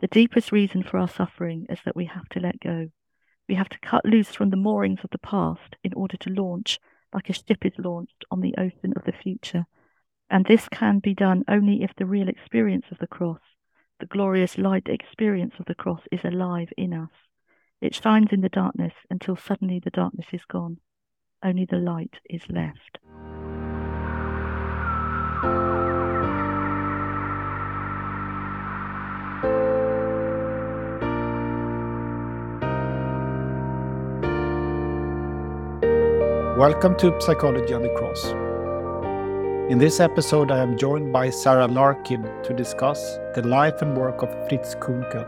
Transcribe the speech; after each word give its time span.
The 0.00 0.08
deepest 0.08 0.50
reason 0.50 0.82
for 0.82 0.98
our 0.98 1.08
suffering 1.08 1.66
is 1.68 1.78
that 1.84 1.94
we 1.94 2.06
have 2.06 2.26
to 2.30 2.40
let 2.40 2.58
go. 2.58 2.88
We 3.46 3.54
have 3.56 3.68
to 3.68 3.78
cut 3.80 4.06
loose 4.06 4.34
from 4.34 4.48
the 4.48 4.56
moorings 4.56 5.00
of 5.04 5.10
the 5.10 5.18
past 5.18 5.76
in 5.84 5.92
order 5.92 6.16
to 6.18 6.30
launch 6.30 6.80
like 7.12 7.28
a 7.28 7.34
ship 7.34 7.66
is 7.66 7.74
launched 7.76 8.24
on 8.30 8.40
the 8.40 8.54
ocean 8.56 8.94
of 8.96 9.04
the 9.04 9.12
future. 9.12 9.66
And 10.30 10.46
this 10.46 10.68
can 10.70 11.00
be 11.00 11.12
done 11.12 11.44
only 11.48 11.82
if 11.82 11.94
the 11.96 12.06
real 12.06 12.28
experience 12.28 12.86
of 12.90 12.98
the 12.98 13.06
cross, 13.06 13.40
the 13.98 14.06
glorious 14.06 14.56
light 14.56 14.88
experience 14.88 15.54
of 15.58 15.66
the 15.66 15.74
cross, 15.74 16.00
is 16.10 16.24
alive 16.24 16.70
in 16.78 16.94
us. 16.94 17.10
It 17.82 17.94
shines 17.94 18.28
in 18.32 18.40
the 18.40 18.48
darkness 18.48 18.94
until 19.10 19.36
suddenly 19.36 19.80
the 19.80 19.90
darkness 19.90 20.28
is 20.32 20.44
gone. 20.46 20.78
Only 21.42 21.66
the 21.66 21.78
light 21.78 22.20
is 22.24 22.42
left. 22.48 22.98
Welcome 36.60 36.96
to 36.96 37.18
Psychology 37.22 37.72
on 37.72 37.80
the 37.80 37.88
Cross. 37.88 38.22
In 39.72 39.78
this 39.78 39.98
episode, 39.98 40.50
I 40.50 40.58
am 40.58 40.76
joined 40.76 41.10
by 41.10 41.30
Sarah 41.30 41.66
Larkin 41.66 42.22
to 42.42 42.52
discuss 42.52 43.00
the 43.34 43.40
life 43.46 43.80
and 43.80 43.96
work 43.96 44.20
of 44.20 44.28
Fritz 44.46 44.74
Kunkel. 44.74 45.24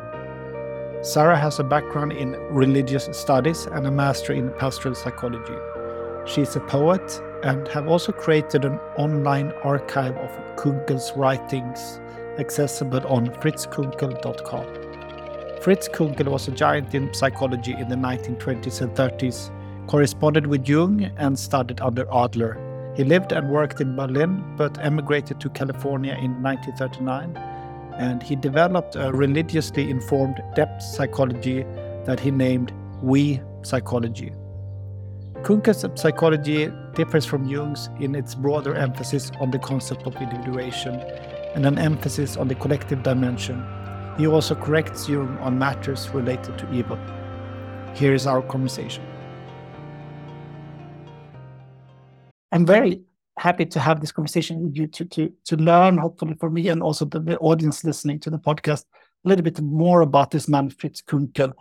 Sarah 1.01 1.39
has 1.39 1.59
a 1.59 1.65
background 1.65 2.13
in 2.13 2.33
religious 2.51 3.09
studies 3.13 3.65
and 3.65 3.87
a 3.87 3.91
master 3.91 4.35
in 4.35 4.53
pastoral 4.59 4.95
psychology. 4.95 5.57
She 6.27 6.43
is 6.43 6.55
a 6.55 6.61
poet 6.61 7.19
and 7.43 7.67
have 7.69 7.89
also 7.89 8.13
created 8.13 8.67
an 8.67 8.79
online 8.99 9.53
archive 9.65 10.19
of 10.19 10.57
Kunkel's 10.57 11.15
writings 11.17 11.99
accessible 12.39 13.07
on 13.07 13.29
fritzkunkel.com. 13.41 14.67
Fritz 15.63 15.89
Kunkel 15.89 16.31
was 16.31 16.47
a 16.49 16.51
giant 16.51 16.95
in 16.95 17.15
psychology 17.15 17.73
in 17.73 17.89
the 17.89 17.97
1920s 17.97 18.83
and 18.83 18.95
30s 18.95 19.51
corresponded 19.87 20.47
with 20.47 20.69
Jung, 20.69 21.05
and 21.17 21.39
studied 21.39 21.81
under 21.81 22.07
Adler. 22.13 22.59
He 22.97 23.05
lived 23.05 23.33
and 23.33 23.51
worked 23.51 23.81
in 23.81 23.97
Berlin, 23.97 24.45
but 24.57 24.79
emigrated 24.85 25.41
to 25.41 25.49
California 25.51 26.13
in 26.13 26.43
1939, 26.43 27.37
and 27.99 28.23
he 28.23 28.37
developed 28.37 28.97
a 28.97 29.13
religiously 29.13 29.91
informed 29.91 30.43
depth 30.55 30.83
psychology 30.83 31.65
that 32.05 32.21
he 32.21 32.31
named 32.31 32.73
We 33.03 33.41
Psychology. 33.63 34.33
Kunkel's 35.43 35.85
psychology 36.01 36.71
differs 36.95 37.25
from 37.25 37.49
Jung's 37.49 37.89
in 38.01 38.15
its 38.15 38.35
broader 38.35 38.75
emphasis 38.75 39.33
on 39.41 39.51
the 39.51 39.59
concept 39.59 40.07
of 40.07 40.15
individuation 40.17 40.95
and 41.55 41.67
an 41.67 41.79
emphasis 41.79 42.37
on 42.37 42.49
the 42.49 42.55
collective 42.55 43.03
dimension. 43.03 43.65
He 44.19 44.27
also 44.27 44.55
corrects 44.55 45.09
Jung 45.09 45.39
on 45.39 45.59
matters 45.59 46.11
related 46.11 46.59
to 46.59 46.73
evil. 46.73 46.99
Here 47.95 48.15
is 48.15 48.27
our 48.27 48.43
conversation. 48.43 49.05
I'm 52.53 52.67
very 52.67 53.03
happy 53.39 53.65
to 53.65 53.81
have 53.81 54.01
this 54.01 54.13
conversation 54.13 54.63
with 54.63 54.77
you 54.77 54.87
to 54.87 55.05
to 55.07 55.33
to 55.47 55.57
learn, 55.57 55.99
hopefully 55.99 56.35
for 56.39 56.51
me 56.51 56.69
and 56.69 56.83
also 56.83 57.05
the, 57.07 57.19
the 57.19 57.39
audience 57.39 57.83
listening 57.83 58.21
to 58.21 58.31
the 58.31 58.39
podcast, 58.39 58.85
a 59.25 59.29
little 59.29 59.43
bit 59.43 59.61
more 59.61 60.03
about 60.03 60.31
this 60.31 60.49
man 60.49 60.71
Fritz 60.71 61.01
Kunkel. 61.01 61.55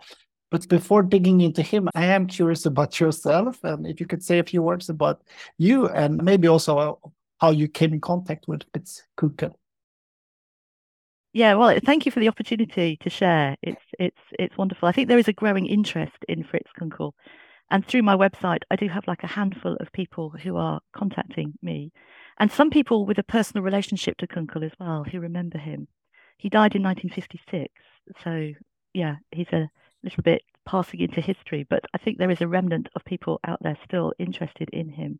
But 0.50 0.68
before 0.68 1.02
digging 1.02 1.40
into 1.40 1.62
him, 1.62 1.88
I 1.94 2.04
am 2.04 2.26
curious 2.26 2.66
about 2.66 3.00
yourself, 3.00 3.64
and 3.64 3.86
if 3.86 4.00
you 4.00 4.06
could 4.06 4.22
say 4.22 4.38
a 4.38 4.44
few 4.44 4.62
words 4.62 4.90
about 4.90 5.22
you, 5.56 5.88
and 5.88 6.22
maybe 6.22 6.46
also 6.46 7.00
how 7.40 7.50
you 7.50 7.68
came 7.68 7.94
in 7.94 8.00
contact 8.00 8.46
with 8.46 8.62
Fritz 8.70 9.02
Kunkel. 9.16 9.58
Yeah, 11.32 11.54
well, 11.54 11.78
thank 11.82 12.04
you 12.04 12.12
for 12.12 12.20
the 12.20 12.28
opportunity 12.28 12.98
to 12.98 13.08
share. 13.08 13.56
It's 13.62 13.80
it's 13.98 14.20
it's 14.38 14.58
wonderful. 14.58 14.86
I 14.86 14.92
think 14.92 15.08
there 15.08 15.18
is 15.18 15.28
a 15.28 15.32
growing 15.32 15.64
interest 15.64 16.18
in 16.28 16.44
Fritz 16.44 16.70
Kunkel. 16.78 17.14
And 17.72 17.86
through 17.86 18.02
my 18.02 18.14
website, 18.14 18.64
I 18.70 18.76
do 18.76 18.86
have 18.88 19.06
like 19.06 19.24
a 19.24 19.26
handful 19.26 19.76
of 19.80 19.90
people 19.92 20.28
who 20.28 20.58
are 20.58 20.82
contacting 20.94 21.54
me, 21.62 21.90
and 22.38 22.52
some 22.52 22.68
people 22.68 23.06
with 23.06 23.16
a 23.16 23.22
personal 23.22 23.64
relationship 23.64 24.18
to 24.18 24.26
Kunkel 24.26 24.62
as 24.62 24.72
well 24.78 25.04
who 25.04 25.20
remember 25.20 25.56
him. 25.56 25.88
He 26.36 26.50
died 26.50 26.74
in 26.74 26.82
1956, 26.82 27.72
so 28.22 28.52
yeah, 28.92 29.16
he's 29.30 29.50
a 29.54 29.70
little 30.02 30.22
bit 30.22 30.42
passing 30.66 31.00
into 31.00 31.22
history, 31.22 31.66
but 31.68 31.82
I 31.94 31.98
think 31.98 32.18
there 32.18 32.30
is 32.30 32.42
a 32.42 32.46
remnant 32.46 32.90
of 32.94 33.06
people 33.06 33.40
out 33.46 33.60
there 33.62 33.78
still 33.82 34.12
interested 34.18 34.68
in 34.70 34.90
him. 34.90 35.18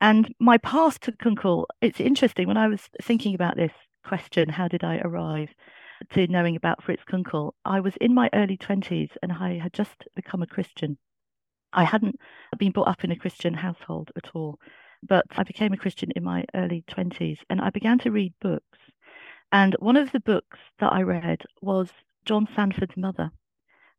And 0.00 0.32
my 0.38 0.58
path 0.58 1.00
to 1.00 1.12
Kunkel, 1.12 1.66
it's 1.80 1.98
interesting. 1.98 2.46
When 2.46 2.56
I 2.56 2.68
was 2.68 2.88
thinking 3.02 3.34
about 3.34 3.56
this 3.56 3.72
question, 4.04 4.48
how 4.48 4.68
did 4.68 4.84
I 4.84 4.98
arrive 4.98 5.48
to 6.12 6.28
knowing 6.28 6.54
about 6.54 6.84
Fritz 6.84 7.02
Kunkel? 7.02 7.56
I 7.64 7.80
was 7.80 7.96
in 8.00 8.14
my 8.14 8.30
early 8.32 8.56
20s 8.56 9.10
and 9.24 9.32
I 9.32 9.58
had 9.58 9.72
just 9.72 10.04
become 10.14 10.40
a 10.40 10.46
Christian. 10.46 10.96
I 11.72 11.84
hadn't 11.84 12.18
been 12.58 12.72
brought 12.72 12.88
up 12.88 13.04
in 13.04 13.10
a 13.10 13.16
Christian 13.16 13.54
household 13.54 14.10
at 14.16 14.30
all, 14.34 14.58
but 15.02 15.24
I 15.36 15.42
became 15.44 15.72
a 15.72 15.78
Christian 15.78 16.10
in 16.12 16.24
my 16.24 16.44
early 16.54 16.84
20s 16.88 17.38
and 17.48 17.60
I 17.60 17.70
began 17.70 17.98
to 18.00 18.10
read 18.10 18.34
books. 18.40 18.78
And 19.52 19.74
one 19.80 19.96
of 19.96 20.12
the 20.12 20.20
books 20.20 20.58
that 20.78 20.92
I 20.92 21.02
read 21.02 21.42
was 21.60 21.90
John 22.24 22.48
Sanford's 22.54 22.96
mother, 22.96 23.30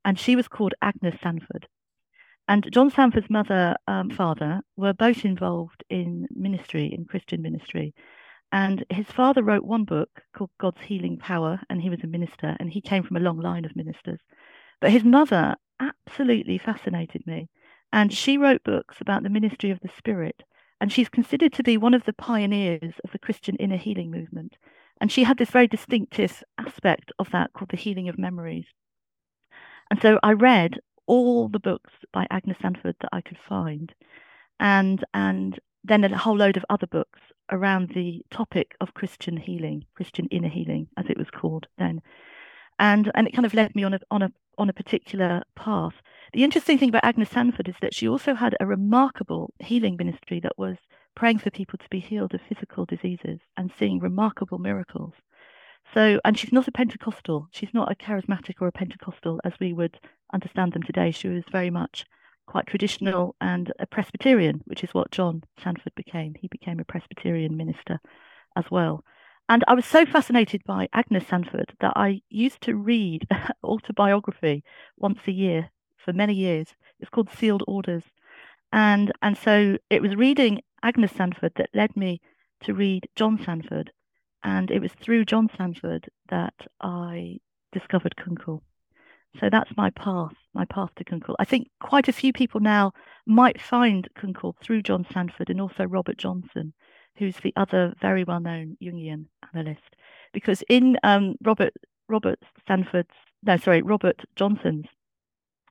and 0.05 0.17
she 0.17 0.35
was 0.35 0.47
called 0.47 0.73
Agnes 0.81 1.15
Sanford. 1.21 1.67
And 2.47 2.71
John 2.71 2.89
Sanford's 2.89 3.29
mother, 3.29 3.75
um, 3.87 4.09
father, 4.09 4.61
were 4.75 4.93
both 4.93 5.25
involved 5.25 5.83
in 5.89 6.27
ministry, 6.31 6.87
in 6.93 7.05
Christian 7.05 7.41
ministry. 7.41 7.93
And 8.51 8.83
his 8.89 9.05
father 9.07 9.43
wrote 9.43 9.63
one 9.63 9.85
book 9.85 10.09
called 10.35 10.49
God's 10.59 10.81
Healing 10.81 11.17
Power, 11.17 11.61
and 11.69 11.81
he 11.81 11.89
was 11.89 12.03
a 12.03 12.07
minister, 12.07 12.57
and 12.59 12.69
he 12.69 12.81
came 12.81 13.03
from 13.03 13.17
a 13.17 13.21
long 13.21 13.39
line 13.39 13.63
of 13.63 13.75
ministers. 13.75 14.19
But 14.81 14.91
his 14.91 15.03
mother 15.03 15.55
absolutely 15.79 16.57
fascinated 16.57 17.25
me. 17.25 17.49
And 17.93 18.13
she 18.13 18.37
wrote 18.37 18.63
books 18.63 18.97
about 19.01 19.23
the 19.23 19.29
ministry 19.29 19.71
of 19.71 19.79
the 19.81 19.89
Spirit. 19.97 20.43
And 20.79 20.91
she's 20.91 21.09
considered 21.09 21.53
to 21.53 21.63
be 21.63 21.77
one 21.77 21.93
of 21.93 22.05
the 22.05 22.13
pioneers 22.13 22.95
of 23.03 23.11
the 23.11 23.19
Christian 23.19 23.55
inner 23.57 23.77
healing 23.77 24.09
movement. 24.09 24.57
And 24.99 25.11
she 25.11 25.23
had 25.23 25.37
this 25.37 25.49
very 25.49 25.67
distinctive 25.67 26.43
aspect 26.57 27.11
of 27.19 27.29
that 27.31 27.53
called 27.53 27.69
the 27.69 27.77
healing 27.77 28.09
of 28.09 28.17
memories. 28.17 28.65
And 29.89 30.01
so 30.01 30.19
I 30.23 30.31
read 30.33 30.79
all 31.05 31.49
the 31.49 31.59
books 31.59 31.91
by 32.13 32.25
Agnes 32.31 32.57
Sanford 32.61 32.95
that 33.01 33.09
I 33.11 33.21
could 33.21 33.37
find, 33.37 33.93
and 34.59 35.03
and 35.13 35.59
then 35.83 36.03
a 36.03 36.17
whole 36.17 36.37
load 36.37 36.55
of 36.55 36.65
other 36.69 36.87
books 36.87 37.19
around 37.51 37.89
the 37.89 38.23
topic 38.31 38.75
of 38.79 38.93
Christian 38.93 39.35
healing, 39.35 39.83
Christian 39.95 40.27
inner 40.31 40.47
healing, 40.47 40.87
as 40.97 41.07
it 41.09 41.17
was 41.17 41.29
called 41.29 41.67
then. 41.77 42.01
And 42.81 43.11
and 43.13 43.27
it 43.27 43.33
kind 43.33 43.45
of 43.45 43.53
led 43.53 43.75
me 43.75 43.83
on 43.83 43.93
a 43.93 43.99
on 44.09 44.23
a 44.23 44.31
on 44.57 44.67
a 44.67 44.73
particular 44.73 45.43
path. 45.55 46.01
The 46.33 46.43
interesting 46.43 46.79
thing 46.79 46.89
about 46.89 47.05
Agnes 47.05 47.29
Sanford 47.29 47.69
is 47.69 47.75
that 47.79 47.93
she 47.93 48.09
also 48.09 48.33
had 48.33 48.57
a 48.59 48.65
remarkable 48.65 49.53
healing 49.59 49.97
ministry 49.97 50.39
that 50.39 50.57
was 50.57 50.77
praying 51.15 51.37
for 51.37 51.51
people 51.51 51.77
to 51.77 51.89
be 51.91 51.99
healed 51.99 52.33
of 52.33 52.41
physical 52.41 52.85
diseases 52.85 53.39
and 53.55 53.71
seeing 53.77 53.99
remarkable 53.99 54.57
miracles. 54.57 55.13
So, 55.93 56.19
and 56.25 56.35
she's 56.37 56.51
not 56.51 56.67
a 56.67 56.71
Pentecostal. 56.71 57.49
She's 57.51 57.73
not 57.73 57.91
a 57.91 57.95
charismatic 57.95 58.55
or 58.59 58.67
a 58.67 58.71
Pentecostal 58.71 59.39
as 59.43 59.53
we 59.59 59.73
would 59.73 59.99
understand 60.33 60.73
them 60.73 60.83
today. 60.83 61.11
She 61.11 61.27
was 61.27 61.43
very 61.51 61.69
much 61.69 62.05
quite 62.47 62.65
traditional 62.65 63.35
and 63.41 63.71
a 63.77 63.85
Presbyterian, 63.85 64.61
which 64.65 64.83
is 64.83 64.93
what 64.93 65.11
John 65.11 65.43
Sanford 65.63 65.93
became. 65.95 66.33
He 66.33 66.47
became 66.47 66.79
a 66.79 66.85
Presbyterian 66.85 67.55
minister 67.55 67.99
as 68.55 68.65
well. 68.71 69.03
And 69.51 69.65
I 69.67 69.73
was 69.73 69.85
so 69.85 70.05
fascinated 70.05 70.63
by 70.65 70.87
Agnes 70.93 71.27
Sanford 71.27 71.73
that 71.81 71.91
I 71.97 72.21
used 72.29 72.61
to 72.61 72.77
read 72.77 73.27
autobiography 73.65 74.63
once 74.95 75.19
a 75.27 75.33
year 75.33 75.71
for 75.97 76.13
many 76.13 76.33
years. 76.33 76.69
It's 77.01 77.09
called 77.09 77.29
Sealed 77.29 77.61
Orders. 77.67 78.03
And 78.71 79.11
and 79.21 79.37
so 79.37 79.77
it 79.89 80.01
was 80.01 80.15
reading 80.15 80.61
Agnes 80.81 81.11
Sanford 81.11 81.51
that 81.57 81.69
led 81.73 81.97
me 81.97 82.21
to 82.61 82.73
read 82.73 83.09
John 83.17 83.43
Sanford. 83.43 83.91
And 84.41 84.71
it 84.71 84.79
was 84.79 84.93
through 84.93 85.25
John 85.25 85.49
Sanford 85.57 86.07
that 86.29 86.55
I 86.79 87.39
discovered 87.73 88.15
Kunkel. 88.15 88.63
So 89.37 89.49
that's 89.49 89.75
my 89.75 89.89
path, 89.89 90.35
my 90.53 90.63
path 90.63 90.91
to 90.95 91.03
Kunkel. 91.03 91.35
I 91.39 91.43
think 91.43 91.67
quite 91.81 92.07
a 92.07 92.13
few 92.13 92.31
people 92.31 92.61
now 92.61 92.93
might 93.25 93.59
find 93.59 94.07
Kunkel 94.15 94.55
through 94.63 94.83
John 94.83 95.05
Sanford 95.11 95.49
and 95.49 95.59
also 95.59 95.83
Robert 95.83 96.15
Johnson, 96.15 96.71
who's 97.17 97.37
the 97.37 97.53
other 97.55 97.93
very 98.01 98.23
well-known 98.23 98.77
Jungian 98.81 99.25
analyst. 99.53 99.95
Because 100.33 100.63
in 100.69 100.97
um, 101.03 101.35
Robert 101.43 101.73
Robert 102.07 102.39
Sanford's 102.67 103.09
no, 103.43 103.57
sorry, 103.57 103.81
Robert 103.81 104.21
Johnson's 104.35 104.85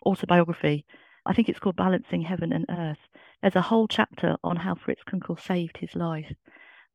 autobiography. 0.04 0.84
I 1.26 1.34
think 1.34 1.48
it's 1.48 1.58
called 1.58 1.76
Balancing 1.76 2.22
Heaven 2.22 2.52
and 2.52 2.66
Earth. 2.69 2.98
There's 3.42 3.56
a 3.56 3.62
whole 3.62 3.87
chapter 3.87 4.37
on 4.42 4.56
how 4.56 4.75
Fritz 4.75 5.02
Kunkel 5.04 5.37
saved 5.37 5.76
his 5.76 5.94
life. 5.94 6.32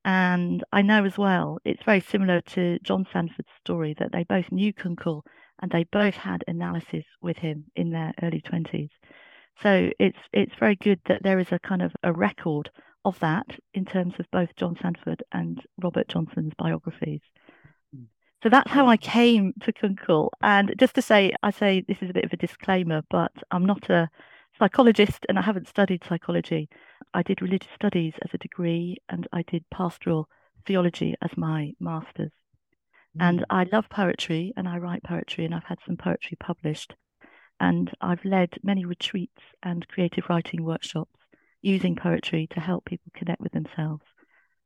And 0.04 0.64
I 0.72 0.82
know 0.82 1.06
as 1.06 1.18
well, 1.18 1.60
it's 1.64 1.84
very 1.84 2.02
similar 2.02 2.42
to 2.42 2.80
John 2.80 3.08
Sanford's 3.12 3.50
story 3.60 3.96
that 3.98 4.12
they 4.12 4.24
both 4.24 4.52
knew 4.52 4.74
Kunkel 4.74 5.24
and 5.62 5.72
they 5.72 5.86
both 5.86 6.16
had 6.16 6.44
analysis 6.48 7.06
with 7.22 7.38
him 7.38 7.66
in 7.76 7.92
their 7.92 8.14
early 8.22 8.42
20s. 8.42 8.90
So 9.62 9.90
it's 10.00 10.20
it's 10.34 10.54
very 10.60 10.76
good 10.76 11.00
that 11.06 11.24
there 11.24 11.40
is 11.40 11.52
a 11.52 11.60
kind 11.60 11.82
of 11.82 11.94
a 12.04 12.12
record 12.12 12.70
of 13.06 13.20
that 13.20 13.46
in 13.74 13.86
terms 13.86 14.16
of 14.20 14.26
both 14.32 14.56
John 14.56 14.76
Sanford 14.82 15.24
and 15.32 15.62
Robert 15.82 16.08
Johnson's 16.08 16.54
biographies. 16.58 17.22
So 18.44 18.50
that's 18.50 18.70
how 18.70 18.86
I 18.86 18.98
came 18.98 19.54
to 19.62 19.74
Kunkel. 19.74 20.32
And 20.44 20.76
just 20.78 20.94
to 20.96 21.02
say, 21.02 21.34
I 21.42 21.50
say 21.50 21.84
this 21.88 21.98
is 22.02 22.12
a 22.12 22.14
bit 22.14 22.26
of 22.26 22.34
a 22.34 22.38
disclaimer, 22.38 23.02
but 23.10 23.32
I'm 23.50 23.66
not 23.66 23.90
a 23.90 24.08
psychologist 24.60 25.26
and 25.28 25.40
I 25.40 25.42
haven't 25.42 25.68
studied 25.68 26.04
psychology. 26.08 26.70
I 27.14 27.24
did 27.24 27.42
religious 27.42 27.72
studies 27.74 28.14
as 28.24 28.30
a 28.34 28.38
degree 28.38 28.98
and 29.10 29.28
I 29.34 29.42
did 29.42 29.64
pastoral 29.72 30.30
theology 30.68 31.16
as 31.24 31.36
my 31.36 31.72
master's. 31.80 32.32
And 33.20 33.40
mm. 33.40 33.46
I 33.50 33.66
love 33.72 33.90
poetry 33.90 34.54
and 34.56 34.68
I 34.68 34.78
write 34.78 35.04
poetry 35.04 35.46
and 35.46 35.56
I've 35.56 35.64
had 35.64 35.80
some 35.84 35.98
poetry 35.98 36.38
published. 36.40 36.94
And 37.60 37.92
I've 38.00 38.24
led 38.26 38.60
many 38.62 38.86
retreats 38.86 39.42
and 39.64 39.88
creative 39.88 40.26
writing 40.30 40.64
workshops 40.64 41.16
using 41.66 41.96
poetry 41.96 42.48
to 42.52 42.60
help 42.60 42.86
people 42.86 43.12
connect 43.16 43.42
with 43.42 43.52
themselves. 43.52 44.04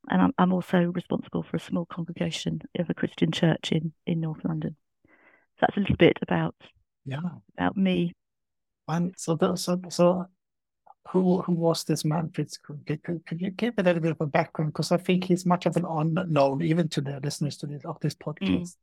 And 0.10 0.22
I'm, 0.22 0.34
I'm 0.38 0.54
also 0.54 0.80
responsible 0.80 1.44
for 1.44 1.58
a 1.58 1.60
small 1.60 1.86
congregation 1.86 2.62
of 2.78 2.90
a 2.90 2.94
Christian 2.94 3.32
church 3.32 3.72
in, 3.72 3.94
in 4.06 4.20
North 4.22 4.44
London. 4.44 4.76
So 5.06 5.12
that's 5.62 5.78
a 5.78 5.80
little 5.82 5.98
bit 5.98 6.18
about 6.22 6.56
yeah 7.06 7.20
about 7.58 7.76
me. 7.76 8.14
And 8.88 9.14
so, 9.18 9.36
the, 9.36 9.56
so, 9.56 9.80
so 9.90 10.26
who 11.10 11.42
who 11.42 11.54
was 11.54 11.84
this 11.84 12.06
man 12.06 12.32
Fritz 12.34 12.58
Could, 12.58 13.02
could 13.04 13.42
you 13.42 13.52
give 13.52 13.74
a 13.78 13.84
little 13.84 14.02
bit 14.02 14.12
of 14.12 14.22
a 14.22 14.26
background? 14.28 14.74
Because 14.74 14.92
I 14.92 14.98
think 14.98 15.24
he's 15.24 15.46
much 15.46 15.66
of 15.66 15.76
an 15.78 15.86
unknown, 15.88 16.62
even 16.62 16.88
to 16.90 17.02
the 17.02 17.20
listeners 17.24 17.58
to 17.58 17.68
this, 17.68 17.84
of 17.86 18.00
this 18.00 18.16
podcast. 18.16 18.76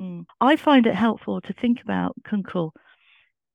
Mm. 0.00 0.20
Mm. 0.20 0.24
I 0.40 0.56
find 0.56 0.86
it 0.86 0.94
helpful 0.94 1.40
to 1.40 1.52
think 1.52 1.82
about 1.82 2.14
Kunkel 2.24 2.72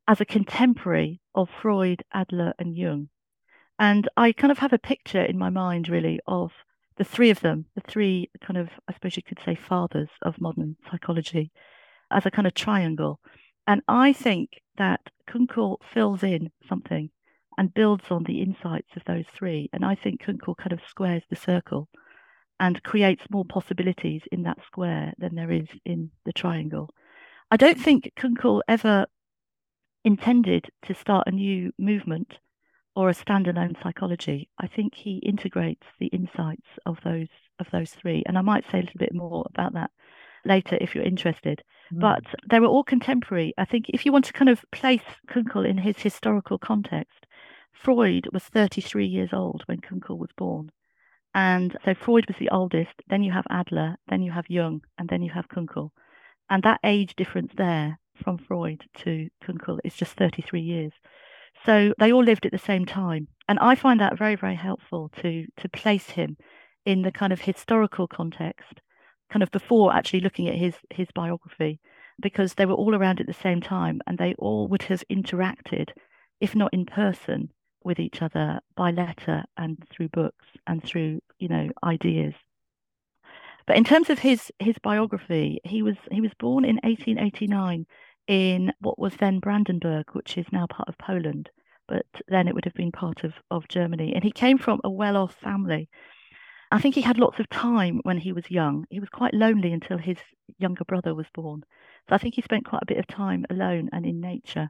as 0.08 0.20
a 0.20 0.26
contemporary 0.26 1.22
of 1.34 1.50
Freud, 1.62 2.04
Adler, 2.14 2.54
and 2.60 2.76
Jung. 2.76 3.10
And 3.84 4.08
I 4.16 4.32
kind 4.32 4.50
of 4.50 4.60
have 4.60 4.72
a 4.72 4.80
picture 4.80 5.22
in 5.22 5.38
my 5.38 5.50
mind, 5.50 5.90
really, 5.90 6.22
of 6.26 6.54
the 6.96 7.04
three 7.04 7.30
of 7.32 7.42
them, 7.42 7.66
the 7.76 7.82
three 7.82 8.30
kind 8.40 8.56
of, 8.56 8.70
I 8.88 8.94
suppose 8.94 9.18
you 9.18 9.24
could 9.24 9.42
say, 9.44 9.56
fathers 9.56 10.08
of 10.22 10.40
modern 10.40 10.78
psychology, 10.90 11.52
as 12.10 12.26
a 12.26 12.32
kind 12.32 12.48
of 12.48 12.54
triangle. 12.54 13.20
And 13.68 13.82
I 13.90 14.14
think 14.14 14.62
that 14.78 15.02
Kunkel 15.28 15.82
fills 15.94 16.24
in 16.24 16.50
something 16.66 17.10
and 17.58 17.74
builds 17.74 18.06
on 18.10 18.24
the 18.24 18.42
insights 18.42 18.96
of 18.96 19.04
those 19.04 19.26
three. 19.36 19.70
And 19.74 19.84
I 19.84 19.96
think 19.96 20.22
Kunkel 20.22 20.56
kind 20.56 20.72
of 20.72 20.80
squares 20.88 21.24
the 21.30 21.36
circle 21.36 21.90
and 22.62 22.82
creates 22.84 23.26
more 23.30 23.44
possibilities 23.44 24.22
in 24.32 24.44
that 24.44 24.60
square 24.66 25.14
than 25.18 25.36
there 25.36 25.52
is 25.52 25.68
in 25.84 26.10
the 26.24 26.32
triangle. 26.32 26.90
I 27.52 27.58
don't 27.58 27.82
think 27.82 28.14
Kunkel 28.16 28.64
ever 28.66 29.08
intended 30.06 30.70
to 30.84 30.96
start 30.96 31.28
a 31.28 31.32
new 31.32 31.74
movement 31.78 32.38
or 32.96 33.10
a 33.10 33.14
standalone 33.14 33.82
psychology. 33.82 34.50
I 34.60 34.68
think 34.68 34.94
he 34.96 35.18
integrates 35.18 35.86
the 36.00 36.08
insights 36.08 36.68
of 36.86 37.00
those 37.04 37.28
of 37.60 37.68
those 37.72 37.92
three. 37.92 38.24
And 38.26 38.38
I 38.38 38.42
might 38.42 38.66
say 38.72 38.80
a 38.80 38.82
little 38.82 39.00
bit 39.00 39.14
more 39.14 39.46
about 39.54 39.74
that 39.74 39.92
later 40.46 40.78
if 40.82 40.96
you're 40.96 41.04
interested. 41.04 41.64
Mm. 41.94 42.02
But 42.02 42.24
they 42.50 42.60
were 42.60 42.68
all 42.68 42.84
contemporary. 42.84 43.54
I 43.58 43.66
think 43.66 43.90
if 43.90 44.06
you 44.06 44.12
want 44.12 44.26
to 44.26 44.34
kind 44.34 44.50
of 44.50 44.66
place 44.72 45.02
Kunkel 45.28 45.66
in 45.66 45.78
his 45.78 46.00
historical 46.00 46.58
context, 46.58 47.26
Freud 47.72 48.28
was 48.32 48.44
33 48.44 49.06
years 49.06 49.30
old 49.34 49.64
when 49.66 49.82
Kunkel 49.82 50.18
was 50.18 50.32
born. 50.38 50.72
And 51.36 51.76
so 51.84 51.94
Freud 51.96 52.28
was 52.28 52.38
the 52.40 52.50
oldest, 52.50 52.94
then 53.08 53.24
you 53.24 53.32
have 53.32 53.46
Adler, 53.50 53.96
then 54.08 54.22
you 54.22 54.32
have 54.32 54.46
Jung, 54.48 54.82
and 54.98 55.10
then 55.10 55.24
you 55.24 55.32
have 55.32 55.50
Kunkel. 55.50 55.92
And 56.50 56.62
that 56.64 56.80
age 56.84 57.16
difference 57.16 57.54
there 57.58 58.00
from 58.24 58.38
Freud 58.38 58.84
to 59.00 59.30
Kunkel 59.44 59.80
is 59.84 59.96
just 59.96 60.14
33 60.14 60.62
years. 60.62 60.94
So 61.66 61.94
they 61.98 62.12
all 62.12 62.24
lived 62.24 62.46
at 62.46 62.52
the 62.52 62.58
same 62.58 62.86
time. 62.86 63.28
And 63.48 63.60
I 63.60 63.76
find 63.76 64.00
that 64.00 64.18
very, 64.18 64.36
very 64.36 64.56
helpful 64.56 65.10
to 65.22 65.46
to 65.58 65.70
place 65.70 66.10
him 66.10 66.38
in 66.86 67.02
the 67.02 67.12
kind 67.12 67.34
of 67.34 67.42
historical 67.42 68.08
context, 68.08 68.82
kind 69.30 69.44
of 69.44 69.52
before 69.52 69.94
actually 69.94 70.22
looking 70.22 70.48
at 70.48 70.56
his 70.56 70.76
his 70.90 71.08
biography, 71.14 71.80
because 72.22 72.54
they 72.54 72.66
were 72.66 72.74
all 72.76 72.96
around 72.96 73.20
at 73.20 73.28
the 73.28 73.34
same 73.34 73.62
time 73.62 74.02
and 74.08 74.18
they 74.18 74.34
all 74.36 74.68
would 74.68 74.84
have 74.84 75.04
interacted, 75.10 75.92
if 76.40 76.56
not 76.56 76.74
in 76.74 76.86
person, 76.86 77.50
with 77.84 78.00
each 78.00 78.22
other 78.22 78.60
by 78.76 78.92
letter 78.92 79.44
and 79.58 79.78
through 79.90 80.10
books 80.10 80.46
and 80.68 80.84
through 80.84 81.20
you 81.40 81.48
know 81.48 81.70
ideas 81.84 82.34
but 83.66 83.78
in 83.78 83.84
terms 83.84 84.10
of 84.10 84.20
his 84.20 84.52
his 84.60 84.76
biography 84.82 85.60
he 85.64 85.82
was 85.82 85.96
he 86.12 86.22
was 86.22 86.32
born 86.40 86.66
in 86.66 86.76
1889 86.84 87.86
in 88.28 88.72
what 88.80 89.00
was 89.00 89.16
then 89.18 89.40
Brandenburg 89.40 90.06
which 90.14 90.38
is 90.38 90.46
now 90.52 90.66
part 90.68 90.90
of 90.90 90.98
Poland 90.98 91.50
but 91.88 92.06
then 92.28 92.48
it 92.48 92.56
would 92.56 92.66
have 92.66 92.74
been 92.74 92.92
part 92.92 93.24
of 93.24 93.34
of 93.52 93.68
Germany 93.68 94.14
and 94.14 94.24
he 94.24 94.32
came 94.32 94.58
from 94.58 94.80
a 94.84 94.90
well-off 94.90 95.36
family 95.36 95.90
I 96.72 96.80
think 96.80 96.96
he 96.96 97.02
had 97.02 97.20
lots 97.20 97.40
of 97.40 97.50
time 97.50 98.00
when 98.04 98.18
he 98.18 98.32
was 98.32 98.50
young 98.50 98.86
he 98.90 99.00
was 99.00 99.10
quite 99.10 99.34
lonely 99.34 99.74
until 99.74 99.98
his 99.98 100.18
younger 100.58 100.86
brother 100.86 101.14
was 101.14 101.28
born 101.34 101.64
so 102.08 102.16
I 102.16 102.18
think 102.18 102.36
he 102.36 102.42
spent 102.42 102.66
quite 102.66 102.84
a 102.84 102.88
bit 102.88 102.98
of 102.98 103.08
time 103.08 103.46
alone 103.50 103.90
and 103.92 104.06
in 104.06 104.20
nature 104.20 104.70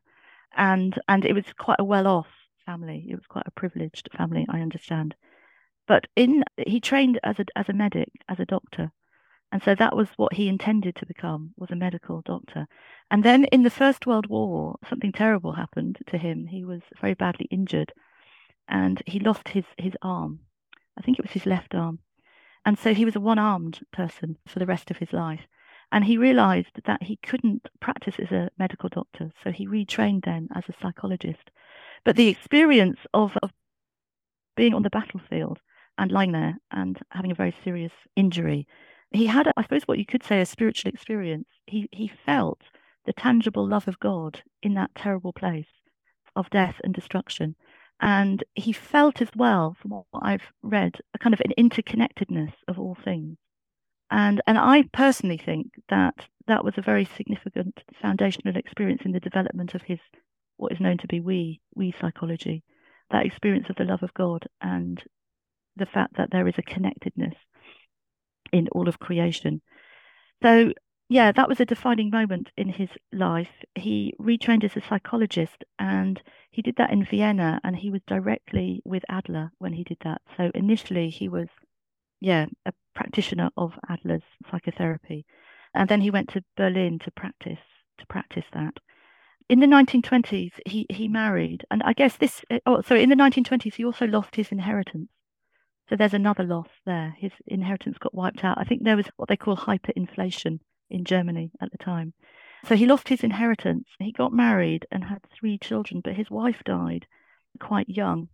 and 0.56 1.00
and 1.08 1.26
it 1.26 1.34
was 1.34 1.46
quite 1.58 1.80
a 1.80 1.86
well-off 1.86 2.28
family. 2.66 3.06
It 3.10 3.16
was 3.16 3.26
quite 3.28 3.48
a 3.48 3.52
privileged 3.52 4.10
family, 4.16 4.46
I 4.50 4.62
understand. 4.62 5.16
But 5.88 6.08
in 6.16 6.44
he 6.66 6.80
trained 6.80 7.20
as 7.24 7.40
a 7.40 7.46
as 7.56 7.70
a 7.70 7.74
medic, 7.74 8.10
as 8.30 8.40
a 8.40 8.46
doctor. 8.46 8.92
And 9.54 9.62
so 9.62 9.76
that 9.76 9.96
was 9.96 10.08
what 10.16 10.34
he 10.34 10.48
intended 10.48 10.96
to 10.96 11.06
become, 11.06 11.52
was 11.58 11.70
a 11.70 11.76
medical 11.76 12.24
doctor. 12.26 12.66
And 13.12 13.24
then 13.24 13.46
in 13.46 13.62
the 13.62 13.70
First 13.70 14.08
World 14.08 14.26
War, 14.26 14.78
something 14.90 15.12
terrible 15.12 15.52
happened 15.52 16.00
to 16.08 16.18
him. 16.18 16.48
He 16.48 16.66
was 16.66 16.82
very 17.00 17.14
badly 17.14 17.48
injured 17.52 17.94
and 18.68 19.04
he 19.06 19.20
lost 19.20 19.50
his, 19.50 19.66
his 19.78 19.94
arm. 20.02 20.40
I 20.98 21.04
think 21.04 21.20
it 21.20 21.24
was 21.24 21.34
his 21.34 21.46
left 21.46 21.76
arm. 21.76 22.00
And 22.66 22.80
so 22.80 22.96
he 22.96 23.06
was 23.06 23.16
a 23.16 23.20
one 23.20 23.38
armed 23.38 23.82
person 23.94 24.38
for 24.48 24.58
the 24.58 24.66
rest 24.66 24.90
of 24.90 24.98
his 24.98 25.14
life. 25.14 25.42
And 25.92 26.04
he 26.04 26.18
realized 26.18 26.82
that 26.86 27.04
he 27.04 27.18
couldn't 27.18 27.70
practice 27.80 28.16
as 28.18 28.32
a 28.32 28.50
medical 28.58 28.90
doctor. 28.90 29.32
So 29.44 29.52
he 29.52 29.68
retrained 29.68 30.26
then 30.26 30.48
as 30.56 30.64
a 30.68 30.74
psychologist. 30.82 31.52
But 32.04 32.16
the 32.16 32.30
experience 32.30 33.02
of, 33.14 33.38
of 33.44 33.52
being 34.58 34.74
on 34.74 34.82
the 34.82 34.90
battlefield 34.90 35.60
and 36.00 36.12
lying 36.12 36.32
there 36.32 36.58
and 36.72 36.98
having 37.12 37.30
a 37.30 37.36
very 37.36 37.56
serious 37.64 37.94
injury, 38.16 38.68
he 39.14 39.28
had, 39.28 39.52
I 39.56 39.62
suppose, 39.62 39.84
what 39.84 40.00
you 40.00 40.06
could 40.06 40.24
say 40.24 40.42
a 40.42 40.46
spiritual 40.46 40.90
experience. 40.90 41.48
He 41.68 41.88
he 41.92 42.12
felt 42.26 42.62
the 43.06 43.14
tangible 43.14 43.68
love 43.68 43.88
of 43.88 44.00
God 44.00 44.42
in 44.62 44.74
that 44.74 44.96
terrible 44.96 45.34
place 45.34 45.68
of 46.36 46.50
death 46.50 46.82
and 46.84 46.94
destruction. 46.94 47.56
And 48.02 48.44
he 48.56 48.74
felt 48.74 49.22
as 49.22 49.30
well, 49.36 49.78
from 49.80 49.92
what 49.92 50.06
I've 50.22 50.52
read, 50.62 51.00
a 51.14 51.20
kind 51.20 51.34
of 51.34 51.42
an 51.42 51.54
interconnectedness 51.58 52.54
of 52.68 52.80
all 52.80 52.96
things. 52.96 53.38
And 54.10 54.42
and 54.48 54.58
I 54.58 54.84
personally 54.94 55.38
think 55.38 55.72
that 55.90 56.28
that 56.48 56.66
was 56.66 56.74
a 56.78 56.82
very 56.82 57.06
significant 57.06 57.84
foundational 58.02 58.58
experience 58.58 59.04
in 59.06 59.12
the 59.12 59.20
development 59.20 59.76
of 59.76 59.84
his 59.84 60.00
what 60.58 60.72
is 60.72 60.80
known 60.80 60.98
to 60.98 61.08
be 61.08 61.20
we, 61.20 61.62
we 61.76 61.94
psychology, 62.00 62.64
that 63.12 63.26
experience 63.26 63.70
of 63.70 63.76
the 63.76 63.86
love 63.86 64.04
of 64.04 64.14
God 64.14 64.48
and 64.62 65.04
the 65.76 65.86
fact 65.86 66.18
that 66.18 66.30
there 66.32 66.48
is 66.48 66.56
a 66.58 66.62
connectedness 66.64 67.36
in 68.54 68.70
all 68.70 68.88
of 68.88 69.00
creation. 69.00 69.62
So, 70.42 70.72
yeah, 71.10 71.32
that 71.34 71.50
was 71.50 71.60
a 71.60 71.66
defining 71.66 72.10
moment 72.10 72.52
in 72.56 72.70
his 72.70 72.90
life. 73.12 73.50
He 73.76 74.14
retrained 74.20 74.64
as 74.64 74.78
a 74.78 74.88
psychologist 74.88 75.64
and 75.78 76.22
he 76.52 76.62
did 76.62 76.78
that 76.78 76.92
in 76.92 77.06
Vienna 77.06 77.60
and 77.64 77.76
he 77.76 77.90
was 77.92 78.02
directly 78.08 78.82
with 78.86 79.04
Adler 79.10 79.52
when 79.58 79.74
he 79.74 79.84
did 79.84 79.98
that. 80.04 80.22
So 80.38 80.50
initially 80.56 81.10
he 81.10 81.28
was, 81.28 81.48
yeah, 82.22 82.46
a 82.66 82.74
practitioner 82.96 83.50
of 83.58 83.74
Adler's 83.90 84.24
psychotherapy. 84.50 85.26
And 85.76 85.90
then 85.90 86.02
he 86.02 86.10
went 86.10 86.30
to 86.30 86.44
Berlin 86.56 87.00
to 87.00 87.12
practice 87.12 87.60
to 88.00 88.08
practice 88.08 88.46
that 88.54 88.80
in 89.50 89.60
the 89.60 89.68
1920s, 89.68 90.52
he, 90.66 90.86
he 90.90 91.08
married, 91.08 91.66
and 91.70 91.84
I 91.84 91.94
guess 91.94 92.18
this. 92.18 92.44
Oh, 92.66 92.82
sorry. 92.82 93.04
In 93.04 93.10
the 93.10 93.16
1920s, 93.16 93.76
he 93.76 93.86
also 93.86 94.08
lost 94.08 94.36
his 94.36 94.52
inheritance. 94.52 95.10
So 95.94 95.98
there's 95.98 96.16
another 96.16 96.44
loss 96.44 96.70
there. 96.88 97.16
His 97.20 97.34
inheritance 97.46 98.00
got 98.00 98.16
wiped 98.16 98.44
out. 98.44 98.58
I 98.58 98.64
think 98.64 98.82
there 98.82 98.96
was 98.96 99.06
what 99.16 99.30
they 99.30 99.38
call 99.38 99.56
hyperinflation 99.56 100.60
in 100.90 101.06
Germany 101.06 101.52
at 101.62 101.72
the 101.72 101.78
time. 101.78 102.14
So 102.66 102.76
he 102.76 102.88
lost 102.88 103.10
his 103.10 103.24
inheritance. 103.24 103.86
He 104.00 104.12
got 104.12 104.34
married 104.34 104.88
and 104.90 105.04
had 105.04 105.22
three 105.32 105.60
children, 105.60 106.02
but 106.04 106.16
his 106.16 106.32
wife 106.32 106.64
died 106.66 107.06
quite 107.60 107.88
young. 107.90 108.30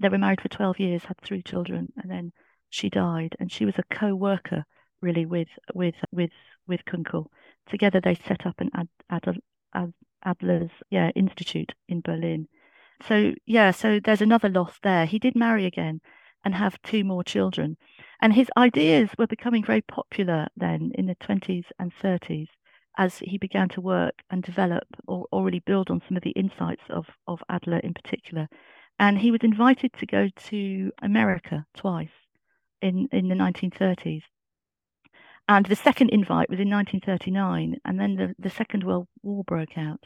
They 0.00 0.08
were 0.08 0.16
married 0.16 0.40
for 0.40 0.48
12 0.48 0.80
years, 0.80 1.04
had 1.04 1.18
three 1.20 1.42
children, 1.42 1.92
and 1.98 2.10
then 2.10 2.32
she 2.70 2.88
died. 2.88 3.36
And 3.38 3.52
she 3.52 3.66
was 3.66 3.74
a 3.76 3.94
co-worker, 3.94 4.64
really, 5.02 5.26
with 5.26 5.48
with 5.74 5.96
with 6.10 6.30
with 6.66 6.86
Kunkel. 6.86 7.30
Together, 7.68 8.00
they 8.00 8.14
set 8.14 8.46
up 8.46 8.62
an 8.62 8.70
ad, 8.72 8.88
ad, 9.10 9.38
ad, 9.74 9.92
Adler's 10.24 10.70
yeah 10.88 11.10
institute 11.10 11.74
in 11.86 12.00
Berlin. 12.00 12.48
So 13.06 13.34
yeah, 13.44 13.72
so 13.72 14.00
there's 14.02 14.22
another 14.22 14.48
loss 14.48 14.78
there. 14.82 15.04
He 15.04 15.18
did 15.18 15.36
marry 15.36 15.66
again 15.66 16.00
and 16.48 16.54
have 16.54 16.80
two 16.80 17.04
more 17.04 17.22
children, 17.22 17.76
and 18.22 18.32
his 18.32 18.48
ideas 18.56 19.10
were 19.18 19.26
becoming 19.26 19.62
very 19.62 19.82
popular 19.82 20.48
then 20.56 20.90
in 20.94 21.04
the 21.04 21.14
20s 21.16 21.66
and 21.78 21.92
30s 22.02 22.48
as 22.96 23.18
he 23.18 23.36
began 23.36 23.68
to 23.68 23.82
work 23.82 24.14
and 24.30 24.42
develop 24.42 24.88
or 25.06 25.26
already 25.30 25.58
build 25.60 25.90
on 25.90 26.00
some 26.08 26.16
of 26.16 26.22
the 26.22 26.30
insights 26.30 26.84
of 26.88 27.04
of 27.26 27.44
Adler 27.50 27.80
in 27.80 27.92
particular. 27.92 28.48
And 28.98 29.18
he 29.18 29.30
was 29.30 29.42
invited 29.42 29.92
to 29.92 30.06
go 30.06 30.30
to 30.48 30.90
America 31.02 31.66
twice 31.76 32.16
in 32.80 33.08
in 33.12 33.28
the 33.28 33.34
1930s 33.34 34.22
And 35.48 35.66
the 35.66 35.76
second 35.76 36.08
invite 36.10 36.48
was 36.48 36.60
in 36.60 36.70
1939, 36.70 37.76
and 37.84 38.00
then 38.00 38.16
the, 38.16 38.34
the 38.38 38.50
Second 38.50 38.84
World 38.84 39.08
War 39.22 39.44
broke 39.44 39.76
out. 39.76 40.04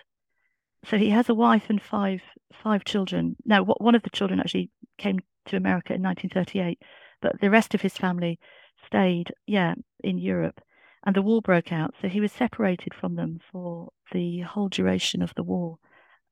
So 0.85 0.99
he 0.99 1.11
has 1.11 1.29
a 1.29 1.35
wife 1.35 1.71
and 1.71 1.81
five 1.81 2.23
five 2.65 2.85
children. 2.85 3.37
Now, 3.45 3.63
one 3.65 3.95
of 3.95 4.03
the 4.03 4.11
children 4.11 4.41
actually 4.41 4.71
came 5.03 5.21
to 5.47 5.57
America 5.57 5.95
in 5.95 6.03
1938, 6.03 6.81
but 7.21 7.41
the 7.41 7.51
rest 7.51 7.75
of 7.75 7.81
his 7.81 7.97
family 7.97 8.39
stayed, 8.87 9.33
yeah, 9.47 9.75
in 10.03 10.19
Europe. 10.19 10.61
And 11.05 11.17
the 11.17 11.23
war 11.23 11.43
broke 11.43 11.73
out, 11.73 11.95
so 12.01 12.09
he 12.09 12.21
was 12.21 12.33
separated 12.33 12.95
from 12.95 13.17
them 13.17 13.41
for 13.51 13.91
the 14.13 14.41
whole 14.41 14.69
duration 14.69 15.23
of 15.23 15.35
the 15.35 15.43
war. 15.43 15.79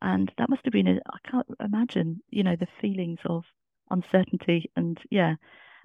And 0.00 0.32
that 0.38 0.48
must 0.48 0.64
have 0.64 0.72
been, 0.72 0.86
a, 0.86 1.00
I 1.12 1.28
can't 1.28 1.46
imagine, 1.58 2.22
you 2.30 2.42
know, 2.42 2.56
the 2.56 2.68
feelings 2.80 3.18
of 3.24 3.44
uncertainty 3.90 4.70
and, 4.76 4.98
yeah. 5.10 5.34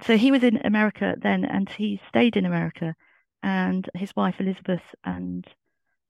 So 0.04 0.18
he 0.18 0.32
was 0.32 0.44
in 0.44 0.60
America 0.64 1.16
then, 1.18 1.46
and 1.46 1.70
he 1.70 2.00
stayed 2.10 2.38
in 2.38 2.46
America 2.46 2.96
and 3.42 3.90
his 3.94 4.16
wife 4.16 4.36
Elizabeth 4.40 4.82
and 5.04 5.46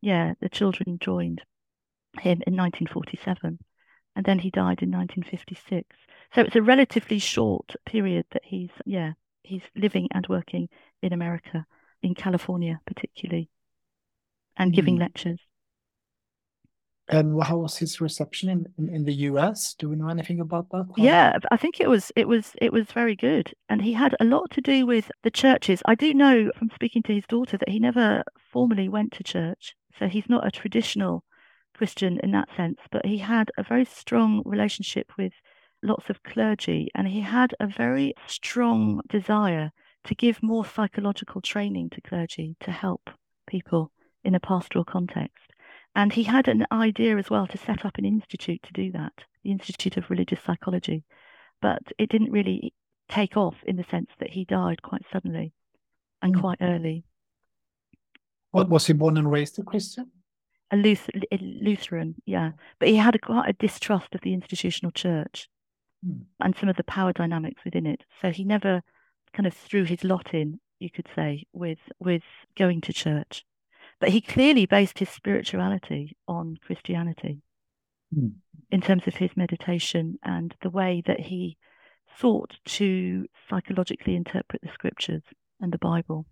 yeah, 0.01 0.33
the 0.39 0.49
children 0.49 0.97
joined 0.99 1.41
him 2.19 2.41
in 2.47 2.55
1947, 2.55 3.59
and 4.15 4.25
then 4.25 4.39
he 4.39 4.49
died 4.49 4.81
in 4.81 4.91
1956. 4.91 5.95
So 6.33 6.41
it's 6.41 6.55
a 6.55 6.61
relatively 6.61 7.19
short 7.19 7.75
period 7.85 8.25
that 8.31 8.43
he's 8.45 8.71
yeah 8.85 9.13
he's 9.43 9.63
living 9.75 10.07
and 10.11 10.25
working 10.27 10.69
in 11.01 11.13
America, 11.13 11.65
in 12.01 12.15
California 12.15 12.79
particularly, 12.85 13.49
and 14.57 14.71
mm. 14.71 14.75
giving 14.75 14.97
lectures. 14.97 15.39
And 17.07 17.41
how 17.43 17.57
was 17.57 17.77
his 17.77 18.01
reception 18.01 18.49
in, 18.49 18.65
in, 18.79 18.89
in, 18.89 19.05
the 19.05 19.13
US? 19.29 19.75
Do 19.75 19.89
we 19.89 19.95
know 19.95 20.07
anything 20.07 20.39
about 20.39 20.71
that? 20.71 20.87
Yeah, 20.97 21.37
I 21.51 21.57
think 21.57 21.79
it 21.79 21.87
was 21.87 22.11
it 22.15 22.27
was 22.27 22.53
it 22.59 22.73
was 22.73 22.87
very 22.91 23.15
good. 23.15 23.53
And 23.69 23.83
he 23.83 23.93
had 23.93 24.15
a 24.19 24.25
lot 24.25 24.49
to 24.51 24.61
do 24.61 24.87
with 24.87 25.11
the 25.21 25.29
churches. 25.29 25.83
I 25.85 25.93
do 25.93 26.15
know 26.15 26.51
from 26.57 26.71
speaking 26.73 27.03
to 27.03 27.13
his 27.13 27.25
daughter 27.27 27.57
that 27.57 27.69
he 27.69 27.77
never 27.77 28.23
formally 28.51 28.89
went 28.89 29.11
to 29.13 29.23
church. 29.23 29.75
So 29.99 30.07
he's 30.07 30.27
not 30.27 30.47
a 30.47 30.51
traditional 30.51 31.23
Christian 31.77 32.19
in 32.23 32.31
that 32.31 32.49
sense, 32.55 32.79
but 32.91 33.05
he 33.05 33.17
had 33.17 33.51
a 33.57 33.63
very 33.63 33.85
strong 33.85 34.41
relationship 34.45 35.11
with 35.17 35.33
lots 35.83 36.09
of 36.09 36.23
clergy 36.23 36.89
and 36.95 37.07
he 37.07 37.21
had 37.21 37.53
a 37.59 37.67
very 37.67 38.13
strong 38.27 39.01
desire 39.07 39.71
to 40.05 40.15
give 40.15 40.41
more 40.41 40.65
psychological 40.65 41.41
training 41.41 41.89
to 41.91 42.01
clergy 42.01 42.55
to 42.61 42.71
help 42.71 43.09
people 43.47 43.91
in 44.23 44.35
a 44.35 44.39
pastoral 44.39 44.85
context. 44.85 45.43
And 45.95 46.11
he 46.11 46.23
had 46.23 46.47
an 46.47 46.65
idea 46.71 47.17
as 47.17 47.29
well 47.29 47.47
to 47.47 47.57
set 47.57 47.85
up 47.85 47.97
an 47.97 48.05
institute 48.05 48.61
to 48.63 48.73
do 48.73 48.91
that, 48.91 49.13
the 49.43 49.51
Institute 49.51 49.97
of 49.97 50.09
Religious 50.09 50.39
Psychology. 50.45 51.03
But 51.61 51.83
it 51.97 52.09
didn't 52.09 52.31
really 52.31 52.73
take 53.07 53.37
off 53.37 53.55
in 53.65 53.77
the 53.77 53.85
sense 53.89 54.09
that 54.19 54.31
he 54.31 54.45
died 54.45 54.81
quite 54.81 55.05
suddenly 55.11 55.53
and 56.21 56.35
mm. 56.35 56.41
quite 56.41 56.57
early. 56.61 57.05
What 58.51 58.69
was 58.69 58.87
he 58.87 58.93
born 58.93 59.17
and 59.17 59.31
raised 59.31 59.57
a 59.59 59.63
Christian? 59.63 60.11
A 60.71 60.77
Lutheran, 60.77 62.15
yeah. 62.25 62.51
But 62.79 62.89
he 62.89 62.95
had 62.95 63.15
a, 63.15 63.19
quite 63.19 63.49
a 63.49 63.53
distrust 63.53 64.15
of 64.15 64.21
the 64.21 64.33
institutional 64.33 64.91
church 64.91 65.47
mm. 66.05 66.21
and 66.39 66.55
some 66.55 66.69
of 66.69 66.75
the 66.75 66.83
power 66.83 67.13
dynamics 67.13 67.63
within 67.63 67.85
it. 67.85 68.01
So 68.21 68.31
he 68.31 68.43
never 68.43 68.81
kind 69.33 69.47
of 69.47 69.53
threw 69.53 69.83
his 69.83 70.03
lot 70.03 70.33
in, 70.33 70.59
you 70.79 70.89
could 70.89 71.07
say, 71.15 71.45
with 71.53 71.79
with 71.99 72.23
going 72.57 72.81
to 72.81 72.93
church. 72.93 73.45
But 73.99 74.09
he 74.09 74.21
clearly 74.21 74.65
based 74.65 74.99
his 74.99 75.09
spirituality 75.09 76.17
on 76.27 76.57
Christianity 76.61 77.41
mm. 78.15 78.33
in 78.71 78.81
terms 78.81 79.03
of 79.07 79.15
his 79.15 79.31
meditation 79.35 80.17
and 80.23 80.55
the 80.61 80.69
way 80.69 81.03
that 81.05 81.19
he 81.19 81.57
sought 82.19 82.57
to 82.65 83.25
psychologically 83.49 84.15
interpret 84.15 84.61
the 84.61 84.71
scriptures 84.73 85.23
and 85.59 85.71
the 85.71 85.77
Bible. 85.77 86.25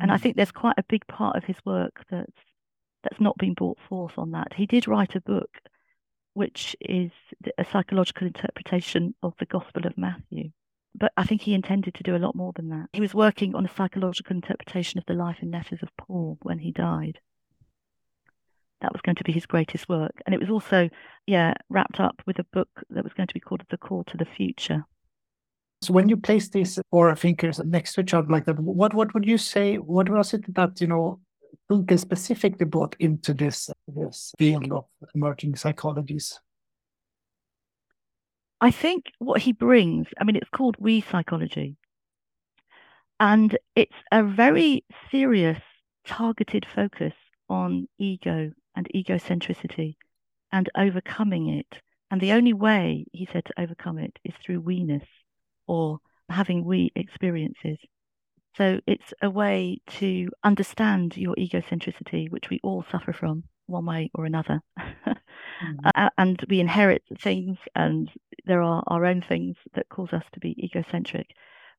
And 0.00 0.10
I 0.10 0.16
hmm. 0.16 0.22
think 0.22 0.36
there's 0.36 0.52
quite 0.52 0.78
a 0.78 0.84
big 0.88 1.06
part 1.06 1.36
of 1.36 1.44
his 1.44 1.56
work 1.64 2.04
that's 2.10 2.32
that's 3.02 3.20
not 3.20 3.38
been 3.38 3.54
brought 3.54 3.78
forth 3.88 4.18
on 4.18 4.32
that. 4.32 4.54
He 4.54 4.66
did 4.66 4.86
write 4.86 5.14
a 5.14 5.20
book 5.20 5.50
which 6.34 6.76
is 6.80 7.10
a 7.58 7.64
psychological 7.64 8.26
interpretation 8.26 9.14
of 9.22 9.34
the 9.38 9.46
Gospel 9.46 9.86
of 9.86 9.98
Matthew. 9.98 10.50
But 10.94 11.12
I 11.16 11.24
think 11.24 11.42
he 11.42 11.54
intended 11.54 11.94
to 11.94 12.02
do 12.02 12.16
a 12.16 12.18
lot 12.18 12.34
more 12.34 12.52
than 12.54 12.68
that. 12.70 12.88
He 12.92 13.00
was 13.00 13.14
working 13.14 13.54
on 13.54 13.64
a 13.64 13.74
psychological 13.76 14.34
interpretation 14.34 14.98
of 14.98 15.06
the 15.06 15.14
life 15.14 15.38
and 15.40 15.50
letters 15.50 15.82
of 15.82 15.96
Paul 15.96 16.38
when 16.42 16.58
he 16.58 16.72
died. 16.72 17.20
That 18.80 18.92
was 18.92 19.02
going 19.02 19.16
to 19.16 19.24
be 19.24 19.32
his 19.32 19.46
greatest 19.46 19.88
work. 19.88 20.22
And 20.24 20.34
it 20.34 20.40
was 20.40 20.50
also, 20.50 20.88
yeah, 21.26 21.54
wrapped 21.68 22.00
up 22.00 22.22
with 22.26 22.38
a 22.38 22.46
book 22.52 22.82
that 22.90 23.04
was 23.04 23.12
going 23.12 23.26
to 23.26 23.34
be 23.34 23.40
called 23.40 23.62
The 23.68 23.76
Call 23.76 24.04
to 24.04 24.16
the 24.16 24.24
Future. 24.24 24.84
So 25.82 25.94
when 25.94 26.10
you 26.10 26.16
place 26.16 26.48
these 26.48 26.78
four 26.90 27.14
thinkers 27.16 27.58
next 27.60 27.94
to 27.94 28.02
each 28.02 28.12
other 28.12 28.28
like 28.28 28.44
that, 28.44 28.58
what 28.58 28.92
what 28.92 29.14
would 29.14 29.26
you 29.26 29.38
say? 29.38 29.76
What 29.76 30.10
was 30.10 30.34
it 30.34 30.54
that 30.54 30.80
you 30.80 30.86
know 30.86 31.20
Kunkel 31.70 31.96
specifically 31.96 32.66
brought 32.66 32.96
into 32.98 33.32
this 33.32 33.70
this 33.88 34.34
field 34.38 34.70
of 34.72 34.84
emerging 35.14 35.54
psychologies? 35.54 36.34
I 38.60 38.70
think 38.70 39.06
what 39.18 39.40
he 39.40 39.52
brings, 39.52 40.08
I 40.20 40.24
mean, 40.24 40.36
it's 40.36 40.50
called 40.50 40.76
we 40.78 41.00
psychology. 41.00 41.76
And 43.18 43.56
it's 43.74 43.96
a 44.12 44.22
very 44.22 44.84
serious, 45.10 45.60
targeted 46.06 46.66
focus 46.74 47.14
on 47.48 47.88
ego 47.98 48.52
and 48.76 48.88
egocentricity 48.94 49.96
and 50.52 50.68
overcoming 50.76 51.48
it. 51.48 51.80
And 52.10 52.20
the 52.20 52.32
only 52.32 52.52
way, 52.52 53.06
he 53.12 53.28
said, 53.32 53.46
to 53.46 53.60
overcome 53.60 53.98
it 53.98 54.18
is 54.24 54.34
through 54.44 54.60
we-ness 54.60 55.06
or 55.70 55.98
having 56.28 56.64
we 56.64 56.90
experiences. 56.96 57.78
So 58.56 58.80
it's 58.88 59.14
a 59.22 59.30
way 59.30 59.78
to 59.98 60.28
understand 60.42 61.16
your 61.16 61.36
egocentricity, 61.36 62.28
which 62.28 62.50
we 62.50 62.58
all 62.64 62.84
suffer 62.90 63.12
from 63.12 63.44
one 63.66 63.86
way 63.86 64.10
or 64.12 64.24
another. 64.24 64.60
mm. 64.78 66.08
and 66.18 66.44
we 66.48 66.58
inherit 66.58 67.04
things, 67.20 67.58
and 67.76 68.10
there 68.46 68.62
are 68.62 68.82
our 68.88 69.06
own 69.06 69.22
things 69.22 69.56
that 69.74 69.88
cause 69.88 70.12
us 70.12 70.24
to 70.32 70.40
be 70.40 70.56
egocentric. 70.64 71.28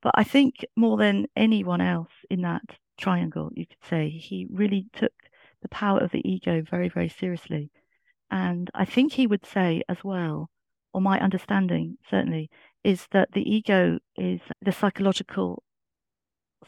But 0.02 0.14
I 0.16 0.24
think 0.24 0.66
more 0.78 0.98
than 0.98 1.28
anyone 1.36 1.82
else 1.82 2.14
in 2.30 2.42
that 2.44 2.64
triangle, 2.98 3.52
you 3.54 3.66
could 3.66 3.90
say, 3.90 4.10
he 4.10 4.48
really 4.50 4.86
took 4.94 5.12
the 5.62 5.70
power 5.70 6.00
of 6.00 6.12
the 6.12 6.26
ego 6.28 6.64
very, 6.72 6.88
very 6.88 7.10
seriously. 7.10 7.70
And 8.32 8.72
I 8.74 8.86
think 8.86 9.12
he 9.12 9.28
would 9.28 9.46
say 9.46 9.84
as 9.90 9.98
well, 10.02 10.50
or 10.94 11.02
my 11.02 11.20
understanding 11.20 11.98
certainly, 12.10 12.50
is 12.84 13.08
that 13.12 13.32
the 13.34 13.50
ego 13.50 14.00
is 14.18 14.42
the 14.62 14.72
psychological 14.72 15.64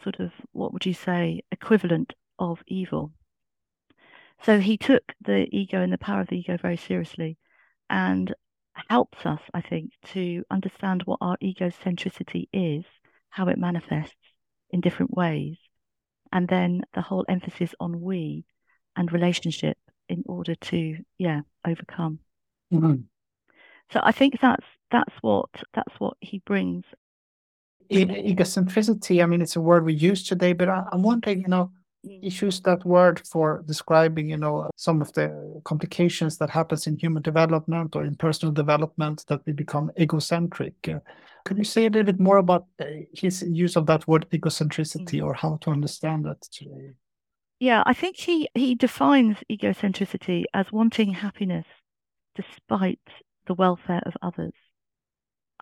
sort 0.01 0.20
of, 0.20 0.32
what 0.51 0.74
would 0.74 0.86
you 0.86 0.93
say, 0.93 1.41
equivalent 1.51 2.13
of 2.39 2.62
evil. 2.67 3.12
So 4.43 4.60
he 4.60 4.77
took 4.77 5.13
the 5.22 5.48
ego 5.51 5.82
and 5.82 5.93
the 5.93 5.98
power 5.98 6.22
of 6.22 6.27
the 6.27 6.39
ego 6.39 6.58
very 6.58 6.77
seriously 6.77 7.38
and 7.89 8.34
helps 8.89 9.25
us, 9.25 9.39
I 9.53 9.62
think, 9.62 9.91
to 10.13 10.43
understand 10.51 11.03
what 11.05 11.20
our 11.22 11.38
egocentricity 11.38 12.48
is, 12.51 12.86
how 13.29 13.48
it 13.48 13.58
manifests 13.58 14.15
in 14.72 14.82
different 14.82 15.15
ways, 15.15 15.58
and 16.32 16.48
then 16.48 16.82
the 16.93 17.01
whole 17.01 17.25
emphasis 17.29 17.75
on 17.79 18.01
we 18.01 18.46
and 18.96 19.12
relationship 19.12 19.77
in 20.10 20.24
order 20.25 20.55
to, 20.55 20.98
yeah, 21.17 21.41
overcome. 21.65 22.20
Mm-hmm. 22.74 23.01
So 23.91 24.00
I 24.03 24.12
think 24.12 24.39
that's 24.41 24.65
that's 24.93 25.13
what 25.21 25.50
that's 25.73 26.00
what 26.00 26.15
he 26.21 26.41
brings 26.45 26.85
egocentricity, 27.91 29.21
I 29.21 29.25
mean, 29.25 29.41
it's 29.41 29.55
a 29.55 29.62
word 29.62 29.85
we 29.85 29.93
use 29.93 30.23
today, 30.23 30.53
but 30.53 30.69
I, 30.69 30.85
am 30.91 31.03
wondering, 31.03 31.41
you 31.41 31.47
know, 31.47 31.71
you 32.03 32.31
mm. 32.31 32.41
use 32.41 32.59
that 32.62 32.85
word 32.85 33.25
for 33.27 33.63
describing, 33.65 34.29
you 34.29 34.38
know, 34.38 34.69
some 34.75 35.01
of 35.01 35.12
the 35.13 35.62
complications 35.63 36.38
that 36.38 36.50
happens 36.50 36.88
in 36.88 36.97
human 36.97 37.23
development 37.23 37.95
or 37.95 38.03
in 38.03 38.15
personal 38.15 38.53
development 38.53 39.23
that 39.27 39.41
we 39.45 39.53
become 39.53 39.91
egocentric. 40.00 40.73
Could 41.45 41.57
you 41.57 41.63
say 41.63 41.85
a 41.85 41.89
little 41.89 42.03
bit 42.03 42.19
more 42.19 42.38
about 42.38 42.65
uh, 42.79 42.85
his 43.13 43.43
use 43.43 43.75
of 43.75 43.85
that 43.88 44.07
word 44.07 44.27
egocentricity 44.31 45.19
mm. 45.19 45.25
or 45.25 45.33
how 45.33 45.57
to 45.62 45.71
understand 45.71 46.25
that 46.25 46.41
today? 46.41 46.91
Yeah, 47.59 47.83
I 47.85 47.93
think 47.93 48.17
he, 48.17 48.50
he 48.55 48.75
defines 48.75 49.38
egocentricity 49.50 50.43
as 50.53 50.71
wanting 50.71 51.13
happiness 51.13 51.65
despite 52.35 53.00
the 53.47 53.53
welfare 53.53 54.01
of 54.05 54.13
others. 54.21 54.53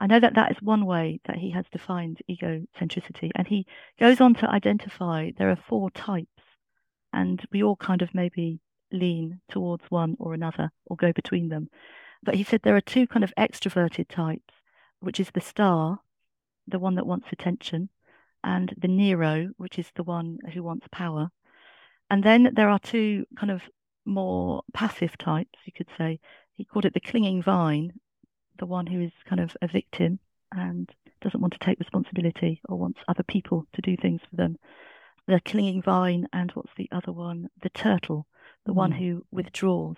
I 0.02 0.08
know 0.08 0.20
that 0.20 0.34
that 0.34 0.50
is 0.50 0.58
one 0.64 0.88
way 0.88 1.20
that 1.26 1.38
he 1.38 1.52
has 1.52 1.66
defined 1.72 2.24
egocentricity. 2.28 3.30
And 3.36 3.48
he 3.48 3.68
goes 4.00 4.20
on 4.20 4.34
to 4.36 4.50
identify 4.50 5.30
there 5.38 5.52
are 5.52 5.56
four 5.70 5.92
types, 5.92 6.42
and 7.14 7.40
we 7.52 7.62
all 7.62 7.76
kind 7.76 8.02
of 8.02 8.16
maybe 8.16 8.60
lean 8.92 9.42
towards 9.48 9.84
one 9.90 10.16
or 10.18 10.34
another 10.34 10.72
or 10.88 10.98
go 10.98 11.14
between 11.14 11.50
them. 11.50 11.70
But 12.24 12.34
he 12.34 12.44
said 12.44 12.62
there 12.64 12.76
are 12.76 12.82
two 12.82 13.06
kind 13.06 13.24
of 13.24 13.32
extroverted 13.38 14.08
types, 14.08 14.56
which 15.02 15.20
is 15.20 15.30
the 15.30 15.40
star, 15.40 16.00
the 16.68 16.80
one 16.80 16.96
that 16.96 17.06
wants 17.06 17.28
attention, 17.32 17.90
and 18.44 18.74
the 18.76 18.88
Nero, 18.88 19.50
which 19.58 19.78
is 19.78 19.92
the 19.94 20.04
one 20.04 20.40
who 20.52 20.64
wants 20.64 20.88
power. 20.92 21.30
And 22.10 22.24
then 22.24 22.50
there 22.56 22.70
are 22.70 22.80
two 22.80 23.28
kind 23.38 23.52
of 23.52 23.62
more 24.06 24.64
passive 24.74 25.16
types, 25.20 25.60
you 25.66 25.74
could 25.74 25.90
say. 25.96 26.20
He 26.56 26.66
called 26.66 26.86
it 26.86 26.96
the 26.96 27.00
clinging 27.00 27.44
vine 27.44 27.94
the 28.62 28.66
one 28.68 28.86
who 28.86 29.02
is 29.02 29.12
kind 29.28 29.42
of 29.42 29.58
a 29.62 29.68
victim 29.68 30.20
and 30.54 30.88
doesn't 31.22 31.42
want 31.42 31.52
to 31.52 31.60
take 31.60 31.80
responsibility 31.80 32.62
or 32.70 32.78
wants 32.78 33.00
other 33.08 33.24
people 33.24 33.66
to 33.74 33.82
do 33.82 33.98
things 33.98 34.22
for 34.30 34.36
them. 34.36 34.58
The 35.28 35.42
clinging 35.44 35.82
vine, 35.82 36.28
and 36.32 36.52
what's 36.52 36.74
the 36.78 36.88
other 36.92 37.12
one? 37.12 37.50
The 37.62 37.70
turtle, 37.72 38.28
the 38.66 38.72
mm. 38.72 38.76
one 38.76 38.92
who 38.92 39.26
withdraws 39.32 39.98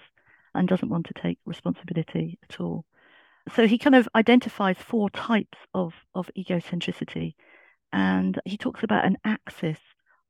and 0.56 0.68
doesn't 0.68 0.90
want 0.90 1.08
to 1.08 1.22
take 1.22 1.40
responsibility 1.46 2.40
at 2.50 2.62
all. 2.62 2.86
So 3.54 3.68
he 3.68 3.78
kind 3.78 3.96
of 3.96 4.08
identifies 4.16 4.78
four 4.78 5.10
types 5.10 5.58
of, 5.74 5.94
of 6.16 6.32
egocentricity. 6.38 7.36
And 7.92 8.40
he 8.46 8.58
talks 8.58 8.82
about 8.82 9.06
an 9.06 9.18
axis 9.26 9.80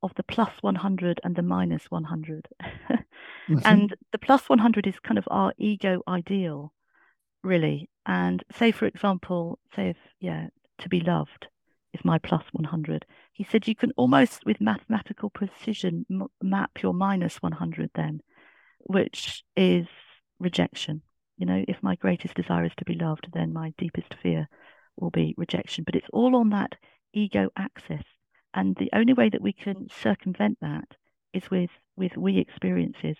of 0.01 0.15
the 0.15 0.23
plus 0.23 0.51
100 0.61 1.21
and 1.23 1.35
the 1.35 1.43
minus 1.43 1.91
100. 1.91 2.47
mm-hmm. 2.61 3.59
And 3.65 3.95
the 4.11 4.17
plus 4.17 4.49
100 4.49 4.87
is 4.87 4.99
kind 4.99 5.19
of 5.19 5.27
our 5.29 5.53
ego 5.59 6.01
ideal, 6.07 6.73
really. 7.43 7.89
And 8.05 8.43
say, 8.51 8.71
for 8.71 8.85
example, 8.85 9.59
say 9.75 9.89
if, 9.89 9.97
yeah, 10.19 10.47
to 10.79 10.89
be 10.89 10.99
loved 10.99 11.47
is 11.93 12.03
my 12.03 12.17
plus 12.17 12.43
100. 12.51 13.05
He 13.31 13.43
said 13.43 13.67
you 13.67 13.75
can 13.75 13.91
almost, 13.95 14.45
with 14.45 14.59
mathematical 14.59 15.29
precision, 15.29 16.05
m- 16.11 16.27
map 16.41 16.71
your 16.81 16.93
minus 16.93 17.41
100 17.41 17.91
then, 17.95 18.21
which 18.79 19.43
is 19.55 19.87
rejection. 20.39 21.01
You 21.37 21.45
know, 21.45 21.63
if 21.67 21.81
my 21.81 21.95
greatest 21.95 22.35
desire 22.35 22.65
is 22.65 22.75
to 22.77 22.85
be 22.85 22.95
loved, 22.95 23.27
then 23.33 23.53
my 23.53 23.73
deepest 23.77 24.13
fear 24.15 24.47
will 24.97 25.09
be 25.09 25.33
rejection. 25.37 25.83
But 25.83 25.95
it's 25.95 26.09
all 26.11 26.35
on 26.35 26.49
that 26.49 26.75
ego 27.13 27.49
axis. 27.55 28.03
And 28.53 28.75
the 28.75 28.89
only 28.93 29.13
way 29.13 29.29
that 29.29 29.41
we 29.41 29.53
can 29.53 29.87
circumvent 29.89 30.59
that 30.61 30.85
is 31.33 31.49
with, 31.49 31.71
with 31.95 32.17
we 32.17 32.37
experiences. 32.37 33.17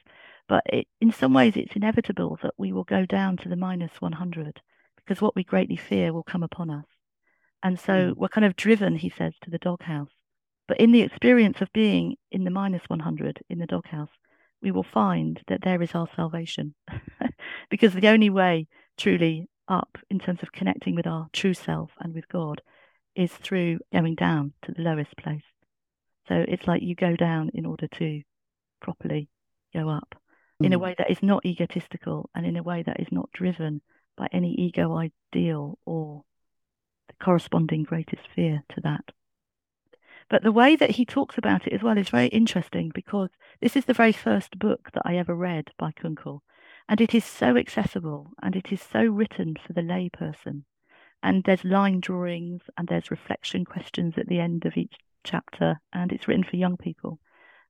But 0.47 0.63
it, 0.67 0.87
in 1.01 1.11
some 1.11 1.33
ways, 1.33 1.55
it's 1.55 1.75
inevitable 1.75 2.37
that 2.43 2.53
we 2.57 2.71
will 2.71 2.83
go 2.83 3.05
down 3.05 3.37
to 3.37 3.49
the 3.49 3.55
minus 3.55 3.99
100 3.99 4.61
because 5.05 5.21
what 5.21 5.35
we 5.35 5.43
greatly 5.43 5.75
fear 5.75 6.13
will 6.13 6.23
come 6.23 6.43
upon 6.43 6.69
us. 6.69 6.85
And 7.61 7.79
so 7.79 7.93
mm. 7.93 8.17
we're 8.17 8.27
kind 8.27 8.45
of 8.45 8.55
driven, 8.55 8.95
he 8.95 9.09
says, 9.09 9.33
to 9.43 9.49
the 9.49 9.57
doghouse. 9.57 10.11
But 10.67 10.79
in 10.79 10.91
the 10.91 11.01
experience 11.01 11.61
of 11.61 11.71
being 11.73 12.15
in 12.31 12.43
the 12.43 12.51
minus 12.51 12.83
100 12.87 13.41
in 13.49 13.59
the 13.59 13.65
doghouse, 13.65 14.09
we 14.61 14.71
will 14.71 14.83
find 14.83 15.41
that 15.47 15.61
there 15.63 15.81
is 15.81 15.93
our 15.93 16.07
salvation. 16.15 16.73
because 17.69 17.93
the 17.93 18.07
only 18.07 18.29
way 18.29 18.67
truly 18.97 19.47
up 19.67 19.97
in 20.09 20.19
terms 20.19 20.41
of 20.43 20.51
connecting 20.51 20.95
with 20.95 21.07
our 21.07 21.27
true 21.33 21.53
self 21.53 21.91
and 21.99 22.13
with 22.13 22.27
God 22.29 22.61
is 23.15 23.31
through 23.31 23.79
going 23.91 24.15
down 24.15 24.53
to 24.63 24.71
the 24.71 24.81
lowest 24.81 25.15
place. 25.17 25.43
So 26.27 26.45
it's 26.47 26.67
like 26.67 26.81
you 26.81 26.95
go 26.95 27.15
down 27.15 27.51
in 27.53 27.65
order 27.65 27.87
to 27.87 28.21
properly 28.81 29.29
go 29.73 29.89
up 29.89 30.15
mm. 30.61 30.65
in 30.65 30.73
a 30.73 30.77
hmm. 30.77 30.83
way 30.83 30.95
that 30.97 31.11
is 31.11 31.21
not 31.21 31.45
egotistical 31.45 32.29
and 32.35 32.45
in 32.45 32.55
a 32.57 32.63
way 32.63 32.83
that 32.83 32.99
is 32.99 33.07
not 33.11 33.29
driven 33.33 33.81
by 34.15 34.27
any 34.31 34.53
ego 34.53 34.95
ideal 34.97 35.77
or 35.85 36.23
the 37.07 37.13
corresponding 37.23 37.83
greatest 37.83 38.27
fear 38.35 38.63
to 38.69 38.81
that. 38.81 39.11
But 40.29 40.43
the 40.43 40.51
way 40.51 40.75
that 40.75 40.91
he 40.91 41.05
talks 41.05 41.37
about 41.37 41.67
it 41.67 41.73
as 41.73 41.83
well 41.83 41.97
is 41.97 42.09
very 42.09 42.27
interesting 42.27 42.91
because 42.93 43.29
this 43.61 43.75
is 43.75 43.85
the 43.85 43.93
very 43.93 44.13
first 44.13 44.57
book 44.57 44.91
that 44.93 45.03
I 45.05 45.17
ever 45.17 45.35
read 45.35 45.71
by 45.77 45.91
Kunkel. 45.91 46.43
And 46.87 47.01
it 47.01 47.13
is 47.13 47.25
so 47.25 47.57
accessible 47.57 48.31
and 48.41 48.55
it 48.55 48.71
is 48.71 48.81
so 48.81 49.03
written 49.03 49.55
for 49.55 49.73
the 49.73 49.81
layperson. 49.81 50.63
And 51.21 51.43
there's 51.43 51.63
line 51.63 51.99
drawings 51.99 52.63
and 52.77 52.87
there's 52.87 53.11
reflection 53.11 53.65
questions 53.65 54.17
at 54.17 54.27
the 54.27 54.39
end 54.39 54.65
of 54.65 54.75
each 54.75 54.95
chapter. 55.23 55.79
And 55.93 56.11
it's 56.11 56.27
written 56.27 56.43
for 56.43 56.57
young 56.57 56.77
people. 56.77 57.19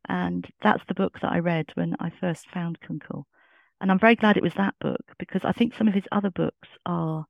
And 0.07 0.47
that's 0.61 0.83
the 0.87 0.95
book 0.95 1.19
that 1.21 1.31
I 1.31 1.39
read 1.39 1.71
when 1.75 1.95
I 1.99 2.09
first 2.09 2.49
found 2.49 2.79
Kunkel. 2.81 3.27
And 3.83 3.91
I'm 3.91 3.99
very 3.99 4.15
glad 4.15 4.37
it 4.37 4.43
was 4.43 4.53
that 4.53 4.75
book 4.79 5.01
because 5.19 5.41
I 5.43 5.51
think 5.51 5.75
some 5.75 5.89
of 5.89 5.93
his 5.93 6.05
other 6.13 6.29
books 6.29 6.69
are 6.85 7.25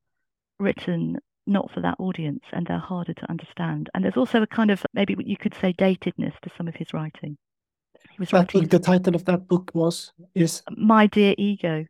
written 0.60 1.18
not 1.48 1.68
for 1.72 1.80
that 1.80 1.96
audience 1.98 2.44
and 2.52 2.64
they're 2.64 2.78
harder 2.78 3.12
to 3.12 3.28
understand. 3.28 3.90
And 3.92 4.04
there's 4.04 4.16
also 4.16 4.40
a 4.40 4.46
kind 4.46 4.70
of 4.70 4.86
maybe 4.94 5.16
you 5.18 5.36
could 5.36 5.56
say 5.60 5.72
datedness 5.72 6.38
to 6.42 6.50
some 6.56 6.68
of 6.68 6.76
his 6.76 6.94
writing. 6.94 7.36
He 8.08 8.20
was 8.20 8.28
that 8.28 8.54
writing, 8.54 8.68
the 8.68 8.78
title 8.78 9.16
of 9.16 9.24
that 9.24 9.48
book 9.48 9.72
was 9.74 10.12
is 10.36 10.62
My 10.76 11.08
Dear 11.08 11.34
Ego. 11.38 11.86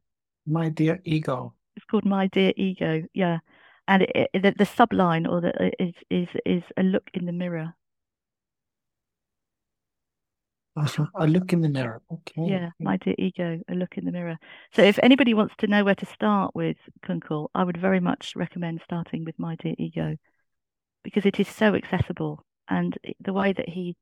My 0.47 0.71
Dear 0.71 0.99
Ego. 1.05 1.53
It's 1.77 1.85
called 1.85 2.07
My 2.07 2.29
Dear 2.29 2.55
Ego, 2.57 3.03
yeah. 3.13 3.41
And 3.87 4.05
it, 4.05 4.31
it, 4.33 4.43
the, 4.43 4.55
the 4.57 4.65
subline 4.65 5.31
or 5.31 5.43
the 5.43 5.73
is 5.79 5.93
is 6.09 6.29
is 6.47 6.63
a 6.79 6.83
look 6.83 7.11
in 7.13 7.27
the 7.27 7.33
mirror. 7.33 7.75
A 10.77 11.27
look 11.27 11.53
in 11.53 11.61
the 11.61 11.69
mirror. 11.69 12.03
Okay. 12.13 12.47
Yeah, 12.47 12.71
my 12.81 12.97
dear 12.97 13.15
ego, 13.17 13.61
a 13.69 13.75
look 13.75 13.97
in 13.97 14.05
the 14.05 14.13
mirror. 14.13 14.37
So 14.73 14.83
if 14.83 14.99
anybody 15.03 15.33
wants 15.33 15.55
to 15.59 15.69
know 15.69 15.85
where 15.85 15.95
to 15.95 16.07
start 16.07 16.55
with 16.55 16.77
Kunkel, 17.03 17.51
I 17.55 17.63
would 17.63 17.77
very 17.77 18.01
much 18.01 18.33
recommend 18.35 18.81
starting 18.85 19.25
with 19.25 19.39
my 19.39 19.55
dear 19.57 19.75
ego 19.79 20.17
because 21.05 21.27
it 21.27 21.39
is 21.39 21.49
so 21.49 21.75
accessible 21.75 22.45
and 22.69 22.97
the 23.21 23.33
way 23.33 23.53
that 23.53 23.69
he 23.69 23.97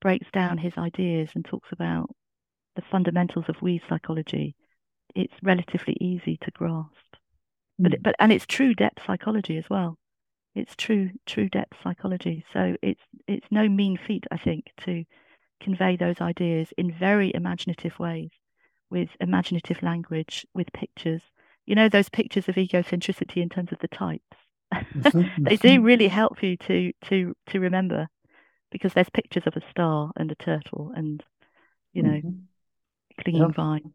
breaks 0.00 0.26
down 0.32 0.58
his 0.58 0.76
ideas 0.76 1.30
and 1.34 1.44
talks 1.44 1.70
about 1.72 2.10
the 2.76 2.82
fundamentals 2.82 3.46
of 3.48 3.56
we 3.62 3.80
psychology, 3.88 4.54
it's 5.14 5.34
relatively 5.42 5.96
easy 6.00 6.38
to 6.42 6.50
grasp. 6.50 6.92
Mm. 7.80 7.90
But 7.90 8.02
but 8.02 8.14
and 8.18 8.32
it's 8.32 8.46
true 8.46 8.74
depth 8.74 9.00
psychology 9.06 9.56
as 9.56 9.64
well. 9.70 9.96
It's 10.54 10.74
true 10.76 11.10
true 11.26 11.48
depth 11.48 11.76
psychology. 11.82 12.44
So 12.52 12.76
it's 12.82 13.00
it's 13.26 13.46
no 13.50 13.68
mean 13.68 13.98
feat, 14.06 14.24
I 14.30 14.38
think, 14.38 14.66
to 14.84 15.04
convey 15.60 15.96
those 15.96 16.20
ideas 16.20 16.72
in 16.76 16.92
very 16.92 17.32
imaginative 17.34 17.98
ways, 17.98 18.30
with 18.90 19.10
imaginative 19.20 19.82
language, 19.82 20.46
with 20.54 20.72
pictures. 20.72 21.22
You 21.66 21.74
know, 21.74 21.88
those 21.88 22.08
pictures 22.08 22.48
of 22.48 22.54
egocentricity 22.54 23.42
in 23.42 23.48
terms 23.48 23.72
of 23.72 23.78
the 23.80 23.88
types. 23.88 24.36
Mm-hmm, 24.72 25.22
they 25.44 25.56
do 25.56 25.68
mm-hmm. 25.68 25.84
really 25.84 26.08
help 26.08 26.42
you 26.42 26.56
to 26.58 26.92
to 27.06 27.34
to 27.46 27.60
remember 27.60 28.08
because 28.70 28.92
there's 28.92 29.08
pictures 29.10 29.46
of 29.46 29.56
a 29.56 29.70
star 29.70 30.12
and 30.16 30.30
a 30.30 30.34
turtle 30.34 30.92
and 30.94 31.24
you 31.92 32.02
know 32.02 32.10
mm-hmm. 32.10 33.22
clinging 33.22 33.42
yeah. 33.42 33.48
vine 33.48 33.94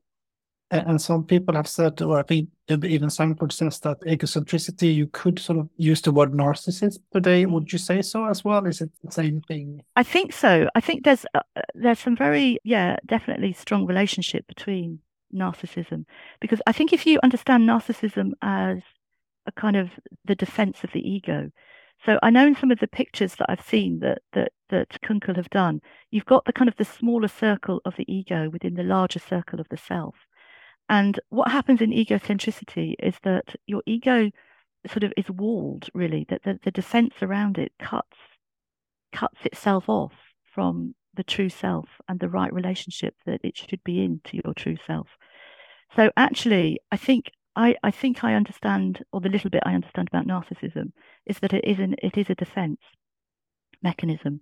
and 0.73 1.01
some 1.01 1.23
people 1.23 1.55
have 1.55 1.67
said, 1.67 2.01
or 2.01 2.19
I 2.19 2.23
think 2.23 2.49
even 2.69 3.09
Sanford 3.09 3.51
says 3.51 3.79
that 3.81 4.01
egocentricity, 4.01 4.93
you 4.93 5.07
could 5.07 5.37
sort 5.37 5.59
of 5.59 5.69
use 5.77 6.01
the 6.01 6.11
word 6.11 6.31
narcissist 6.31 6.99
today. 7.11 7.45
Would 7.45 7.71
you 7.71 7.79
say 7.79 8.01
so 8.01 8.25
as 8.25 8.43
well? 8.43 8.65
Is 8.65 8.81
it 8.81 8.89
the 9.03 9.11
same 9.11 9.41
thing? 9.41 9.83
I 9.95 10.03
think 10.03 10.33
so. 10.33 10.67
I 10.75 10.81
think 10.81 11.03
there's 11.03 11.25
uh, 11.33 11.41
there's 11.75 11.99
some 11.99 12.15
very 12.15 12.59
yeah 12.63 12.97
definitely 13.05 13.53
strong 13.53 13.85
relationship 13.85 14.47
between 14.47 14.99
narcissism 15.33 16.05
because 16.39 16.61
I 16.67 16.71
think 16.71 16.93
if 16.93 17.05
you 17.05 17.19
understand 17.23 17.67
narcissism 17.67 18.31
as 18.41 18.79
a 19.45 19.51
kind 19.51 19.75
of 19.75 19.89
the 20.25 20.35
defense 20.35 20.83
of 20.83 20.91
the 20.93 21.07
ego. 21.07 21.51
So 22.05 22.19
I 22.21 22.31
know 22.31 22.45
in 22.47 22.55
some 22.55 22.71
of 22.71 22.79
the 22.79 22.87
pictures 22.87 23.35
that 23.35 23.49
I've 23.49 23.65
seen 23.65 23.99
that 23.99 24.19
that 24.33 24.51
that 24.69 25.01
Kunkel 25.01 25.35
have 25.35 25.49
done, 25.49 25.81
you've 26.09 26.25
got 26.25 26.45
the 26.45 26.53
kind 26.53 26.67
of 26.67 26.77
the 26.77 26.85
smaller 26.85 27.27
circle 27.27 27.81
of 27.85 27.95
the 27.95 28.11
ego 28.11 28.49
within 28.49 28.73
the 28.73 28.83
larger 28.83 29.19
circle 29.19 29.59
of 29.59 29.69
the 29.69 29.77
self. 29.77 30.15
And 30.93 31.19
what 31.29 31.49
happens 31.49 31.81
in 31.81 31.89
egocentricity 31.89 32.93
is 32.99 33.15
that 33.23 33.55
your 33.65 33.81
ego 33.87 34.29
sort 34.85 35.03
of 35.03 35.11
is 35.17 35.27
walled, 35.27 35.89
really, 35.95 36.23
that 36.29 36.43
the, 36.43 36.59
the 36.63 36.69
defense 36.69 37.15
around 37.23 37.57
it 37.57 37.71
cuts 37.79 38.15
cuts 39.11 39.43
itself 39.43 39.89
off 39.89 40.13
from 40.43 40.93
the 41.15 41.23
true 41.23 41.49
self 41.49 41.89
and 42.07 42.19
the 42.19 42.29
right 42.29 42.53
relationship 42.53 43.15
that 43.25 43.41
it 43.43 43.57
should 43.57 43.83
be 43.83 44.03
in 44.03 44.21
to 44.25 44.39
your 44.43 44.53
true 44.53 44.77
self. 44.85 45.07
So 45.95 46.11
actually, 46.15 46.79
I 46.91 46.97
think 46.97 47.31
I, 47.55 47.75
I 47.81 47.89
think 47.89 48.23
I 48.23 48.35
understand, 48.35 49.03
or 49.11 49.19
the 49.19 49.29
little 49.29 49.49
bit 49.49 49.63
I 49.65 49.73
understand 49.73 50.09
about 50.09 50.27
narcissism, 50.27 50.91
is 51.25 51.39
that 51.39 51.53
it 51.53 51.65
is 51.65 51.79
an 51.79 51.95
it 52.03 52.19
is 52.19 52.29
a 52.29 52.35
defense 52.35 52.81
mechanism 53.81 54.41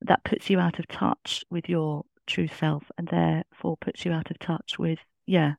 that 0.00 0.24
puts 0.24 0.48
you 0.48 0.60
out 0.60 0.78
of 0.78 0.88
touch 0.88 1.44
with 1.50 1.68
your 1.68 2.06
true 2.26 2.48
self 2.48 2.84
and 2.96 3.08
therefore 3.08 3.76
puts 3.76 4.06
you 4.06 4.12
out 4.12 4.30
of 4.30 4.38
touch 4.38 4.78
with 4.78 5.00
yeah 5.26 5.56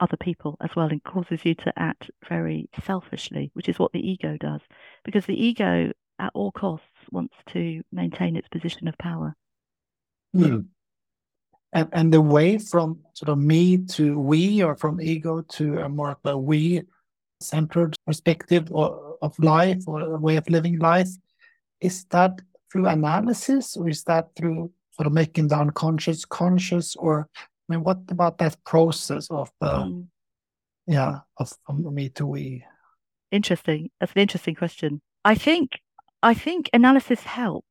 other 0.00 0.16
people 0.16 0.56
as 0.60 0.70
well 0.76 0.88
and 0.88 1.02
causes 1.02 1.40
you 1.44 1.54
to 1.54 1.72
act 1.76 2.10
very 2.28 2.68
selfishly, 2.84 3.50
which 3.54 3.68
is 3.68 3.78
what 3.78 3.92
the 3.92 4.10
ego 4.10 4.36
does. 4.38 4.60
Because 5.04 5.26
the 5.26 5.40
ego, 5.40 5.92
at 6.18 6.30
all 6.34 6.52
costs, 6.52 6.86
wants 7.10 7.34
to 7.52 7.82
maintain 7.92 8.36
its 8.36 8.48
position 8.48 8.88
of 8.88 8.96
power. 8.98 9.34
Mm. 10.34 10.66
And, 11.72 11.88
and 11.92 12.12
the 12.12 12.20
way 12.20 12.58
from 12.58 13.00
sort 13.12 13.28
of 13.28 13.38
me 13.38 13.78
to 13.78 14.18
we, 14.18 14.62
or 14.62 14.74
from 14.76 15.00
ego 15.00 15.42
to 15.42 15.78
a 15.78 15.88
more 15.88 16.10
of 16.12 16.18
a 16.24 16.36
we 16.36 16.82
centered 17.40 17.94
perspective 18.06 18.68
or, 18.70 19.16
of 19.22 19.38
life 19.38 19.82
or 19.86 20.00
a 20.00 20.18
way 20.18 20.36
of 20.36 20.48
living 20.48 20.78
life, 20.78 21.10
is 21.80 22.04
that 22.06 22.40
through 22.70 22.86
analysis 22.86 23.76
or 23.76 23.88
is 23.88 24.04
that 24.04 24.28
through 24.36 24.70
sort 24.92 25.06
of 25.06 25.12
making 25.12 25.48
the 25.48 25.56
unconscious 25.56 26.24
conscious 26.24 26.96
or 26.96 27.28
I 27.68 27.74
mean, 27.74 27.84
what 27.84 27.98
about 28.08 28.38
that 28.38 28.56
process 28.64 29.30
of, 29.30 29.50
uh, 29.60 29.84
mm. 29.84 30.06
yeah, 30.86 31.20
of, 31.36 31.52
of 31.68 31.92
me 31.92 32.08
to 32.10 32.26
we? 32.26 32.64
Interesting. 33.30 33.90
That's 34.00 34.12
an 34.12 34.22
interesting 34.22 34.54
question. 34.54 35.02
I 35.24 35.34
think, 35.34 35.80
I 36.22 36.34
think 36.34 36.70
analysis 36.72 37.22
helps. 37.22 37.66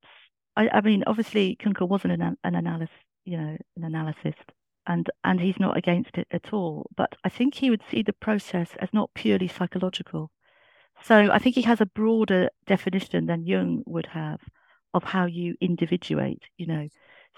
I, 0.55 0.69
I 0.69 0.81
mean, 0.81 1.03
obviously, 1.07 1.55
Kunkel 1.55 1.87
wasn't 1.87 2.21
an, 2.21 2.37
an 2.43 2.55
analyst, 2.55 2.93
you 3.25 3.37
know, 3.37 3.57
an 3.75 3.83
analyst, 3.83 4.37
and 4.85 5.09
and 5.23 5.39
he's 5.39 5.59
not 5.59 5.77
against 5.77 6.17
it 6.17 6.27
at 6.31 6.53
all. 6.53 6.89
But 6.95 7.15
I 7.23 7.29
think 7.29 7.55
he 7.55 7.69
would 7.69 7.83
see 7.89 8.03
the 8.03 8.13
process 8.13 8.69
as 8.79 8.89
not 8.93 9.13
purely 9.13 9.47
psychological. 9.47 10.31
So 11.03 11.29
I 11.31 11.39
think 11.39 11.55
he 11.55 11.61
has 11.63 11.81
a 11.81 11.85
broader 11.85 12.49
definition 12.65 13.27
than 13.27 13.45
Jung 13.45 13.83
would 13.85 14.07
have 14.07 14.39
of 14.93 15.03
how 15.03 15.25
you 15.25 15.55
individuate, 15.61 16.43
you 16.57 16.67
know. 16.67 16.87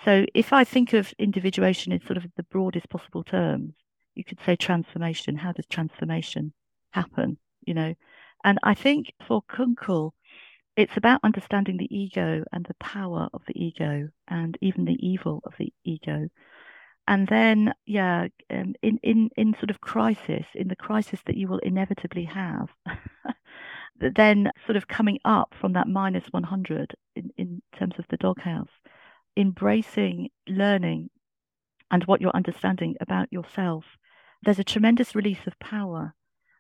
So 0.06 0.26
if 0.34 0.54
I 0.54 0.64
think 0.64 0.94
of 0.94 1.14
individuation 1.20 1.92
in 1.92 2.02
sort 2.06 2.18
of 2.18 2.26
the 2.38 2.44
broadest 2.44 2.90
possible 2.90 3.24
terms, 3.24 3.74
you 4.16 4.24
could 4.24 4.40
say 4.46 4.56
transformation. 4.56 5.36
How 5.36 5.52
does 5.52 5.66
transformation 5.66 6.54
happen? 6.92 7.38
You 7.66 7.74
know, 7.74 7.96
and 8.44 8.60
I 8.64 8.74
think 8.74 9.14
for 9.28 9.42
Kunkel, 9.44 10.14
it's 10.76 10.96
about 10.96 11.20
understanding 11.24 11.78
the 11.78 11.94
ego 11.94 12.44
and 12.54 12.66
the 12.66 12.76
power 12.76 13.28
of 13.34 13.42
the 13.48 13.62
ego 13.62 14.10
and 14.28 14.58
even 14.62 14.86
the 14.86 14.98
evil 15.06 15.42
of 15.44 15.54
the 15.60 15.74
ego. 15.84 16.30
And 17.08 17.28
then, 17.28 17.74
yeah, 17.86 18.28
um, 18.50 18.76
in, 18.82 19.00
in, 19.04 19.30
in 19.36 19.56
sort 19.56 19.72
of 19.72 19.82
crisis, 19.82 20.46
in 20.54 20.68
the 20.68 20.76
crisis 20.76 21.20
that 21.26 21.36
you 21.36 21.48
will 21.48 21.58
inevitably 21.60 22.26
have, 22.26 22.70
then 24.00 24.52
sort 24.66 24.78
of 24.78 24.88
coming 24.88 25.20
up 25.26 25.54
from 25.60 25.74
that 25.74 25.88
minus 25.88 26.26
100 26.32 26.96
in, 27.16 27.32
in 27.38 27.62
terms 27.78 27.96
of 27.98 28.06
the 28.10 28.18
doghouse, 28.18 28.70
embracing 29.40 30.30
learning 30.48 31.10
and 31.90 32.04
what 32.04 32.22
you're 32.22 32.36
understanding 32.36 32.96
about 33.00 33.32
yourself, 33.32 33.86
there's 34.44 34.60
a 34.60 34.64
tremendous 34.64 35.16
release 35.16 35.48
of 35.48 35.58
power. 35.60 36.14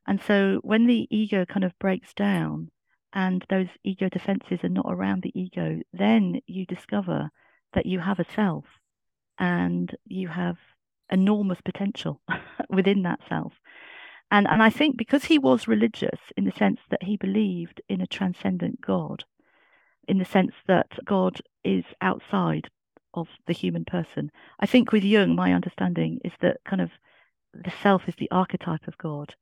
And 0.08 0.22
so 0.22 0.60
when 0.64 0.88
the 0.88 1.08
ego 1.12 1.46
kind 1.46 1.64
of 1.64 1.78
breaks 1.78 2.14
down, 2.14 2.72
and 3.14 3.46
those 3.50 3.68
ego 3.84 4.08
defenses 4.10 4.64
are 4.64 4.70
not 4.70 4.86
around 4.88 5.24
the 5.24 5.40
ego, 5.40 5.80
then 5.94 6.42
you 6.46 6.66
discover 6.66 7.30
that 7.74 7.86
you 7.86 8.00
have 8.00 8.20
a 8.20 8.32
self 8.36 8.66
and 9.38 9.96
you 10.06 10.28
have 10.28 10.58
enormous 11.12 11.60
potential 11.62 12.22
within 12.70 13.04
that 13.04 13.20
self. 13.28 13.54
And, 14.32 14.48
and 14.48 14.62
I 14.62 14.70
think 14.70 14.96
because 14.96 15.26
he 15.26 15.40
was 15.40 15.68
religious 15.68 16.20
in 16.38 16.46
the 16.46 16.52
sense 16.52 16.80
that 16.92 17.04
he 17.04 17.18
believed 17.18 17.82
in 17.90 18.00
a 18.00 18.08
transcendent 18.08 18.80
God, 18.80 19.24
in 20.10 20.18
the 20.18 20.26
sense 20.26 20.54
that 20.68 20.92
God 21.06 21.40
is 21.64 21.86
outside 22.02 22.70
of 23.14 23.28
the 23.48 23.54
human 23.54 23.86
person, 23.86 24.32
I 24.60 24.66
think 24.66 24.92
with 24.92 25.04
Jung, 25.04 25.36
my 25.36 25.54
understanding 25.54 26.20
is 26.26 26.34
that 26.42 26.58
kind 26.66 26.82
of 26.82 26.92
the 27.54 27.72
self 27.82 28.08
is 28.08 28.16
the 28.18 28.32
archetype 28.32 28.88
of 28.88 28.98
God 28.98 29.36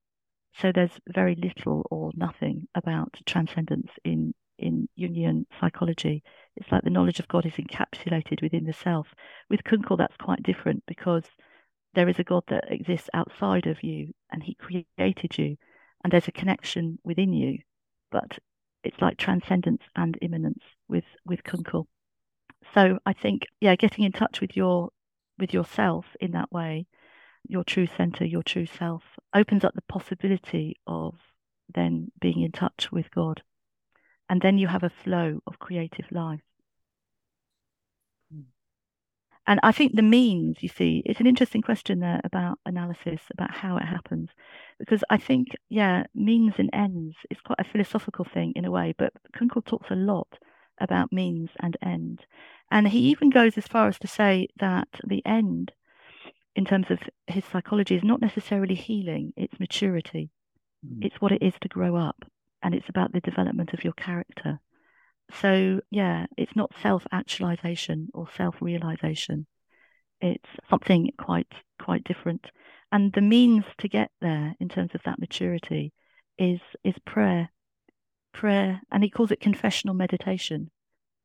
so 0.60 0.72
there's 0.72 1.00
very 1.08 1.36
little 1.36 1.86
or 1.92 2.12
nothing 2.16 2.68
about 2.74 3.20
transcendence 3.26 3.92
in 4.04 4.34
in 4.58 4.90
Jungian 4.98 5.46
psychology. 5.60 6.24
It's 6.56 6.72
like 6.72 6.84
the 6.84 6.90
knowledge 6.90 7.20
of 7.20 7.28
God 7.28 7.46
is 7.46 7.54
encapsulated 7.54 8.42
within 8.42 8.66
the 8.66 8.74
self. 8.74 9.14
With 9.52 9.64
Kunkel, 9.64 9.98
that's 9.98 10.18
quite 10.18 10.42
different 10.42 10.84
because 10.88 11.26
there 11.94 12.10
is 12.10 12.18
a 12.18 12.24
God 12.24 12.44
that 12.48 12.72
exists 12.72 13.08
outside 13.14 13.68
of 13.68 13.84
you 13.84 14.14
and 14.32 14.42
he 14.42 14.56
created 14.56 15.38
you, 15.38 15.58
and 16.04 16.12
there's 16.12 16.28
a 16.28 16.32
connection 16.32 16.98
within 17.04 17.34
you. 17.34 17.60
But 18.12 18.40
it's 18.84 19.00
like 19.02 19.18
transcendence 19.18 19.82
and 19.96 20.18
immanence 20.22 20.64
with, 20.88 21.06
with 21.26 21.44
Kunkel. 21.44 21.88
So 22.74 23.00
I 23.06 23.14
think, 23.14 23.44
yeah, 23.62 23.76
getting 23.76 24.04
in 24.04 24.12
touch 24.12 24.42
with 24.42 24.56
your 24.56 24.90
with 25.40 25.54
yourself 25.54 26.06
in 26.20 26.32
that 26.32 26.52
way 26.52 26.88
your 27.48 27.64
true 27.64 27.88
center, 27.88 28.26
your 28.26 28.44
true 28.44 28.66
self, 28.66 29.04
opens 29.34 29.64
up 29.64 29.74
the 29.74 29.82
possibility 29.84 30.76
of 30.86 31.16
then 31.74 32.12
being 32.20 32.42
in 32.42 32.52
touch 32.52 32.92
with 32.92 33.10
God. 33.12 33.42
And 34.30 34.42
then 34.42 34.58
you 34.58 34.68
have 34.68 34.84
a 34.84 34.90
flow 34.90 35.40
of 35.48 35.60
creative 35.60 36.12
life. 36.12 36.42
And 39.48 39.62
I 39.64 39.72
think 39.72 39.96
the 39.96 40.02
means, 40.02 40.58
you 40.60 40.68
see, 40.68 41.02
it's 41.06 41.22
an 41.22 41.28
interesting 41.28 41.62
question 41.62 42.00
there 42.00 42.20
about 42.26 42.60
analysis, 42.66 43.22
about 43.32 43.52
how 43.52 43.78
it 43.78 43.86
happens. 43.86 44.30
Because 44.78 45.04
I 45.10 45.18
think, 45.18 45.48
yeah, 45.70 46.04
means 46.14 46.56
and 46.58 46.70
ends 46.74 47.16
is 47.32 47.40
quite 47.40 47.60
a 47.60 47.64
philosophical 47.64 48.26
thing 48.26 48.52
in 48.56 48.66
a 48.66 48.72
way, 48.72 48.94
but 48.98 49.14
Kunkel 49.34 49.62
talks 49.62 49.90
a 49.90 49.96
lot 49.96 50.28
about 50.80 51.14
means 51.14 51.50
and 51.62 51.78
end. 51.82 52.26
And 52.70 52.90
he 52.90 53.00
even 53.10 53.30
goes 53.30 53.58
as 53.58 53.68
far 53.68 53.88
as 53.88 53.98
to 54.00 54.08
say 54.08 54.50
that 54.60 54.90
the 55.06 55.26
end 55.26 55.72
in 56.58 56.66
terms 56.66 56.88
of 56.90 57.00
his 57.28 57.46
psychology 57.46 57.96
is 57.96 58.04
not 58.04 58.20
necessarily 58.20 58.76
healing, 58.76 59.32
it's 59.38 59.60
maturity. 59.60 60.32
Mm. 60.86 61.06
It's 61.06 61.22
what 61.22 61.32
it 61.32 61.44
is 61.44 61.54
to 61.62 61.70
grow 61.70 61.96
up, 61.96 62.26
and 62.64 62.74
it's 62.74 62.90
about 62.90 63.14
the 63.14 63.22
development 63.22 63.74
of 63.74 63.84
your 63.84 63.94
character. 63.94 64.60
So, 65.32 65.82
yeah, 65.92 66.26
it's 66.38 66.56
not 66.56 66.72
self 66.82 67.06
actualization 67.12 68.10
or 68.14 68.28
self 68.36 68.56
realization. 68.62 69.46
It's 70.22 70.50
something 70.70 71.12
quite 71.18 71.52
quite 71.80 72.04
different. 72.04 72.48
And 72.92 73.12
the 73.14 73.22
means 73.22 73.66
to 73.80 73.90
get 73.90 74.12
there 74.22 74.56
in 74.60 74.70
terms 74.70 74.92
of 74.96 75.04
that 75.04 75.20
maturity 75.20 75.94
is 76.38 76.62
is 76.84 76.96
prayer. 77.06 77.50
Prayer 78.34 78.82
and 78.92 79.04
he 79.04 79.10
calls 79.10 79.32
it 79.32 79.40
confessional 79.42 79.96
meditation, 79.96 80.72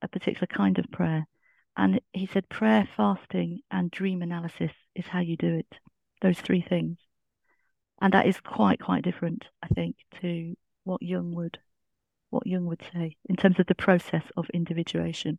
a 0.03 0.09
particular 0.09 0.47
kind 0.47 0.79
of 0.79 0.91
prayer. 0.91 1.27
And 1.77 2.01
he 2.13 2.27
said 2.27 2.49
prayer, 2.49 2.89
fasting, 2.97 3.61
and 3.71 3.91
dream 3.91 4.23
analysis 4.23 4.73
is 4.95 5.07
how 5.07 5.21
you 5.21 5.37
do 5.37 5.55
it. 5.55 5.79
Those 6.21 6.41
three 6.41 6.61
things. 6.61 6.99
And 8.01 8.13
that 8.13 8.27
is 8.27 8.41
quite, 8.41 8.81
quite 8.81 9.05
different, 9.05 9.47
I 9.63 9.69
think, 9.69 9.97
to 10.21 10.55
what 10.85 11.03
Jung 11.03 11.35
would 11.35 11.59
what 12.33 12.47
Jung 12.47 12.67
would 12.67 12.83
say 12.93 13.17
in 13.29 13.37
terms 13.37 13.59
of 13.59 13.67
the 13.67 13.75
process 13.75 14.23
of 14.37 14.47
individuation. 14.53 15.39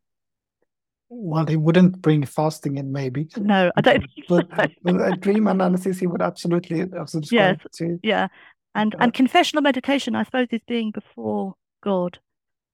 Well, 1.09 1.45
he 1.45 1.57
wouldn't 1.57 2.01
bring 2.01 2.25
fasting 2.25 2.77
in, 2.77 2.91
maybe. 2.91 3.27
No, 3.37 3.71
I 3.75 3.81
don't. 3.81 4.05
but, 4.29 4.49
but 4.81 5.19
dream 5.19 5.47
analysis, 5.47 5.99
he 5.99 6.07
would 6.07 6.21
absolutely 6.21 6.85
subscribe 7.05 7.59
yes, 7.61 7.77
to. 7.77 7.99
Yeah, 8.01 8.27
and 8.73 8.95
and 8.99 9.13
confessional 9.13 9.61
meditation, 9.61 10.15
I 10.15 10.23
suppose, 10.23 10.47
is 10.51 10.61
being 10.67 10.91
before 10.91 11.55
God 11.83 12.19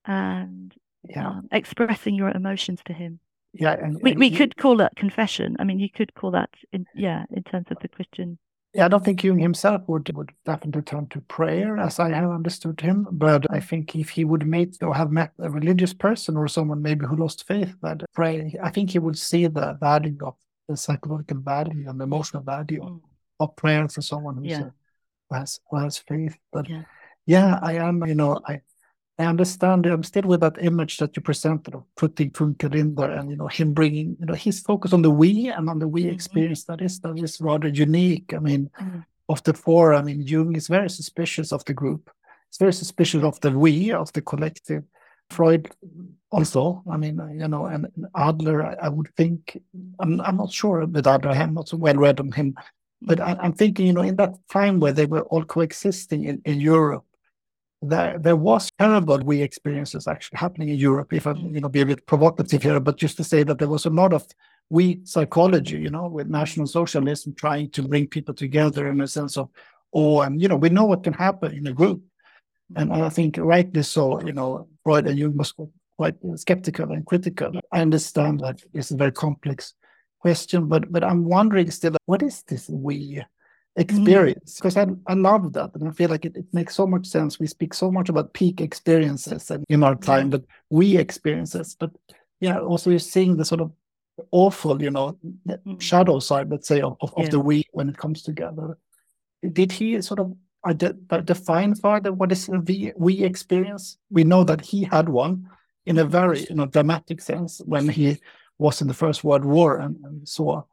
and 0.05 0.73
yeah. 1.03 1.29
Um, 1.29 1.47
expressing 1.51 2.13
your 2.13 2.29
emotions 2.29 2.81
to 2.85 2.93
Him 2.93 3.21
yeah 3.53 3.73
and, 3.73 3.99
we, 4.01 4.13
we 4.13 4.31
could 4.31 4.55
call 4.57 4.77
that 4.77 4.95
confession 4.95 5.55
i 5.59 5.63
mean 5.63 5.79
you 5.79 5.89
could 5.89 6.13
call 6.13 6.31
that 6.31 6.49
in 6.71 6.85
yeah 6.95 7.23
in 7.31 7.43
terms 7.43 7.65
of 7.71 7.77
the 7.81 7.87
christian 7.87 8.37
i 8.79 8.87
don't 8.87 9.03
think 9.03 9.23
jung 9.23 9.39
himself 9.39 9.81
would 9.87 10.15
would 10.15 10.31
definitely 10.45 10.81
turn 10.81 11.07
to 11.07 11.21
prayer 11.21 11.77
as 11.77 11.99
i 11.99 12.09
have 12.09 12.29
understood 12.29 12.79
him 12.79 13.07
but 13.11 13.45
i 13.51 13.59
think 13.59 13.95
if 13.95 14.09
he 14.09 14.23
would 14.23 14.45
meet 14.45 14.77
or 14.81 14.93
have 14.93 15.11
met 15.11 15.31
a 15.39 15.49
religious 15.49 15.93
person 15.93 16.37
or 16.37 16.47
someone 16.47 16.81
maybe 16.81 17.05
who 17.05 17.15
lost 17.15 17.47
faith 17.47 17.73
that 17.81 18.01
pray 18.13 18.55
i 18.63 18.69
think 18.69 18.91
he 18.91 18.99
would 18.99 19.17
see 19.17 19.47
the 19.47 19.77
value 19.79 20.17
of 20.23 20.35
the 20.67 20.77
psychological 20.77 21.39
value 21.39 21.89
and 21.89 21.99
the 21.99 22.03
emotional 22.03 22.43
value 22.43 22.81
mm. 22.81 22.99
of 23.39 23.55
prayer 23.55 23.87
for 23.87 24.01
someone 24.01 24.37
who's 24.37 24.51
yeah. 24.51 24.59
a, 24.59 24.71
who 25.29 25.35
has 25.35 25.59
who 25.69 25.77
has 25.77 25.97
faith 25.97 26.37
but 26.51 26.69
yeah. 26.69 26.83
yeah 27.25 27.59
i 27.63 27.73
am 27.73 28.05
you 28.05 28.15
know 28.15 28.39
i 28.47 28.61
I 29.19 29.25
understand. 29.25 29.85
I'm 29.85 30.03
still 30.03 30.23
with 30.23 30.39
that 30.39 30.63
image 30.63 30.97
that 30.97 31.15
you 31.15 31.21
presented 31.21 31.75
of 31.75 31.83
putting 31.97 32.31
Kunkel 32.31 32.73
in 32.73 32.95
there, 32.95 33.11
and 33.11 33.29
you 33.29 33.35
know 33.35 33.47
him 33.47 33.73
bringing, 33.73 34.15
you 34.17 34.25
know, 34.25 34.33
his 34.33 34.61
focus 34.61 34.93
on 34.93 35.01
the 35.01 35.11
we 35.11 35.49
and 35.49 35.69
on 35.69 35.79
the 35.79 35.89
we 35.89 36.03
mm-hmm. 36.03 36.13
experience. 36.13 36.63
That 36.63 36.81
is 36.81 37.01
that 37.01 37.19
is 37.19 37.41
rather 37.41 37.67
unique. 37.67 38.33
I 38.33 38.39
mean, 38.39 38.71
mm-hmm. 38.79 38.99
of 39.27 39.43
the 39.43 39.53
four, 39.53 39.93
I 39.93 40.01
mean, 40.01 40.21
Jung 40.21 40.55
is 40.55 40.69
very 40.69 40.89
suspicious 40.89 41.51
of 41.51 41.65
the 41.65 41.73
group. 41.73 42.09
He's 42.49 42.59
very 42.59 42.71
suspicious 42.71 43.21
of 43.23 43.41
the 43.41 43.51
we, 43.51 43.91
of 43.91 44.11
the 44.13 44.21
collective. 44.21 44.83
Freud 45.29 45.69
also. 46.31 46.81
I 46.89 46.95
mean, 46.95 47.21
you 47.37 47.47
know, 47.49 47.65
and 47.65 47.87
Adler. 48.15 48.65
I, 48.65 48.85
I 48.85 48.89
would 48.89 49.13
think. 49.17 49.61
I'm 49.99 50.21
I'm 50.21 50.37
not 50.37 50.53
sure 50.53 50.85
with 50.85 51.05
Adler. 51.05 51.31
I'm 51.31 51.55
not 51.55 51.67
so 51.67 51.75
well 51.75 51.95
read 51.95 52.21
on 52.21 52.31
him, 52.31 52.55
but 53.01 53.19
I, 53.19 53.37
am 53.43 53.51
thinking, 53.51 53.85
you 53.85 53.93
know, 53.93 54.01
in 54.01 54.15
that 54.15 54.35
time 54.49 54.79
where 54.79 54.93
they 54.93 55.07
were 55.07 55.23
all 55.23 55.43
coexisting 55.43 56.23
in, 56.23 56.41
in 56.45 56.61
Europe 56.61 57.03
there 57.81 58.19
there 58.19 58.35
was 58.35 58.71
terrible 58.77 59.19
we 59.19 59.41
experiences 59.41 60.07
actually 60.07 60.37
happening 60.37 60.69
in 60.69 60.75
Europe. 60.75 61.13
If 61.13 61.27
I 61.27 61.33
you 61.33 61.61
know 61.61 61.69
be 61.69 61.81
a 61.81 61.85
bit 61.85 62.05
provocative 62.05 62.61
here, 62.61 62.79
but 62.79 62.97
just 62.97 63.17
to 63.17 63.23
say 63.23 63.43
that 63.43 63.57
there 63.57 63.69
was 63.69 63.85
a 63.85 63.89
lot 63.89 64.13
of 64.13 64.27
we 64.69 65.01
psychology, 65.03 65.77
you 65.77 65.89
know, 65.89 66.07
with 66.07 66.27
National 66.27 66.67
Socialism 66.67 67.33
trying 67.33 67.69
to 67.71 67.81
bring 67.81 68.07
people 68.07 68.35
together 68.35 68.87
in 68.87 69.01
a 69.01 69.07
sense 69.07 69.37
of 69.37 69.49
oh, 69.93 70.21
and 70.21 70.41
you 70.41 70.47
know 70.47 70.57
we 70.57 70.69
know 70.69 70.85
what 70.85 71.03
can 71.03 71.13
happen 71.13 71.53
in 71.53 71.67
a 71.67 71.73
group, 71.73 72.01
and 72.75 72.91
I 72.91 73.09
think 73.09 73.37
rightly 73.37 73.83
so. 73.83 74.21
You 74.21 74.33
know, 74.33 74.67
Freud 74.83 75.07
and 75.07 75.17
Jung 75.17 75.37
was 75.37 75.53
quite 75.97 76.15
skeptical 76.35 76.91
and 76.91 77.05
critical. 77.05 77.53
I 77.71 77.81
understand 77.81 78.41
that 78.41 78.61
it's 78.73 78.91
a 78.91 78.97
very 78.97 79.13
complex 79.13 79.73
question, 80.19 80.67
but 80.67 80.91
but 80.91 81.03
I'm 81.03 81.23
wondering 81.23 81.71
still, 81.71 81.95
what 82.05 82.21
is 82.21 82.43
this 82.43 82.69
we? 82.69 83.23
Experience 83.79 84.55
because 84.55 84.75
mm. 84.75 84.99
I, 85.07 85.11
I 85.11 85.15
love 85.15 85.53
that 85.53 85.71
and 85.73 85.87
I 85.87 85.91
feel 85.91 86.09
like 86.09 86.25
it, 86.25 86.35
it 86.35 86.45
makes 86.51 86.75
so 86.75 86.85
much 86.85 87.07
sense. 87.07 87.39
We 87.39 87.47
speak 87.47 87.73
so 87.73 87.89
much 87.89 88.09
about 88.09 88.33
peak 88.33 88.61
experiences 88.61 89.49
and 89.49 89.63
in 89.69 89.83
our 89.83 89.95
time, 89.95 90.29
but 90.29 90.43
we 90.69 90.97
experiences. 90.97 91.75
But 91.79 91.91
yeah, 92.39 92.59
also 92.59 92.89
you're 92.89 92.99
seeing 92.99 93.37
the 93.37 93.45
sort 93.45 93.61
of 93.61 93.71
awful, 94.31 94.81
you 94.81 94.91
know, 94.91 95.17
mm. 95.47 95.81
shadow 95.81 96.19
side, 96.19 96.49
let's 96.49 96.67
say, 96.67 96.81
of, 96.81 96.97
of, 97.01 97.13
yeah. 97.17 97.23
of 97.23 97.31
the 97.31 97.39
we 97.39 97.63
when 97.71 97.89
it 97.89 97.97
comes 97.97 98.21
together. 98.21 98.77
Did 99.53 99.71
he 99.71 100.01
sort 100.01 100.19
of 100.19 100.35
define 101.25 101.73
further 101.75 102.11
what 102.11 102.31
is 102.31 102.47
the 102.47 102.93
we 102.97 103.23
experience? 103.23 103.97
We 104.09 104.25
know 104.25 104.43
that 104.43 104.61
he 104.61 104.83
had 104.83 105.07
one 105.07 105.47
in 105.85 105.97
a 105.97 106.05
very 106.05 106.45
you 106.49 106.55
know 106.55 106.65
dramatic 106.65 107.21
sense 107.21 107.61
when 107.65 107.87
he 107.87 108.17
was 108.57 108.81
in 108.81 108.87
the 108.87 108.93
First 108.93 109.23
World 109.23 109.45
War 109.45 109.77
and, 109.77 109.95
and 110.03 110.27
saw 110.27 110.63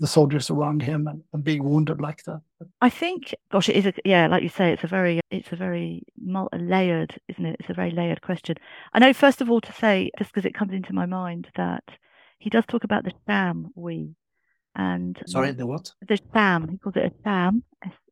the 0.00 0.06
soldiers 0.06 0.50
around 0.50 0.82
him 0.82 1.06
and, 1.06 1.22
and 1.32 1.44
being 1.44 1.64
wounded 1.64 2.00
like 2.00 2.22
that. 2.24 2.40
I 2.80 2.90
think, 2.90 3.34
gosh, 3.50 3.68
it 3.68 3.76
is 3.76 3.86
a 3.86 3.92
yeah, 4.04 4.26
like 4.26 4.42
you 4.42 4.48
say, 4.48 4.72
it's 4.72 4.84
a 4.84 4.88
very 4.88 5.20
it's 5.30 5.52
a 5.52 5.56
very 5.56 6.02
multi-layered, 6.20 7.18
isn't 7.28 7.46
it? 7.46 7.56
It's 7.60 7.70
a 7.70 7.74
very 7.74 7.90
layered 7.90 8.22
question. 8.22 8.56
I 8.92 8.98
know 8.98 9.12
first 9.12 9.40
of 9.40 9.50
all 9.50 9.60
to 9.60 9.72
say, 9.72 10.10
just 10.18 10.32
because 10.32 10.46
it 10.46 10.54
comes 10.54 10.72
into 10.72 10.92
my 10.92 11.06
mind, 11.06 11.48
that 11.56 11.84
he 12.38 12.50
does 12.50 12.64
talk 12.66 12.84
about 12.84 13.04
the 13.04 13.12
sham 13.26 13.70
we, 13.74 14.14
and 14.74 15.18
sorry, 15.26 15.52
the 15.52 15.66
what? 15.66 15.92
The 16.06 16.18
sham. 16.32 16.68
He 16.68 16.78
calls 16.78 16.96
it 16.96 17.12
a 17.12 17.22
sham. 17.24 17.62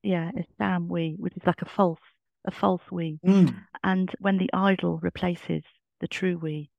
Yeah, 0.03 0.31
a 0.37 0.45
sham 0.59 0.89
we, 0.89 1.17
which 1.19 1.37
is 1.37 1.47
like 1.47 1.63
a 1.63 1.69
false 1.69 2.01
a 2.47 2.51
false 2.51 2.83
we, 2.93 3.19
mm. 3.27 3.55
and 3.83 4.13
when 4.21 4.39
the 4.39 4.51
idol 4.53 4.99
replaces 4.99 5.63
the 6.01 6.09
true 6.09 6.39
we. 6.39 6.71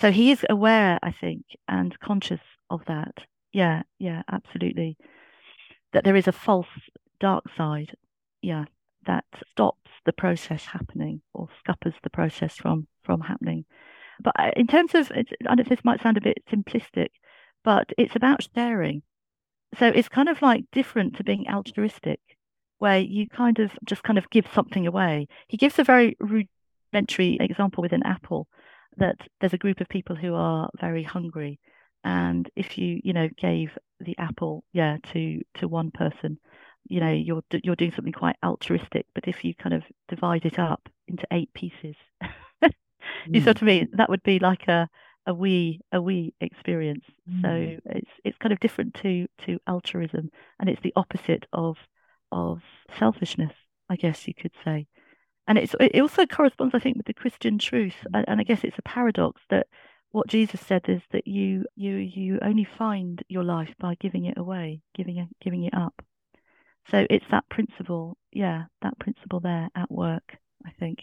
So 0.00 0.10
he 0.10 0.30
is 0.30 0.44
aware, 0.50 0.98
I 1.02 1.10
think, 1.10 1.44
and 1.68 1.98
conscious 2.00 2.40
of 2.68 2.82
that. 2.86 3.14
Yeah, 3.56 3.84
yeah, 3.98 4.22
absolutely. 4.30 4.98
That 5.94 6.04
there 6.04 6.14
is 6.14 6.28
a 6.28 6.32
false 6.32 6.68
dark 7.20 7.44
side, 7.56 7.96
yeah, 8.42 8.66
that 9.06 9.24
stops 9.50 9.90
the 10.04 10.12
process 10.12 10.66
happening 10.66 11.22
or 11.32 11.48
scuppers 11.60 11.94
the 12.02 12.10
process 12.10 12.54
from 12.54 12.86
from 13.02 13.22
happening. 13.22 13.64
But 14.20 14.34
uh, 14.38 14.50
in 14.56 14.66
terms 14.66 14.94
of, 14.94 15.10
I 15.10 15.24
don't 15.42 15.56
know 15.56 15.64
this 15.66 15.86
might 15.86 16.02
sound 16.02 16.18
a 16.18 16.20
bit 16.20 16.44
simplistic, 16.52 17.08
but 17.64 17.88
it's 17.96 18.14
about 18.14 18.46
sharing. 18.54 19.02
So 19.78 19.86
it's 19.86 20.10
kind 20.10 20.28
of 20.28 20.42
like 20.42 20.66
different 20.70 21.16
to 21.16 21.24
being 21.24 21.46
altruistic 21.48 22.20
where 22.76 22.98
you 22.98 23.26
kind 23.26 23.58
of 23.58 23.70
just 23.86 24.02
kind 24.02 24.18
of 24.18 24.28
give 24.28 24.46
something 24.54 24.86
away. 24.86 25.28
He 25.48 25.56
gives 25.56 25.78
a 25.78 25.84
very 25.84 26.14
rudimentary 26.20 27.38
example 27.40 27.80
with 27.80 27.94
an 27.94 28.02
apple 28.04 28.48
that 28.98 29.16
there's 29.40 29.54
a 29.54 29.64
group 29.64 29.80
of 29.80 29.88
people 29.88 30.14
who 30.16 30.34
are 30.34 30.68
very 30.78 31.04
hungry 31.04 31.58
and 32.06 32.50
if 32.56 32.78
you 32.78 33.00
you 33.04 33.12
know 33.12 33.28
gave 33.36 33.76
the 34.00 34.16
apple 34.18 34.64
yeah 34.72 34.96
to 35.12 35.40
to 35.54 35.68
one 35.68 35.90
person 35.90 36.38
you 36.88 37.00
know 37.00 37.12
you're 37.12 37.42
you're 37.62 37.76
doing 37.76 37.92
something 37.92 38.12
quite 38.12 38.36
altruistic 38.44 39.06
but 39.14 39.28
if 39.28 39.44
you 39.44 39.54
kind 39.54 39.74
of 39.74 39.82
divide 40.08 40.44
it 40.44 40.58
up 40.58 40.88
into 41.08 41.26
eight 41.32 41.52
pieces 41.52 41.96
you 42.62 43.40
mm. 43.40 43.44
said 43.44 43.56
to 43.56 43.64
me 43.64 43.86
that 43.92 44.08
would 44.08 44.22
be 44.22 44.38
like 44.38 44.68
a 44.68 44.88
a 45.26 45.34
we 45.34 45.80
a 45.92 46.00
we 46.00 46.32
experience 46.40 47.04
mm. 47.28 47.42
so 47.42 47.80
it's 47.86 48.10
it's 48.24 48.38
kind 48.38 48.52
of 48.52 48.60
different 48.60 48.94
to 48.94 49.26
to 49.44 49.58
altruism 49.66 50.30
and 50.60 50.70
it's 50.70 50.82
the 50.82 50.92
opposite 50.96 51.46
of 51.52 51.76
of 52.32 52.60
selfishness, 52.98 53.52
I 53.88 53.96
guess 53.96 54.26
you 54.26 54.34
could 54.34 54.52
say. 54.64 54.86
And 55.48 55.58
it's, 55.58 55.74
it 55.78 56.00
also 56.00 56.26
corresponds, 56.26 56.74
I 56.74 56.80
think, 56.80 56.96
with 56.96 57.06
the 57.06 57.14
Christian 57.14 57.58
truth. 57.58 57.94
And, 58.12 58.24
and 58.28 58.40
I 58.40 58.44
guess 58.44 58.64
it's 58.64 58.78
a 58.78 58.82
paradox 58.82 59.40
that 59.50 59.68
what 60.16 60.28
Jesus 60.28 60.60
said 60.62 60.88
is 60.88 61.02
that 61.12 61.26
you 61.26 61.66
you 61.76 61.96
you 61.96 62.38
only 62.40 62.66
find 62.78 63.22
your 63.28 63.44
life 63.44 63.74
by 63.78 63.94
giving 64.00 64.24
it 64.24 64.38
away, 64.38 64.80
giving 64.94 65.18
it 65.18 65.28
giving 65.42 65.64
it 65.64 65.74
up. 65.74 66.02
So 66.90 67.06
it's 67.10 67.26
that 67.30 67.46
principle, 67.50 68.16
yeah, 68.32 68.64
that 68.80 68.98
principle 68.98 69.40
there 69.40 69.68
at 69.74 69.90
work, 69.90 70.38
I 70.64 70.70
think. 70.70 71.00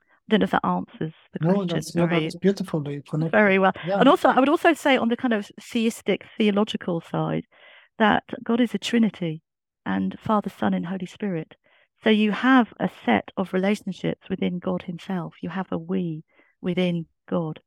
I 0.00 0.30
don't 0.30 0.40
know 0.40 0.44
if 0.44 0.50
that 0.52 0.64
answers 0.64 1.12
the 1.34 1.46
no, 1.46 1.52
question. 1.52 1.76
That's, 1.76 1.90
very, 1.90 2.20
that's 2.20 2.36
beautifully 2.36 3.02
connected. 3.06 3.36
Very 3.36 3.58
well. 3.58 3.72
Yeah. 3.86 4.00
And 4.00 4.08
also, 4.08 4.30
I 4.30 4.40
would 4.40 4.48
also 4.48 4.72
say 4.72 4.96
on 4.96 5.08
the 5.08 5.16
kind 5.16 5.34
of 5.34 5.50
theistic, 5.60 6.24
theological 6.38 7.02
side, 7.02 7.44
that 7.98 8.24
God 8.42 8.62
is 8.62 8.74
a 8.74 8.78
Trinity 8.78 9.42
and 9.84 10.16
Father, 10.18 10.50
Son, 10.50 10.72
and 10.72 10.86
Holy 10.86 11.06
Spirit. 11.06 11.54
So 12.02 12.08
you 12.08 12.32
have 12.32 12.72
a 12.80 12.88
set 13.04 13.30
of 13.36 13.52
relationships 13.52 14.30
within 14.30 14.58
God 14.58 14.84
Himself. 14.84 15.34
You 15.42 15.50
have 15.50 15.70
a 15.70 15.78
we 15.78 16.24
within 16.62 17.06
God. 17.26 17.60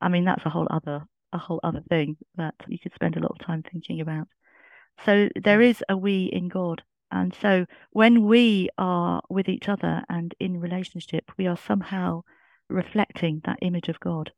I 0.00 0.08
mean, 0.08 0.24
that's 0.24 0.46
a 0.46 0.50
whole 0.50 0.68
other 0.70 1.02
a 1.32 1.38
whole 1.38 1.60
other 1.62 1.82
thing 1.88 2.16
that 2.36 2.54
you 2.66 2.78
could 2.78 2.94
spend 2.94 3.16
a 3.16 3.20
lot 3.20 3.32
of 3.38 3.46
time 3.46 3.62
thinking 3.62 4.00
about. 4.00 4.26
So 5.04 5.28
there 5.40 5.60
is 5.60 5.82
a 5.88 5.96
we 5.96 6.24
in 6.24 6.48
God. 6.48 6.82
And 7.10 7.34
so 7.40 7.66
when 7.90 8.24
we 8.24 8.68
are 8.78 9.22
with 9.28 9.48
each 9.48 9.68
other 9.68 10.02
and 10.08 10.34
in 10.38 10.60
relationship, 10.60 11.30
we 11.36 11.46
are 11.46 11.56
somehow 11.56 12.22
reflecting 12.68 13.42
that 13.44 13.58
image 13.62 13.88
of 13.88 14.00
God 14.00 14.32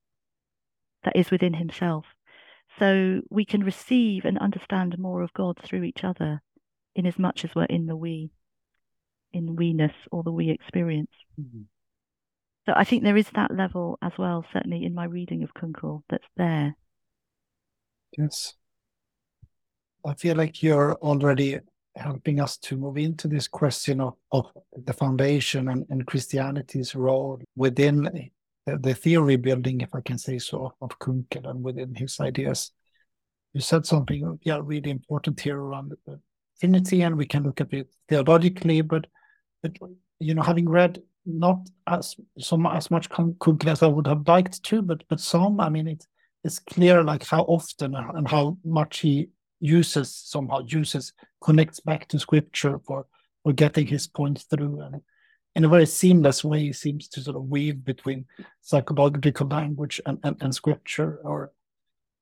that 1.05 1.17
is 1.17 1.31
within 1.31 1.55
Himself. 1.55 2.07
So 2.79 3.21
we 3.29 3.45
can 3.45 3.65
receive 3.65 4.25
and 4.25 4.39
understand 4.39 4.99
more 4.99 5.23
of 5.23 5.35
God 5.35 5.59
through 5.63 5.83
each 5.83 6.05
other, 6.05 6.41
in 6.95 7.07
as 7.07 7.19
much 7.19 7.45
as 7.45 7.55
we're 7.55 7.65
in 7.65 7.87
the 7.87 7.97
we, 7.97 8.31
in 9.33 9.57
we-ness 9.57 9.95
or 10.11 10.23
the 10.23 10.33
we 10.33 10.49
experience. 10.49 11.11
Mm-hmm. 11.39 11.63
So 12.67 12.73
I 12.77 12.85
think 12.85 13.03
there 13.03 13.17
is 13.17 13.29
that 13.35 13.55
level 13.55 13.99
as 14.03 14.13
well, 14.17 14.45
certainly 14.53 14.85
in 14.85 14.95
my 14.95 15.05
reading 15.05 15.43
of 15.43 15.53
Kunkel, 15.53 16.05
that's 16.09 16.29
there. 16.37 16.77
Yes. 18.17 18.55
I 20.07 20.15
feel 20.15 20.37
like 20.37 20.63
you're 20.63 20.95
already 20.95 21.59
helping 21.97 22.41
us 22.41 22.57
to 22.59 22.77
move 22.77 22.99
into 22.99 23.29
this 23.29 23.49
question 23.49 24.01
of, 24.01 24.15
of 24.31 24.47
the 24.85 24.93
foundation 24.93 25.69
and, 25.69 25.87
and 25.91 26.07
Christianity's 26.07 26.95
role 26.95 27.41
within 27.57 28.31
the 28.65 28.95
theory 28.95 29.37
building, 29.37 29.81
if 29.81 29.95
I 29.95 30.01
can 30.01 30.19
say 30.19 30.39
so, 30.39 30.73
of 30.81 30.99
Kunkel 30.99 31.49
and 31.49 31.63
within 31.63 31.95
his 31.95 32.21
ideas. 32.21 32.71
You 33.55 33.61
said 33.61 33.85
something, 33.87 34.39
yeah, 34.45 34.61
really 34.63 34.91
important 34.91 35.41
here 35.41 35.61
around 35.61 35.93
the 36.07 36.21
Trinity, 36.61 37.03
and 37.03 37.17
we 37.17 37.27
can 37.27 37.43
look 37.43 37.61
at 37.61 37.73
it 37.73 37.89
theologically, 38.09 38.81
but, 38.83 39.07
but 39.63 39.73
you 40.21 40.35
know, 40.35 40.43
having 40.43 40.69
read 40.69 41.03
not 41.25 41.69
as 41.87 42.17
so 42.39 42.61
as 42.69 42.91
much 42.91 43.09
Kunkel 43.09 43.57
as 43.69 43.83
I 43.83 43.87
would 43.87 44.07
have 44.07 44.27
liked 44.27 44.63
to, 44.65 44.83
but 44.83 45.05
but 45.09 45.21
some, 45.21 45.61
I 45.61 45.69
mean, 45.69 45.89
it, 45.89 46.07
it's 46.45 46.59
clear 46.59 47.03
like 47.03 47.25
how 47.25 47.43
often 47.43 47.95
and 47.95 48.29
how 48.29 48.59
much 48.65 49.01
he 49.01 49.29
uses 49.61 50.15
somehow 50.15 50.61
uses 50.67 51.13
connects 51.43 51.81
back 51.81 52.09
to 52.09 52.19
scripture 52.19 52.81
for 52.87 53.07
for 53.43 53.53
getting 53.53 53.87
his 53.87 54.07
point 54.07 54.45
through. 54.51 54.81
And 54.81 55.01
in 55.55 55.65
a 55.65 55.69
very 55.69 55.87
seamless 55.87 56.43
way 56.45 56.61
he 56.61 56.73
seems 56.73 57.09
to 57.09 57.21
sort 57.21 57.37
of 57.37 57.45
weave 57.45 57.85
between 57.85 58.25
psychological 58.61 59.47
language 59.47 60.01
and, 60.07 60.19
and, 60.23 60.37
and 60.41 60.55
scripture. 60.55 61.21
Or 61.25 61.53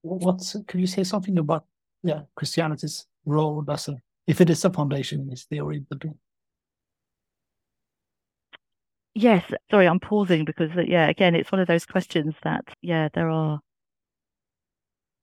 what's 0.03 0.57
could 0.67 0.81
you 0.81 0.87
say 0.87 1.05
something 1.05 1.39
about 1.39 1.65
yeah 2.03 2.21
christianity's 2.35 3.07
role 3.27 3.65
as 3.69 3.89
a 3.89 3.97
if 4.27 4.41
it 4.41 4.51
is 4.51 4.65
a 4.65 4.71
foundation 4.71 5.21
in 5.21 5.29
his 5.29 5.45
theory 5.45 5.83
but 5.89 6.03
yes 9.15 9.45
sorry 9.71 9.87
i'm 9.87 10.01
pausing 10.01 10.45
because 10.45 10.71
uh, 10.77 10.83
yeah 10.83 11.09
again 11.09 11.35
it's 11.35 11.51
one 11.51 11.61
of 11.61 11.69
those 11.69 11.87
questions 11.87 12.35
that 12.43 12.65
yeah 12.81 13.09
there 13.13 13.31
are 13.31 13.61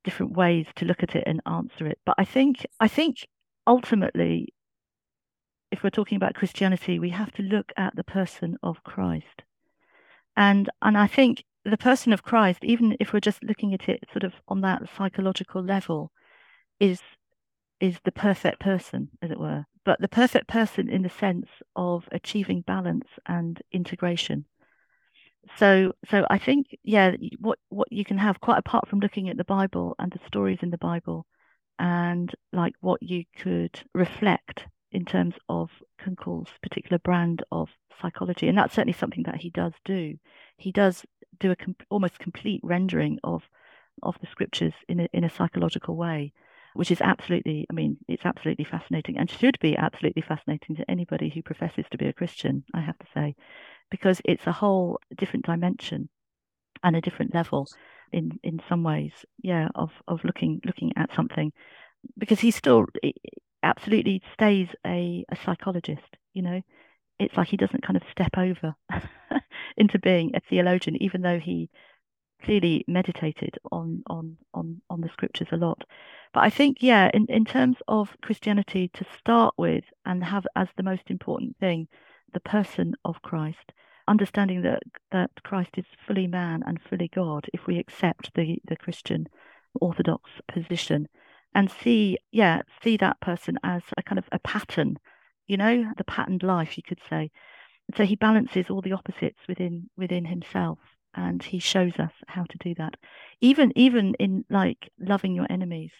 different 0.04 0.34
ways 0.34 0.65
to 0.76 0.86
look 0.86 1.04
at 1.04 1.15
it 1.15 1.23
and 1.26 1.41
answer 1.45 1.86
it 1.88 2.00
but 2.06 2.15
i 2.17 2.26
think 2.26 2.65
i 2.80 2.88
think 2.88 3.28
ultimately 3.65 4.54
if 5.71 5.84
we're 5.84 5.89
talking 5.89 6.15
about 6.15 6.36
Christianity, 6.36 7.00
we 7.00 7.10
have 7.10 7.32
to 7.34 7.43
look 7.43 7.71
at 7.78 7.95
the 7.95 8.04
person 8.04 8.58
of 8.63 8.84
Christ. 8.84 9.43
And 10.36 10.69
and 10.82 10.97
I 10.97 11.08
think 11.08 11.43
the 11.65 11.78
person 11.78 12.13
of 12.13 12.23
Christ, 12.23 12.63
even 12.63 12.95
if 13.00 13.12
we're 13.12 13.19
just 13.19 13.43
looking 13.43 13.73
at 13.73 13.89
it 13.89 14.04
sort 14.12 14.23
of 14.23 14.34
on 14.47 14.62
that 14.62 14.84
psychological 14.95 15.63
level, 15.63 16.12
is 16.80 17.02
is 17.80 17.98
the 18.04 18.12
perfect 18.12 18.60
person, 18.60 19.10
as 19.22 19.32
it 19.32 19.40
were. 19.40 19.66
But 19.86 20.02
the 20.02 20.08
perfect 20.08 20.48
person 20.48 20.90
in 20.90 21.04
the 21.04 21.10
sense 21.10 21.48
of 21.76 22.08
achieving 22.12 22.62
balance 22.62 23.08
and 23.26 23.62
integration. 23.72 24.46
So 25.58 25.94
so 26.10 26.26
I 26.30 26.38
think, 26.38 26.78
yeah, 26.84 27.12
what 27.40 27.60
what 27.70 27.92
you 27.92 28.04
can 28.04 28.18
have 28.18 28.42
quite 28.42 28.58
apart 28.60 28.88
from 28.88 29.00
looking 29.00 29.30
at 29.30 29.38
the 29.38 29.46
Bible 29.46 29.96
and 29.98 30.12
the 30.12 30.20
stories 30.28 30.60
in 30.62 30.72
the 30.72 30.78
Bible 30.78 31.26
and 31.80 32.34
like 32.52 32.74
what 32.82 33.02
you 33.02 33.24
could 33.38 33.80
reflect 33.94 34.68
in 34.92 35.06
terms 35.06 35.36
of 35.48 35.70
Kunkel's 36.02 36.50
particular 36.62 37.00
brand 37.00 37.44
of 37.52 37.70
psychology, 38.02 38.48
and 38.48 38.58
that's 38.58 38.74
certainly 38.74 38.98
something 38.98 39.24
that 39.24 39.38
he 39.38 39.50
does 39.50 39.74
do. 39.86 40.16
He 40.58 40.72
does 40.72 41.06
do 41.40 41.52
a 41.52 41.56
almost 41.90 42.20
complete 42.20 42.62
rendering 42.63 43.20
of 43.24 43.44
of 44.04 44.16
the 44.22 44.28
scriptures 44.28 44.74
in 44.88 45.02
a, 45.02 45.08
in 45.13 45.24
a 45.24 45.30
psychological 45.30 45.96
way, 45.96 46.34
which 46.78 46.92
is 46.92 47.02
absolutely, 47.02 47.66
I 47.70 47.74
mean, 47.74 47.98
it's 48.08 48.26
absolutely 48.26 48.66
fascinating 48.66 49.18
and 49.18 49.30
should 49.30 49.58
be 49.60 49.76
absolutely 49.76 50.22
fascinating 50.22 50.76
to 50.76 50.90
anybody 50.90 51.30
who 51.30 51.42
professes 51.42 51.86
to 51.92 51.98
be 51.98 52.06
a 52.08 52.13
Christian. 52.13 52.63
I 52.74 52.82
have 52.82 52.98
to 53.00 53.08
say, 53.13 53.36
because 53.90 54.22
it's 54.26 54.46
a 54.46 54.52
whole 54.52 55.00
different 55.18 55.46
dimension 55.46 56.10
and 56.84 56.96
a 56.96 57.02
different 57.02 57.34
level 57.34 57.68
in 58.12 58.40
in 58.44 58.62
some 58.70 58.84
ways, 58.84 59.12
yeah, 59.42 59.70
of 59.76 59.90
of 60.08 60.24
looking 60.24 60.62
looking 60.66 60.94
at 60.96 61.13
something 61.16 61.52
because 62.18 62.40
he 62.40 62.52
still 62.52 62.86
absolutely 63.63 64.22
stays 64.34 64.70
a, 64.86 65.26
a 65.30 65.36
psychologist, 65.46 66.18
you 66.34 66.42
know. 66.42 66.62
It's 67.20 67.36
like 67.36 67.48
he 67.48 67.58
doesn't 67.58 67.84
kind 67.84 67.98
of 67.98 68.04
step 68.12 68.38
over 68.38 68.76
into 69.78 69.98
being 69.98 70.36
a 70.36 70.42
theologian, 70.48 71.02
even 71.02 71.22
though 71.22 71.40
he 71.40 71.70
clearly 72.44 72.86
meditated 72.88 73.58
on 73.72 74.04
on 74.08 74.38
on 74.54 74.82
on 74.90 75.02
the 75.02 75.10
scriptures 75.10 75.48
a 75.52 75.58
lot. 75.58 75.84
But 76.34 76.44
I 76.44 76.50
think, 76.50 76.78
yeah, 76.82 77.10
in, 77.13 77.26
in 77.28 77.46
terms 77.46 77.78
of 77.88 78.16
Christianity 78.22 78.90
to 78.94 79.06
start 79.18 79.54
with 79.58 79.86
and 80.06 80.24
have 80.24 80.46
as 80.56 80.68
the 80.76 80.84
most 80.84 81.10
important 81.10 81.58
thing 81.58 81.88
the 82.34 82.40
person 82.42 82.94
of 83.06 83.22
Christ, 83.22 83.72
understanding 84.08 84.62
that 84.63 84.84
that 85.12 85.32
Christ 85.44 85.72
is 85.78 85.86
fully 86.06 86.28
man 86.28 86.63
and 86.66 86.82
fully 86.82 87.10
God, 87.13 87.48
if 87.54 87.66
we 87.68 87.80
accept 87.80 88.34
the, 88.36 88.60
the 88.68 88.76
Christian 88.76 89.28
Orthodox 89.80 90.30
position, 90.52 91.08
and 91.56 91.72
see, 91.72 92.18
yeah, 92.32 92.62
see 92.84 92.98
that 92.98 93.20
person 93.22 93.58
as 93.63 93.82
a 93.98 94.04
kind 94.04 94.20
of 94.20 94.26
a 94.32 94.40
pattern, 94.40 94.98
you 95.48 95.58
know, 95.58 95.92
the 95.98 96.04
patterned 96.04 96.44
life, 96.44 96.78
you 96.78 96.84
could 96.84 97.00
say. 97.10 97.32
So 97.96 98.04
he 98.04 98.16
balances 98.16 98.70
all 98.70 98.82
the 98.82 98.92
opposites 98.92 99.40
within 99.48 99.90
within 99.96 100.26
himself 100.26 100.80
and 101.16 101.42
he 101.42 101.60
shows 101.60 101.94
us 101.98 102.12
how 102.28 102.44
to 102.44 102.58
do 102.60 102.76
that. 102.76 102.96
Even 103.42 103.72
even 103.76 104.13
in 104.20 104.46
like 104.50 104.92
loving 105.00 105.34
your 105.34 105.48
enemies 105.50 105.92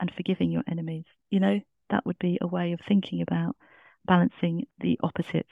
and 0.00 0.10
forgiving 0.16 0.50
your 0.50 0.64
enemies, 0.66 1.04
you 1.30 1.40
know, 1.40 1.60
that 1.90 2.04
would 2.06 2.18
be 2.18 2.38
a 2.40 2.46
way 2.46 2.72
of 2.72 2.80
thinking 2.88 3.22
about 3.22 3.56
balancing 4.04 4.66
the 4.80 4.98
opposites. 5.02 5.50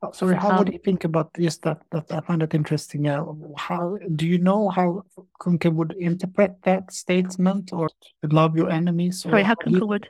Oh, 0.00 0.12
sorry, 0.12 0.36
how 0.36 0.50
um, 0.50 0.58
would 0.58 0.72
you 0.72 0.78
think 0.78 1.04
about 1.04 1.34
this? 1.34 1.58
That 1.58 1.82
that 1.90 2.10
I 2.10 2.20
find 2.20 2.40
that 2.42 2.54
interesting. 2.54 3.08
Uh, 3.08 3.24
how 3.56 3.98
do 4.14 4.26
you 4.26 4.38
know 4.38 4.68
how 4.68 5.02
Kunkel 5.40 5.72
would 5.72 5.94
interpret 5.98 6.54
that 6.62 6.92
statement, 6.92 7.72
or 7.72 7.88
love 8.22 8.56
your 8.56 8.70
enemies? 8.70 9.22
Sorry, 9.22 9.42
how 9.42 9.54
Kunkel 9.54 9.88
would? 9.88 10.08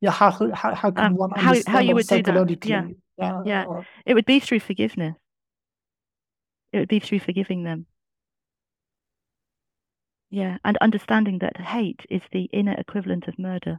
Yeah, 0.00 0.10
how 0.10 0.30
how 0.30 0.74
how 0.74 0.90
can 0.90 1.04
um, 1.04 1.16
one 1.16 1.30
how, 1.36 1.54
how 1.66 1.80
you 1.80 1.94
would 1.94 2.06
do 2.06 2.22
that? 2.22 2.64
Yeah, 2.64 2.88
yeah, 3.18 3.42
yeah. 3.44 3.64
Or... 3.64 3.86
It 4.06 4.14
would 4.14 4.26
be 4.26 4.40
through 4.40 4.60
forgiveness. 4.60 5.16
It 6.72 6.78
would 6.78 6.88
be 6.88 7.00
through 7.00 7.20
forgiving 7.20 7.64
them. 7.64 7.86
Yeah, 10.34 10.58
and 10.64 10.76
understanding 10.78 11.38
that 11.38 11.56
hate 11.58 12.00
is 12.10 12.22
the 12.32 12.50
inner 12.52 12.74
equivalent 12.76 13.28
of 13.28 13.38
murder. 13.38 13.78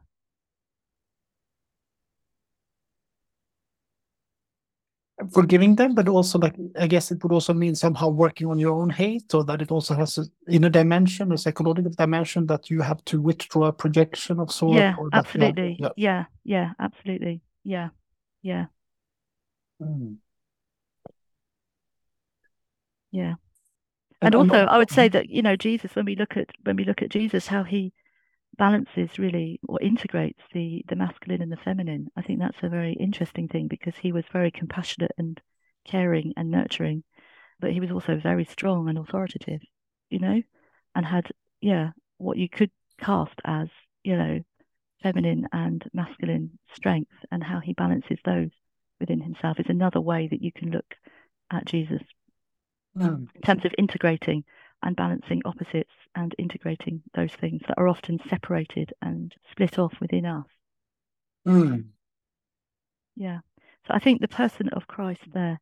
forgiving 5.33 5.75
them, 5.75 5.95
but 5.95 6.07
also 6.07 6.39
like 6.39 6.55
I 6.79 6.87
guess 6.87 7.11
it 7.11 7.21
would 7.23 7.33
also 7.33 7.53
mean 7.53 7.75
somehow 7.75 8.07
working 8.07 8.47
on 8.47 8.57
your 8.57 8.79
own 8.81 8.89
hate, 8.89 9.33
or 9.33 9.43
that 9.43 9.61
it 9.61 9.69
also 9.69 9.95
has 9.95 10.17
a 10.17 10.25
inner 10.49 10.69
dimension, 10.69 11.33
a 11.33 11.37
psychological 11.37 11.91
dimension 11.91 12.45
that 12.47 12.69
you 12.69 12.81
have 12.81 13.03
to 13.05 13.21
withdraw 13.21 13.65
a 13.65 13.73
projection 13.73 14.39
of 14.39 14.49
sort. 14.49 14.75
Yeah, 14.75 14.95
absolutely. 15.11 15.75
yeah. 15.77 15.89
yeah, 15.97 16.25
yeah, 16.45 16.71
absolutely. 16.79 17.41
Yeah, 17.65 17.89
yeah. 18.41 18.67
Mm. 19.81 20.17
Yeah. 23.11 23.35
And, 24.21 24.34
and 24.34 24.36
also, 24.36 24.65
I 24.65 24.78
would 24.78 24.91
say 24.91 25.08
mm-hmm. 25.08 25.13
that 25.13 25.30
you 25.30 25.41
know 25.41 25.56
Jesus. 25.56 25.95
When 25.95 26.06
we 26.06 26.15
look 26.15 26.38
at 26.38 26.49
when 26.63 26.75
we 26.75 26.86
look 26.86 27.01
at 27.01 27.10
Jesus, 27.10 27.47
how 27.47 27.63
he 27.63 27.93
balances 28.58 29.19
really 29.19 29.60
or 29.67 29.82
integrates 29.82 30.41
the 30.54 30.84
the 30.88 30.95
masculine 30.95 31.41
and 31.41 31.51
the 31.51 31.58
feminine. 31.58 32.08
I 32.15 32.21
think 32.21 32.39
that's 32.39 32.63
a 32.63 32.69
very 32.69 32.93
interesting 32.93 33.47
thing 33.47 33.67
because 33.67 33.95
he 33.95 34.12
was 34.12 34.25
very 34.32 34.51
compassionate 34.51 35.12
and 35.17 35.39
caring 35.86 36.34
and 36.38 36.49
nurturing, 36.49 37.04
but 37.60 37.71
he 37.71 37.80
was 37.80 37.91
also 37.91 38.17
very 38.17 38.45
strong 38.45 38.89
and 38.89 38.97
authoritative, 38.97 39.62
you 40.10 40.19
know, 40.19 40.41
and 40.95 41.06
had 41.06 41.28
yeah 41.62 41.91
what 42.17 42.38
you 42.38 42.49
could 42.49 42.71
cast 42.97 43.39
as 43.43 43.67
you 44.04 44.15
know 44.15 44.39
feminine 45.04 45.47
and 45.51 45.84
masculine 45.93 46.58
strength 46.73 47.12
and 47.32 47.43
how 47.43 47.60
he 47.60 47.73
balances 47.73 48.17
those 48.23 48.49
within 48.99 49.21
himself 49.21 49.60
is 49.60 49.65
another 49.69 50.01
way 50.01 50.28
that 50.28 50.41
you 50.41 50.51
can 50.51 50.71
look 50.71 50.95
at 51.51 51.65
Jesus 51.65 52.01
mm. 52.97 53.27
in 53.34 53.41
terms 53.41 53.65
of 53.65 53.73
integrating 53.77 54.43
and 54.84 54.95
balancing 54.95 55.41
opposites 55.45 55.93
and 56.15 56.36
integrating 56.38 57.01
those 57.15 57.31
things 57.34 57.62
that 57.67 57.77
are 57.77 57.88
often 57.88 58.19
separated 58.29 58.93
and 59.01 59.34
split 59.51 59.79
off 59.79 59.93
within 59.99 60.25
us. 60.25 60.45
Mm. 61.47 61.86
Yeah. 63.15 63.39
So 63.88 63.93
I 63.93 63.99
think 63.99 64.21
the 64.21 64.27
person 64.27 64.69
of 64.69 64.88
Christ 64.88 65.21
there 65.34 65.60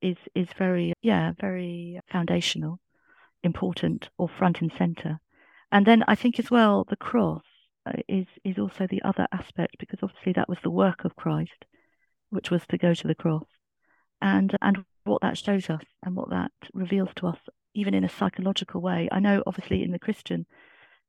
is 0.00 0.16
is 0.34 0.48
very 0.58 0.92
yeah 1.02 1.32
very 1.40 2.00
foundational, 2.10 2.80
important 3.42 4.08
or 4.18 4.28
front 4.28 4.60
and 4.60 4.72
center, 4.76 5.20
and 5.72 5.86
then 5.86 6.04
I 6.06 6.14
think 6.14 6.38
as 6.38 6.50
well 6.50 6.84
the 6.88 6.96
cross 6.96 7.42
uh, 7.86 7.92
is 8.08 8.26
is 8.44 8.58
also 8.58 8.86
the 8.86 9.02
other 9.02 9.26
aspect 9.32 9.76
because 9.78 9.98
obviously 10.02 10.32
that 10.34 10.48
was 10.48 10.58
the 10.62 10.70
work 10.70 11.04
of 11.04 11.16
Christ, 11.16 11.64
which 12.30 12.50
was 12.50 12.62
to 12.68 12.78
go 12.78 12.94
to 12.94 13.06
the 13.06 13.14
cross, 13.14 13.46
and 14.20 14.56
and 14.62 14.84
what 15.04 15.22
that 15.22 15.38
shows 15.38 15.70
us 15.70 15.84
and 16.04 16.14
what 16.16 16.30
that 16.30 16.50
reveals 16.72 17.10
to 17.16 17.26
us 17.26 17.38
even 17.74 17.94
in 17.94 18.04
a 18.04 18.08
psychological 18.08 18.80
way. 18.80 19.08
I 19.10 19.20
know, 19.20 19.42
obviously, 19.46 19.82
in 19.82 19.90
the 19.90 19.98
Christian 19.98 20.46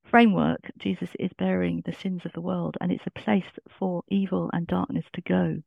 framework, 0.03 0.71
Jesus 0.77 1.09
is 1.19 1.31
bearing 1.37 1.83
the 1.85 1.93
sins 1.93 2.25
of 2.25 2.33
the 2.33 2.41
world, 2.41 2.77
and 2.81 2.91
it's 2.91 3.07
a 3.07 3.11
place 3.11 3.45
for 3.79 4.03
evil 4.09 4.49
and 4.53 4.67
darkness 4.67 5.05
to 5.13 5.21
go 5.21 5.61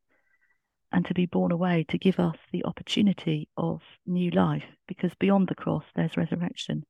and 0.90 1.04
to 1.06 1.14
be 1.14 1.26
borne 1.26 1.52
away 1.52 1.84
to 1.88 1.98
give 1.98 2.18
us 2.18 2.36
the 2.50 2.64
opportunity 2.64 3.48
of 3.56 3.82
new 4.06 4.30
life, 4.30 4.64
because 4.86 5.12
beyond 5.18 5.48
the 5.48 5.54
cross, 5.54 5.84
there's 5.94 6.16
resurrection. 6.16 6.84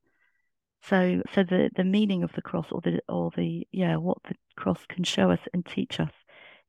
So, 0.83 1.23
so 1.35 1.43
the, 1.43 1.71
the 1.75 1.85
meaning 1.85 2.23
of 2.23 2.33
the 2.33 2.43
cross, 2.43 2.67
or 2.71 2.81
the 2.81 3.01
or 3.09 3.31
the 3.37 3.67
yeah, 3.73 3.97
what 3.97 4.19
the 4.29 4.37
cross 4.57 4.79
can 4.89 5.05
show 5.05 5.31
us 5.31 5.41
and 5.53 5.67
teach 5.67 5.99
us, 5.99 6.13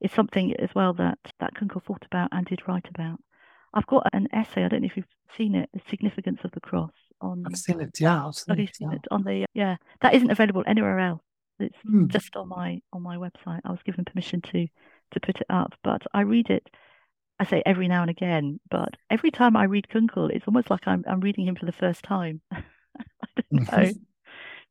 is 0.00 0.10
something 0.12 0.54
as 0.56 0.70
well 0.74 0.92
that 0.94 1.18
that 1.38 1.54
Kunkel 1.54 1.82
thought 1.86 2.04
about 2.04 2.30
and 2.32 2.44
did 2.44 2.66
write 2.66 2.88
about. 2.88 3.20
I've 3.72 3.86
got 3.86 4.08
an 4.12 4.28
essay. 4.32 4.64
I 4.64 4.68
don't 4.68 4.82
know 4.82 4.86
if 4.86 4.96
you've 4.96 5.06
seen 5.36 5.54
it, 5.54 5.68
"The 5.72 5.80
Significance 5.88 6.40
of 6.44 6.52
the 6.52 6.60
Cross," 6.60 6.92
on. 7.20 7.44
I've 7.46 7.56
seen 7.56 7.80
it. 7.80 8.00
Yeah, 8.00 8.26
I've 8.26 8.34
seen, 8.34 8.58
it, 8.58 8.76
yeah. 8.80 8.92
it, 8.92 9.06
on 9.10 9.22
the 9.22 9.46
yeah. 9.54 9.76
That 10.00 10.14
isn't 10.14 10.30
available 10.30 10.64
anywhere 10.66 10.98
else. 10.98 11.22
It's 11.58 11.76
mm. 11.88 12.08
just 12.08 12.36
on 12.36 12.48
my 12.48 12.80
on 12.92 13.02
my 13.02 13.16
website. 13.16 13.60
I 13.64 13.70
was 13.70 13.82
given 13.84 14.04
permission 14.04 14.40
to 14.42 14.66
to 15.12 15.20
put 15.20 15.40
it 15.40 15.46
up, 15.50 15.74
but 15.82 16.02
I 16.12 16.22
read 16.22 16.50
it. 16.50 16.68
I 17.38 17.44
say 17.44 17.62
every 17.64 17.88
now 17.88 18.02
and 18.02 18.10
again, 18.10 18.60
but 18.70 18.96
every 19.10 19.30
time 19.30 19.56
I 19.56 19.64
read 19.64 19.88
Kunkel, 19.88 20.28
it's 20.28 20.46
almost 20.46 20.70
like 20.70 20.86
I'm 20.86 21.04
I'm 21.08 21.20
reading 21.20 21.46
him 21.46 21.56
for 21.56 21.66
the 21.66 21.72
first 21.72 22.02
time. 22.02 22.40
I 22.52 22.62
don't 23.50 23.72
know. 23.72 23.92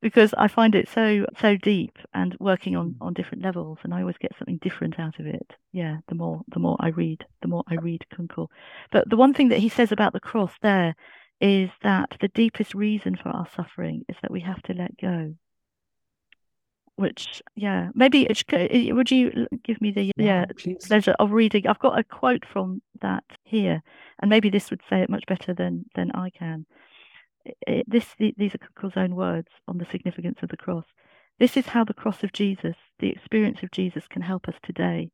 Because 0.02 0.34
I 0.38 0.48
find 0.48 0.76
it 0.76 0.88
so 0.90 1.26
so 1.40 1.58
deep 1.58 1.98
and 2.14 2.36
working 2.40 2.76
on 2.76 2.96
on 3.02 3.14
different 3.14 3.44
levels, 3.44 3.80
and 3.84 3.94
I 3.94 4.02
always 4.02 4.18
get 4.18 4.36
something 4.38 4.58
different 4.58 5.00
out 5.00 5.20
of 5.20 5.26
it. 5.26 5.56
Yeah, 5.72 5.98
the 6.08 6.16
more 6.16 6.42
the 6.48 6.60
more 6.60 6.78
I 6.80 6.90
read, 6.90 7.26
the 7.42 7.48
more 7.48 7.64
I 7.68 7.76
read 7.76 8.06
Kunkel. 8.16 8.50
But 8.92 9.10
the 9.10 9.18
one 9.18 9.34
thing 9.34 9.50
that 9.50 9.60
he 9.60 9.70
says 9.70 9.92
about 9.92 10.14
the 10.14 10.20
cross 10.20 10.54
there 10.62 10.96
is 11.42 11.70
that 11.84 12.18
the 12.20 12.28
deepest 12.30 12.74
reason 12.74 13.16
for 13.16 13.30
our 13.30 13.48
suffering 13.56 14.04
is 14.10 14.16
that 14.22 14.32
we 14.32 14.42
have 14.42 14.62
to 14.64 14.74
let 14.74 14.98
go. 14.98 15.34
Which, 16.96 17.42
yeah, 17.56 17.90
maybe 17.96 18.28
would 18.92 19.10
you 19.10 19.48
give 19.64 19.80
me 19.80 19.92
the 19.92 20.12
yeah, 20.18 20.46
yeah 20.58 20.74
pleasure 20.86 21.16
of 21.18 21.32
reading? 21.32 21.66
I've 21.66 21.80
got 21.80 21.98
a 21.98 22.04
quote 22.04 22.44
from 22.52 22.82
that 23.02 23.24
here, 23.44 23.82
and 24.20 24.30
maybe 24.30 24.50
this 24.50 24.70
would 24.70 24.82
say 24.90 25.02
it 25.02 25.10
much 25.10 25.26
better 25.26 25.54
than 25.54 25.86
than 25.96 26.12
I 26.12 26.30
can. 26.30 26.66
It, 27.45 27.89
this 27.89 28.15
these 28.17 28.56
are 28.56 28.60
Kunkel's 28.60 28.97
own 28.97 29.15
words 29.15 29.49
on 29.67 29.78
the 29.78 29.86
significance 29.86 30.39
of 30.41 30.49
the 30.49 30.58
cross. 30.58 30.86
This 31.39 31.56
is 31.56 31.67
how 31.67 31.86
the 31.86 31.93
cross 31.93 32.23
of 32.23 32.34
Jesus, 32.34 32.75
the 32.99 33.10
experience 33.10 33.63
of 33.63 33.71
Jesus, 33.71 34.08
can 34.08 34.21
help 34.21 34.47
us 34.47 34.56
today. 34.62 35.12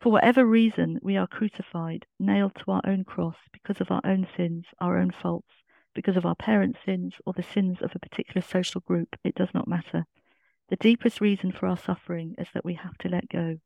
For 0.00 0.10
whatever 0.10 0.46
reason, 0.46 0.98
we 1.02 1.16
are 1.16 1.26
crucified, 1.26 2.06
nailed 2.18 2.54
to 2.56 2.70
our 2.70 2.82
own 2.86 3.04
cross 3.04 3.36
because 3.52 3.80
of 3.80 3.90
our 3.90 4.00
own 4.04 4.26
sins, 4.36 4.64
our 4.80 4.96
own 4.96 5.10
faults, 5.10 5.50
because 5.94 6.16
of 6.16 6.24
our 6.24 6.36
parents' 6.36 6.78
sins 6.84 7.14
or 7.26 7.32
the 7.32 7.42
sins 7.42 7.82
of 7.82 7.90
a 7.94 7.98
particular 7.98 8.40
social 8.40 8.80
group. 8.80 9.16
It 9.24 9.34
does 9.34 9.52
not 9.52 9.68
matter. 9.68 10.06
The 10.68 10.76
deepest 10.76 11.20
reason 11.20 11.50
for 11.50 11.66
our 11.66 11.76
suffering 11.76 12.34
is 12.38 12.48
that 12.54 12.64
we 12.64 12.74
have 12.74 12.96
to 12.98 13.08
let 13.08 13.28
go. 13.28 13.58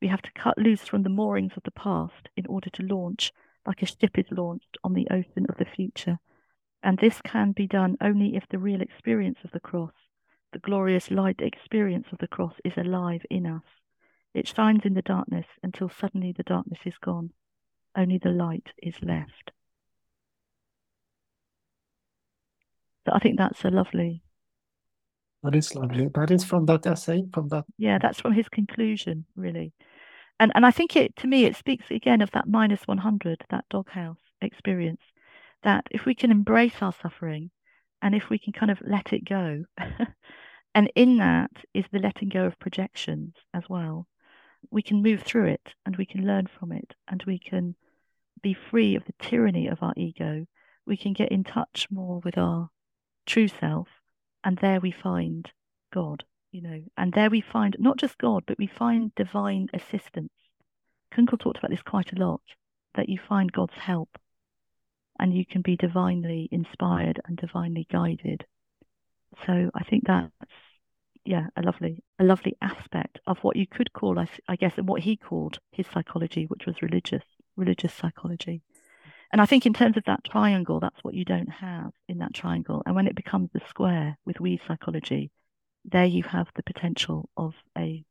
We 0.00 0.08
have 0.08 0.22
to 0.22 0.32
cut 0.32 0.56
loose 0.56 0.82
from 0.82 1.02
the 1.02 1.08
moorings 1.08 1.52
of 1.56 1.64
the 1.64 1.70
past 1.70 2.28
in 2.36 2.46
order 2.46 2.70
to 2.70 2.82
launch, 2.82 3.32
like 3.66 3.82
a 3.82 3.86
ship 3.86 4.18
is 4.18 4.30
launched, 4.30 4.78
on 4.84 4.94
the 4.94 5.08
ocean 5.10 5.46
of 5.48 5.56
the 5.58 5.64
future. 5.64 6.18
And 6.82 6.98
this 6.98 7.20
can 7.22 7.52
be 7.52 7.66
done 7.66 7.96
only 8.00 8.36
if 8.36 8.44
the 8.48 8.58
real 8.58 8.80
experience 8.80 9.38
of 9.44 9.50
the 9.52 9.60
cross, 9.60 9.92
the 10.52 10.58
glorious 10.58 11.10
light 11.10 11.40
experience 11.40 12.08
of 12.12 12.18
the 12.18 12.26
cross, 12.26 12.54
is 12.64 12.72
alive 12.76 13.22
in 13.30 13.46
us. 13.46 13.62
It 14.34 14.48
shines 14.48 14.84
in 14.84 14.94
the 14.94 15.02
darkness 15.02 15.46
until 15.62 15.88
suddenly 15.88 16.32
the 16.36 16.42
darkness 16.42 16.80
is 16.84 16.94
gone. 17.00 17.30
Only 17.96 18.18
the 18.18 18.30
light 18.30 18.68
is 18.82 18.94
left. 19.02 19.52
So 23.06 23.12
I 23.12 23.18
think 23.18 23.38
that's 23.38 23.64
a 23.64 23.70
lovely. 23.70 24.22
That 25.42 25.54
is 25.54 25.74
lovely. 25.74 26.08
That 26.14 26.30
is 26.30 26.44
from 26.44 26.66
that 26.66 26.86
essay, 26.86 27.24
from 27.34 27.48
that. 27.48 27.64
Yeah, 27.76 27.98
that's 28.00 28.20
from 28.20 28.32
his 28.32 28.48
conclusion, 28.48 29.26
really. 29.36 29.72
And 30.40 30.52
and 30.54 30.64
I 30.64 30.70
think 30.70 30.96
it 30.96 31.14
to 31.16 31.26
me 31.26 31.44
it 31.44 31.56
speaks 31.56 31.90
again 31.90 32.22
of 32.22 32.30
that 32.30 32.48
minus 32.48 32.82
one 32.86 32.98
hundred, 32.98 33.44
that 33.50 33.64
doghouse 33.70 34.16
experience. 34.40 35.02
That 35.62 35.86
if 35.90 36.04
we 36.04 36.14
can 36.14 36.30
embrace 36.30 36.80
our 36.80 36.92
suffering, 36.92 37.50
and 38.00 38.14
if 38.14 38.30
we 38.30 38.38
can 38.38 38.52
kind 38.52 38.70
of 38.70 38.80
let 38.84 39.12
it 39.12 39.24
go, 39.24 39.64
and 40.74 40.90
in 40.94 41.18
that 41.18 41.50
is 41.72 41.84
the 41.92 41.98
letting 41.98 42.28
go 42.28 42.46
of 42.46 42.58
projections 42.58 43.34
as 43.54 43.64
well 43.68 44.06
we 44.70 44.82
can 44.82 45.02
move 45.02 45.22
through 45.22 45.46
it 45.46 45.74
and 45.84 45.96
we 45.96 46.06
can 46.06 46.26
learn 46.26 46.46
from 46.46 46.72
it 46.72 46.94
and 47.08 47.22
we 47.26 47.38
can 47.38 47.74
be 48.42 48.54
free 48.54 48.94
of 48.94 49.04
the 49.04 49.14
tyranny 49.18 49.66
of 49.66 49.82
our 49.82 49.94
ego. 49.96 50.46
We 50.86 50.96
can 50.96 51.12
get 51.12 51.32
in 51.32 51.44
touch 51.44 51.86
more 51.90 52.20
with 52.24 52.36
our 52.36 52.70
true 53.24 53.48
self, 53.48 53.88
and 54.42 54.58
there 54.58 54.80
we 54.80 54.90
find 54.90 55.50
God, 55.92 56.24
you 56.50 56.60
know, 56.60 56.82
and 56.96 57.12
there 57.12 57.30
we 57.30 57.40
find 57.40 57.76
not 57.78 57.98
just 57.98 58.18
God, 58.18 58.42
but 58.46 58.58
we 58.58 58.66
find 58.66 59.14
divine 59.14 59.68
assistance. 59.72 60.32
Kunkel 61.12 61.38
talked 61.38 61.58
about 61.58 61.70
this 61.70 61.82
quite 61.82 62.12
a 62.12 62.18
lot 62.18 62.42
that 62.94 63.08
you 63.08 63.18
find 63.18 63.52
God's 63.52 63.74
help 63.74 64.18
and 65.22 65.32
you 65.32 65.46
can 65.46 65.62
be 65.62 65.76
divinely 65.76 66.48
inspired 66.50 67.20
and 67.24 67.36
divinely 67.36 67.86
guided. 67.88 68.44
So 69.46 69.70
I 69.72 69.84
think 69.84 70.02
that's 70.04 70.32
yeah, 71.24 71.46
a 71.56 71.62
lovely, 71.62 72.02
a 72.18 72.24
lovely 72.24 72.56
aspect 72.60 73.20
of 73.28 73.38
what 73.38 73.54
you 73.54 73.64
could 73.64 73.92
call, 73.92 74.18
I, 74.18 74.26
I 74.48 74.56
guess, 74.56 74.72
and 74.76 74.88
what 74.88 75.02
he 75.02 75.16
called 75.16 75.60
his 75.70 75.86
psychology, 75.86 76.46
which 76.46 76.66
was 76.66 76.82
religious, 76.82 77.22
religious 77.56 77.94
psychology. 77.94 78.62
And 79.30 79.40
I 79.40 79.46
think 79.46 79.64
in 79.64 79.72
terms 79.72 79.96
of 79.96 80.02
that 80.06 80.24
triangle, 80.24 80.80
that's 80.80 81.04
what 81.04 81.14
you 81.14 81.24
don't 81.24 81.52
have 81.52 81.92
in 82.08 82.18
that 82.18 82.34
triangle. 82.34 82.82
And 82.84 82.96
when 82.96 83.06
it 83.06 83.14
becomes 83.14 83.50
the 83.52 83.60
square 83.68 84.18
with 84.26 84.40
we 84.40 84.60
psychology, 84.66 85.30
there 85.84 86.04
you 86.04 86.24
have 86.24 86.48
the 86.56 86.64
potential 86.64 87.28
of 87.36 87.54
a 87.78 88.04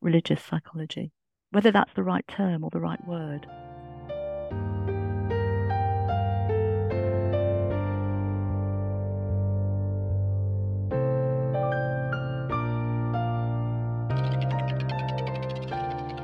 religious 0.00 0.44
psychology, 0.44 1.10
whether 1.50 1.72
that's 1.72 1.92
the 1.94 2.04
right 2.04 2.26
term 2.28 2.62
or 2.62 2.70
the 2.70 2.78
right 2.78 3.04
word. 3.04 3.48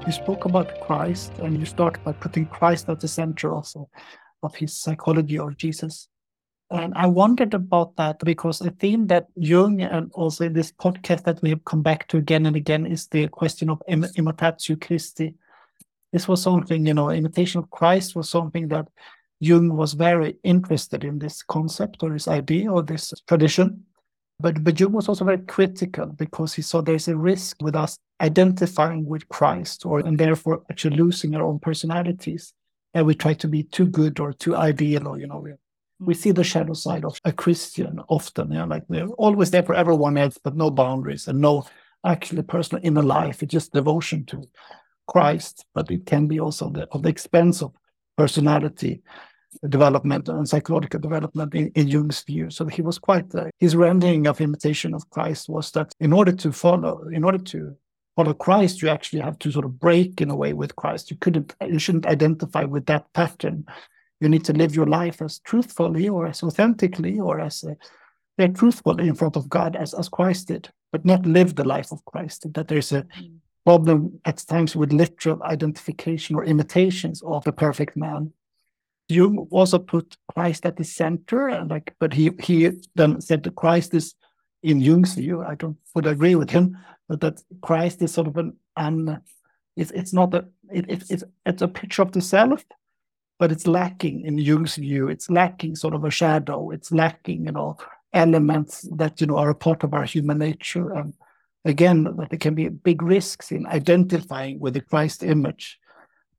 You 0.09 0.13
spoke 0.13 0.47
about 0.47 0.81
Christ 0.81 1.33
and 1.41 1.61
you 1.61 1.67
start 1.67 2.03
by 2.03 2.13
putting 2.13 2.47
Christ 2.47 2.89
at 2.89 2.99
the 2.99 3.07
center 3.07 3.53
also 3.53 3.91
of 4.43 4.55
his 4.55 4.73
psychology 4.75 5.39
or 5.39 5.51
Jesus. 5.51 6.09
And 6.71 6.95
I 6.97 7.07
wondered 7.07 7.53
about 7.53 7.95
that 7.97 8.19
because 8.21 8.63
a 8.63 8.71
theme 8.71 9.07
that 9.09 9.27
Jung 9.37 9.83
and 9.83 10.11
also 10.15 10.47
in 10.47 10.55
this 10.55 10.73
podcast 10.73 11.25
that 11.25 11.43
we 11.43 11.51
have 11.51 11.63
come 11.67 11.83
back 11.83 12.09
to 12.09 12.17
again 12.17 12.47
and 12.47 12.57
again 12.57 12.87
is 12.87 13.07
the 13.09 13.29
question 13.29 13.69
of 13.69 13.83
Im- 13.87 14.15
imitatio 14.17 14.81
Christi. 14.81 15.35
This 16.11 16.27
was 16.27 16.41
something, 16.41 16.87
you 16.87 16.95
know, 16.95 17.11
imitation 17.11 17.59
of 17.59 17.69
Christ 17.69 18.17
was 18.17 18.31
something 18.31 18.69
that 18.69 18.89
Jung 19.41 19.77
was 19.77 19.93
very 19.93 20.39
interested 20.43 21.05
in 21.05 21.19
this 21.19 21.43
concept 21.43 22.03
or 22.03 22.09
this 22.09 22.29
idea 22.29 22.73
or 22.73 22.83
this 22.83 23.13
tradition. 23.27 23.85
But, 24.41 24.79
Jung 24.79 24.93
was 24.93 25.09
also 25.09 25.25
very 25.25 25.39
critical 25.39 26.07
because 26.07 26.55
he 26.55 26.63
saw 26.63 26.81
there's 26.81 27.09
a 27.09 27.17
risk 27.17 27.57
with 27.61 27.75
us 27.75 27.99
identifying 28.21 29.05
with 29.05 29.29
Christ 29.29 29.85
or 29.85 29.99
and 30.01 30.17
therefore 30.17 30.63
actually 30.71 30.97
losing 30.97 31.35
our 31.35 31.43
own 31.43 31.59
personalities. 31.59 32.53
And 32.95 33.05
we 33.05 33.15
try 33.15 33.35
to 33.35 33.49
be 33.49 33.65
too 33.65 33.87
good 33.87 34.21
or 34.21 34.33
too 34.33 34.55
ideal 34.57 35.09
or, 35.09 35.19
you 35.19 35.27
know, 35.27 35.39
we, 35.39 35.53
we 35.99 36.15
mm. 36.15 36.17
see 36.17 36.31
the 36.31 36.45
shadow 36.45 36.73
side 36.73 37.05
of 37.05 37.21
a 37.25 37.33
Christian 37.33 38.01
often, 38.09 38.53
you 38.53 38.59
know, 38.59 38.67
like 38.67 38.85
they're 38.89 39.09
always 39.09 39.51
there 39.51 39.65
for 39.65 39.75
everyone 39.75 40.17
else, 40.17 40.39
but 40.43 40.57
no 40.57 40.71
boundaries 40.71 41.27
and 41.27 41.41
no 41.41 41.67
actually 42.07 42.43
personal 42.43 42.85
inner 42.85 43.03
life. 43.03 43.43
It's 43.43 43.53
just 43.53 43.73
devotion 43.73 44.25
to 44.27 44.45
Christ, 45.09 45.65
but 45.75 45.91
it 45.91 46.07
can 46.07 46.29
be 46.29 46.39
also 46.39 46.71
the, 46.71 46.87
of 46.93 47.03
the 47.03 47.09
expense 47.09 47.61
of 47.61 47.73
personality 48.17 49.03
development 49.69 50.29
and 50.29 50.49
psychological 50.49 51.01
development 51.01 51.55
in, 51.55 51.69
in 51.75 51.89
Jung's 51.89 52.23
view. 52.23 52.51
So 52.51 52.67
he 52.67 52.83
was 52.83 52.99
quite 52.99 53.35
uh, 53.35 53.47
his 53.59 53.77
rendering 53.77 54.27
of 54.27 54.41
imitation 54.41 54.95
of 54.95 55.09
Christ 55.11 55.49
was 55.49 55.71
that 55.73 55.93
in 56.01 56.13
order 56.13 56.33
to 56.33 56.53
follow, 56.53 57.09
in 57.09 57.25
order 57.25 57.39
to 57.39 57.77
follow 58.17 58.35
Christ, 58.35 58.83
you 58.83 58.89
actually 58.89 59.21
have 59.21 59.39
to 59.41 59.51
sort 59.51 59.65
of 59.65 59.79
break 59.79 60.21
in 60.21 60.31
a 60.31 60.37
way 60.37 60.53
with 60.53 60.77
Christ. 60.77 61.11
You 61.11 61.17
couldn't, 61.17 61.55
you 61.61 61.79
shouldn't 61.79 62.07
identify 62.07 62.65
with 62.65 62.87
that 62.87 63.13
pattern. 63.13 63.65
You 64.21 64.29
need 64.29 64.45
to 64.47 64.53
live 64.53 64.75
your 64.75 64.87
life 64.87 65.23
as 65.23 65.39
truthfully 65.39 66.09
or 66.09 66.27
as 66.27 66.43
authentically 66.43 67.21
or 67.21 67.41
as 67.41 67.65
uh, 67.65 67.75
they're 68.37 68.49
truthfully 68.49 69.09
in 69.09 69.15
front 69.15 69.37
of 69.37 69.49
God 69.49 69.77
as, 69.77 69.95
as 69.95 70.09
Christ 70.09 70.49
did, 70.49 70.69
but 70.93 71.05
not 71.05 71.27
live 71.27 71.55
the 71.55 71.65
life 71.65 71.93
of 71.93 72.05
Christ. 72.05 72.53
That 72.55 72.69
there's 72.69 72.93
a 72.93 73.03
mm. 73.03 73.37
problem 73.65 74.21
at 74.25 74.45
times 74.49 74.75
with 74.75 74.93
literal 74.93 75.43
identification 75.43 76.37
or 76.37 76.45
imitations 76.45 77.23
of 77.23 77.45
the 77.45 77.53
perfect 77.53 77.97
man 77.97 78.33
Jung 79.09 79.47
also 79.51 79.79
put 79.79 80.17
Christ 80.35 80.67
at 80.67 80.77
the 80.77 80.85
center, 80.85 81.49
and 81.49 81.71
like, 81.71 81.95
but 81.99 82.13
he 82.13 82.31
he 82.41 82.71
then 82.95 83.21
said 83.21 83.43
that 83.45 83.55
Christ 83.55 83.95
is, 83.95 84.15
in 84.63 84.81
Jung's 84.81 85.15
view, 85.15 85.43
I 85.43 85.55
don't 85.55 85.77
would 85.95 86.07
agree 86.07 86.35
with 86.35 86.51
him, 86.51 86.77
but 87.09 87.21
that 87.21 87.43
Christ 87.63 88.03
is 88.03 88.13
sort 88.13 88.29
of 88.29 88.37
an, 88.37 88.57
an 88.77 89.23
it's 89.77 89.91
it's 89.93 90.13
not 90.13 90.35
a 90.35 90.47
it, 90.71 90.91
it, 90.91 91.11
it's 91.11 91.25
it's 91.47 91.63
a 91.63 91.69
picture 91.69 92.03
of 92.03 92.13
the 92.13 92.21
self, 92.21 92.65
but 93.39 93.51
it's 93.51 93.67
lacking 93.67 94.23
in 94.23 94.39
Jung's 94.39 94.77
view. 94.77 95.09
It's 95.09 95.31
lacking 95.31 95.77
sort 95.77 95.95
of 95.95 96.05
a 96.05 96.11
shadow. 96.11 96.71
It's 96.71 96.93
lacking, 96.93 97.47
you 97.47 97.53
know, 97.53 97.79
elements 98.13 98.83
that 98.97 99.21
you 99.21 99.27
know 99.27 99.39
are 99.39 99.51
a 99.51 99.55
part 99.55 99.85
of 99.85 99.95
our 99.95 100.05
human 100.05 100.39
nature, 100.39 100.93
and 100.93 101.15
again, 101.65 102.05
that 102.05 102.29
there 102.31 102.39
can 102.39 102.55
be 102.55 102.69
big 102.69 103.01
risks 103.03 103.53
in 103.53 103.67
identifying 103.67 104.61
with 104.61 104.75
the 104.75 104.83
Christ 104.83 105.23
image 105.23 105.79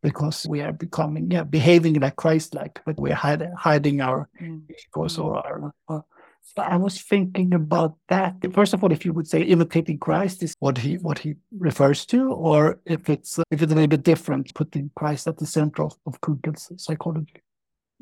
because 0.02 0.46
we 0.48 0.62
are 0.62 0.72
becoming, 0.72 1.30
yeah, 1.32 1.44
behaving 1.44 1.96
like 2.00 2.16
Christ-like, 2.16 2.82
but 2.86 3.00
we're 3.00 3.16
hiding, 3.16 3.52
hiding 3.58 4.02
our 4.02 4.30
mm. 4.42 4.62
egos 4.70 5.18
or 5.18 5.38
our. 5.38 5.74
Uh, 5.88 6.02
so 6.42 6.62
I 6.64 6.78
was 6.78 7.02
thinking 7.02 7.54
about 7.54 7.98
that. 8.08 8.36
First 8.54 8.74
of 8.74 8.84
all, 8.84 8.92
if 8.92 9.06
you 9.06 9.14
would 9.14 9.28
say 9.28 9.42
imitating 9.42 10.00
Christ 10.00 10.42
is 10.42 10.56
what 10.60 10.78
he 10.78 10.96
what 10.98 11.20
he 11.20 11.36
refers 11.58 12.06
to, 12.08 12.32
or 12.32 12.80
if 12.86 13.10
it's 13.10 13.38
uh, 13.38 13.44
if 13.52 13.62
it's 13.62 13.72
a 13.72 13.76
little 13.76 13.88
bit 13.88 14.04
different, 14.04 14.54
putting 14.56 14.90
Christ 14.96 15.28
at 15.28 15.38
the 15.38 15.46
center 15.46 15.84
of, 15.84 15.96
of 16.06 16.22
Kunkel's 16.22 16.72
psychology. 16.78 17.42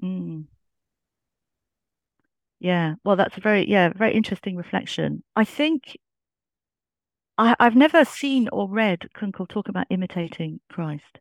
Mm. 0.02 0.45
Yeah, 2.60 2.95
well, 3.04 3.16
that's 3.16 3.38
a 3.38 3.41
very 3.41 3.68
yeah 3.68 3.89
very 3.89 4.14
interesting 4.14 4.56
reflection. 4.56 5.24
I 5.36 5.43
think 5.43 5.98
I, 7.38 7.56
I've 7.60 7.76
never 7.76 8.06
seen 8.06 8.50
or 8.52 8.70
read 8.70 9.10
Kunkel 9.14 9.48
talk 9.48 9.68
about 9.68 9.88
imitating 9.89 10.60
Christ. 10.70 11.20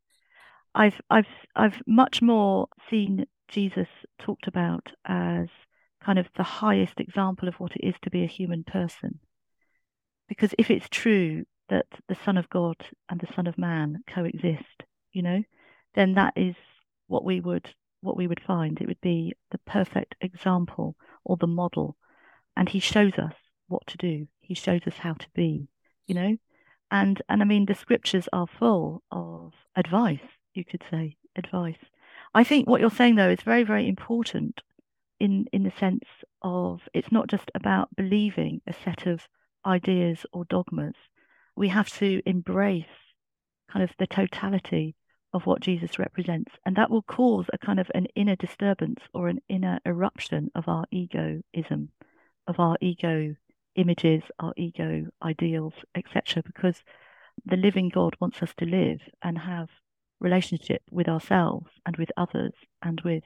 I've 0.76 1.00
I've 1.08 1.26
I've 1.56 1.82
much 1.86 2.20
more 2.20 2.68
seen 2.90 3.24
Jesus 3.48 3.88
talked 4.18 4.46
about 4.46 4.92
as 5.06 5.48
kind 6.04 6.18
of 6.18 6.28
the 6.36 6.42
highest 6.42 7.00
example 7.00 7.48
of 7.48 7.54
what 7.54 7.74
it 7.74 7.86
is 7.86 7.94
to 8.02 8.10
be 8.10 8.22
a 8.22 8.28
human 8.28 8.62
person. 8.62 9.20
Because 10.28 10.54
if 10.58 10.70
it's 10.70 10.88
true 10.90 11.44
that 11.70 11.86
the 12.08 12.14
Son 12.14 12.36
of 12.36 12.50
God 12.50 12.76
and 13.08 13.18
the 13.18 13.32
Son 13.34 13.46
of 13.46 13.56
Man 13.56 14.02
coexist, 14.06 14.84
you 15.12 15.22
know, 15.22 15.42
then 15.94 16.14
that 16.14 16.34
is 16.36 16.54
what 17.06 17.24
we 17.24 17.40
would 17.40 17.70
what 18.02 18.18
we 18.18 18.26
would 18.26 18.42
find. 18.46 18.78
It 18.78 18.86
would 18.86 19.00
be 19.00 19.32
the 19.52 19.58
perfect 19.66 20.14
example 20.20 20.94
or 21.24 21.38
the 21.38 21.46
model. 21.46 21.96
And 22.54 22.68
he 22.68 22.80
shows 22.80 23.14
us 23.14 23.34
what 23.66 23.86
to 23.86 23.96
do. 23.96 24.28
He 24.40 24.52
shows 24.52 24.82
us 24.86 24.98
how 24.98 25.14
to 25.14 25.26
be, 25.34 25.68
you 26.06 26.14
know? 26.14 26.36
And 26.90 27.22
and 27.30 27.40
I 27.40 27.46
mean 27.46 27.64
the 27.64 27.74
scriptures 27.74 28.28
are 28.30 28.46
full 28.46 29.02
of 29.10 29.54
advice 29.74 30.35
you 30.56 30.64
could 30.64 30.82
say, 30.90 31.16
advice. 31.36 31.78
I 32.34 32.44
think 32.44 32.68
what 32.68 32.80
you're 32.80 32.90
saying 32.90 33.16
though 33.16 33.30
is 33.30 33.40
very, 33.42 33.62
very 33.62 33.88
important 33.88 34.62
in 35.18 35.46
in 35.52 35.62
the 35.62 35.72
sense 35.78 36.04
of 36.42 36.82
it's 36.92 37.12
not 37.12 37.28
just 37.28 37.50
about 37.54 37.94
believing 37.96 38.60
a 38.66 38.72
set 38.72 39.06
of 39.06 39.28
ideas 39.64 40.26
or 40.32 40.44
dogmas. 40.44 40.94
We 41.56 41.68
have 41.68 41.88
to 41.98 42.22
embrace 42.26 42.84
kind 43.70 43.82
of 43.82 43.90
the 43.98 44.06
totality 44.06 44.94
of 45.32 45.46
what 45.46 45.60
Jesus 45.60 45.98
represents, 45.98 46.52
and 46.64 46.76
that 46.76 46.90
will 46.90 47.02
cause 47.02 47.46
a 47.52 47.58
kind 47.58 47.80
of 47.80 47.90
an 47.94 48.06
inner 48.14 48.36
disturbance 48.36 49.00
or 49.12 49.28
an 49.28 49.40
inner 49.48 49.80
eruption 49.84 50.50
of 50.54 50.68
our 50.68 50.86
egoism, 50.90 51.90
of 52.46 52.60
our 52.60 52.76
ego 52.80 53.34
images, 53.74 54.22
our 54.38 54.52
ego 54.56 55.06
ideals, 55.22 55.74
etc. 55.94 56.42
Because 56.42 56.82
the 57.44 57.56
living 57.56 57.88
God 57.88 58.16
wants 58.20 58.42
us 58.42 58.54
to 58.58 58.64
live 58.64 59.00
and 59.22 59.38
have 59.38 59.68
relationship 60.20 60.82
with 60.90 61.08
ourselves 61.08 61.70
and 61.84 61.96
with 61.96 62.10
others 62.16 62.52
and 62.82 63.00
with 63.02 63.24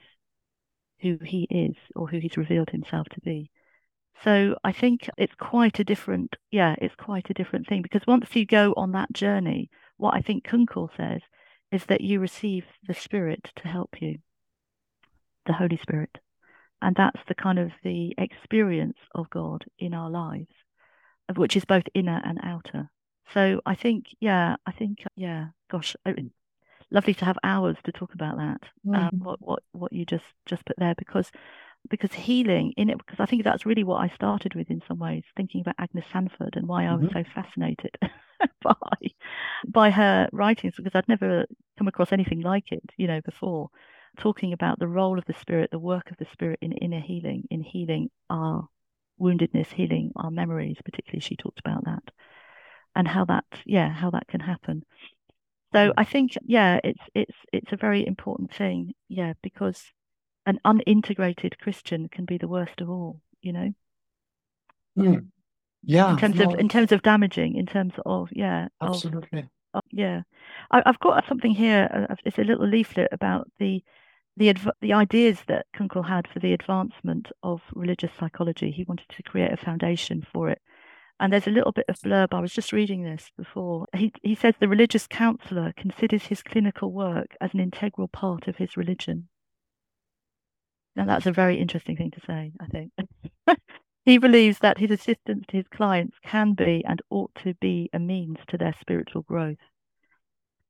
who 1.01 1.19
he 1.25 1.47
is 1.51 1.77
or 1.97 2.09
who 2.09 2.19
he's 2.19 2.37
revealed 2.37 2.71
himself 2.71 3.09
to 3.11 3.21
be. 3.21 3.51
So 4.23 4.57
I 4.63 4.73
think 4.73 5.09
it's 5.17 5.35
quite 5.35 5.79
a 5.79 5.85
different, 5.85 6.37
yeah, 6.51 6.75
it's 6.79 6.95
quite 6.95 7.31
a 7.31 7.35
different 7.35 7.67
thing 7.67 7.81
because 7.83 8.07
once 8.07 8.35
you 8.35 8.45
go 8.45 8.75
on 8.77 8.93
that 8.93 9.13
journey, 9.13 9.71
what 9.97 10.15
I 10.15 10.21
think 10.21 10.45
Kunkel 10.45 10.91
says 10.97 11.23
is 11.73 11.87
that 11.87 12.03
you 12.03 12.21
receive 12.21 12.65
the 12.87 12.95
Spirit 12.95 13.51
to 13.57 13.69
help 13.69 14.03
you, 14.03 14.19
the 15.47 15.55
Holy 15.55 15.79
Spirit. 15.79 16.19
And 16.83 16.97
that's 16.97 17.21
the 17.29 17.35
kind 17.35 17.59
of 17.59 17.71
the 17.83 18.15
experience 18.19 18.99
of 19.15 19.31
God 19.31 19.65
in 19.79 19.95
our 19.95 20.11
lives, 20.11 20.53
which 21.37 21.57
is 21.57 21.65
both 21.65 21.85
inner 21.95 22.21
and 22.25 22.39
outer. 22.43 22.91
So 23.33 23.61
I 23.65 23.75
think, 23.75 24.07
yeah, 24.19 24.57
I 24.67 24.73
think, 24.73 25.05
yeah, 25.17 25.49
gosh, 25.71 25.95
lovely 26.91 27.15
to 27.15 27.25
have 27.25 27.39
hours 27.45 27.77
to 27.85 27.93
talk 27.93 28.15
about 28.15 28.37
that. 28.37 28.63
Um, 28.87 28.93
mm-hmm. 28.93 28.95
Um, 28.95 29.21
what 29.23 29.39
what 29.41 29.63
what 29.73 29.93
you 29.93 30.05
just 30.05 30.25
just 30.47 30.65
put 30.65 30.77
there 30.79 30.95
because 30.97 31.31
because 31.89 32.13
healing 32.13 32.73
in 32.77 32.91
it 32.91 32.99
because 32.99 33.21
I 33.21 33.27
think 33.27 33.45
that's 33.45 33.65
really 33.65 33.85
what 33.85 34.03
I 34.03 34.09
started 34.09 34.55
with 34.55 34.71
in 34.71 34.83
some 34.87 34.99
ways 34.99 35.25
thinking 35.37 35.63
about 35.63 35.77
Agnes 35.79 36.05
Sanford 36.13 36.57
and 36.57 36.69
why 36.69 36.85
I 36.85 36.95
was 36.95 37.07
mm-hmm. 37.07 37.19
so 37.19 37.25
fascinated 37.35 37.97
by 38.63 38.75
by 39.67 39.91
her 39.91 40.29
writings 40.33 40.75
because 40.77 40.95
I'd 40.95 41.09
never 41.09 41.47
come 41.79 41.89
across 41.89 42.13
anything 42.13 42.43
like 42.43 42.73
it 42.73 42.83
you 42.97 43.07
know 43.07 43.21
before 43.23 43.71
talking 44.19 44.53
about 44.53 44.79
the 44.79 44.89
role 44.89 45.19
of 45.19 45.25
the 45.25 45.33
spirit 45.33 45.71
the 45.71 45.79
work 45.79 46.11
of 46.11 46.17
the 46.19 46.27
spirit 46.33 46.59
in 46.61 46.73
inner 46.73 47.01
healing 47.01 47.47
in 47.51 47.63
healing 47.63 48.11
our 48.29 48.69
woundedness 49.21 49.69
healing 49.69 50.13
our 50.17 50.31
memories 50.31 50.77
particularly 50.85 51.21
she 51.21 51.37
talked 51.37 51.61
about 51.61 51.85
that 51.85 52.03
and 52.95 53.07
how 53.07 53.25
that 53.25 53.45
yeah 53.65 53.89
how 53.89 54.11
that 54.11 54.27
can 54.27 54.41
happen 54.41 54.85
so 55.73 55.93
I 55.97 56.05
think, 56.05 56.33
yeah, 56.45 56.81
it's 56.83 57.01
it's 57.15 57.37
it's 57.53 57.73
a 57.73 57.77
very 57.77 58.07
important 58.07 58.53
thing, 58.53 58.95
yeah, 59.09 59.35
because 59.43 59.83
an 60.47 60.59
unintegrated 60.65 61.59
Christian 61.59 62.09
can 62.09 62.25
be 62.25 62.39
the 62.39 62.49
worst 62.49 62.81
of 62.81 62.91
all, 62.91 63.21
you 63.43 63.53
know. 63.53 63.73
Mm. 64.99 65.27
Yeah, 65.83 66.11
in 66.13 66.19
terms 66.19 66.37
no, 66.37 66.53
of 66.53 66.61
in 66.61 66.69
terms 66.69 66.93
of 66.93 67.03
damaging, 67.03 67.57
in 67.57 67.67
terms 67.67 67.95
of 68.05 68.29
yeah, 68.33 68.69
absolutely. 68.81 69.49
of 69.75 69.83
yeah. 69.91 70.23
I, 70.71 70.83
I've 70.85 71.01
got 71.01 71.27
something 71.29 71.53
here. 71.53 72.07
uh, 72.11 72.15
It's 72.25 72.39
a 72.39 72.45
little 72.45 72.67
leaflet 72.67 73.09
about 73.13 73.51
the 73.59 73.83
the 74.37 74.51
adv- 74.51 74.73
the 74.81 74.93
ideas 74.93 75.39
that 75.47 75.67
Kunkel 75.75 76.03
had 76.03 76.27
for 76.29 76.41
the 76.41 76.53
advancement 76.53 77.29
of 77.43 77.63
religious 77.75 78.11
psychology. 78.19 78.71
He 78.71 78.85
wanted 78.85 79.09
to 79.11 79.23
create 79.23 79.53
a 79.53 79.57
foundation 79.57 80.27
for 80.33 80.51
it. 80.51 80.61
And 81.21 81.31
there's 81.31 81.47
a 81.47 81.51
little 81.51 81.73
bit 81.73 81.85
of 81.87 82.01
blurb. 82.01 82.33
I 82.33 82.41
was 82.41 82.55
just 82.55 82.73
reading 82.73 83.03
this 83.03 83.31
before. 83.37 83.87
He 83.95 84.11
he 84.23 84.35
says 84.35 84.55
the 84.59 84.69
religious 84.69 85.07
counselor 85.07 85.75
considers 85.77 86.25
his 86.25 86.43
clinical 86.43 86.91
work 86.91 87.37
as 87.43 87.53
an 87.53 87.61
integral 87.61 88.09
part 88.09 88.49
of 88.49 88.57
his 88.57 88.75
religion. 88.75 89.29
Now 90.97 91.05
that's 91.05 91.27
a 91.27 91.33
very 91.33 91.59
interesting 91.61 91.97
thing 91.97 92.11
to 92.13 92.21
say, 92.27 92.53
I 92.59 92.67
think. 92.67 92.93
he 94.07 94.17
believes 94.17 94.61
that 94.61 94.79
his 94.79 94.91
assistance 94.91 95.45
to 95.49 95.59
his 95.59 95.69
clients 95.69 96.17
can 96.25 96.55
be 96.55 96.83
and 96.89 97.03
ought 97.11 97.35
to 97.45 97.53
be 97.61 97.91
a 97.93 97.99
means 97.99 98.39
to 98.49 98.57
their 98.57 98.75
spiritual 98.81 99.21
growth. 99.23 99.59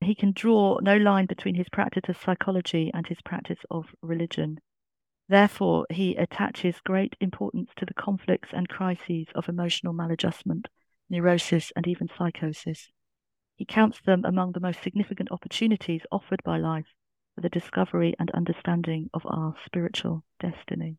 He 0.01 0.17
can 0.17 0.33
draw 0.33 0.81
no 0.83 0.97
line 0.97 1.27
between 1.27 1.55
his 1.55 1.69
practice 1.69 2.09
of 2.09 2.17
psychology 2.17 2.91
and 2.93 3.07
his 3.07 3.21
practice 3.23 3.61
of 3.71 3.87
religion. 4.03 4.59
Therefore, 5.31 5.87
he 5.91 6.17
attaches 6.17 6.81
great 6.81 7.15
importance 7.21 7.71
to 7.77 7.87
the 7.87 7.95
conflicts 7.95 8.49
and 8.53 8.69
crises 8.69 9.29
of 9.37 9.49
emotional 9.49 9.95
maladjustment, 9.95 10.67
neurosis, 11.09 11.71
and 11.77 11.87
even 11.87 12.09
psychosis. 12.19 12.91
He 13.55 13.65
counts 13.65 14.01
them 14.01 14.25
among 14.25 14.51
the 14.51 14.59
most 14.59 14.83
significant 14.83 15.31
opportunities 15.31 16.03
offered 16.11 16.43
by 16.43 16.59
life 16.59 16.97
for 17.37 17.43
the 17.43 17.49
discovery 17.49 18.17
and 18.19 18.33
understanding 18.33 19.09
of 19.15 19.25
our 19.25 19.55
spiritual 19.65 20.25
destiny. 20.41 20.97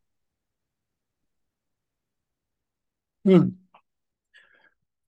Hmm. 3.26 3.50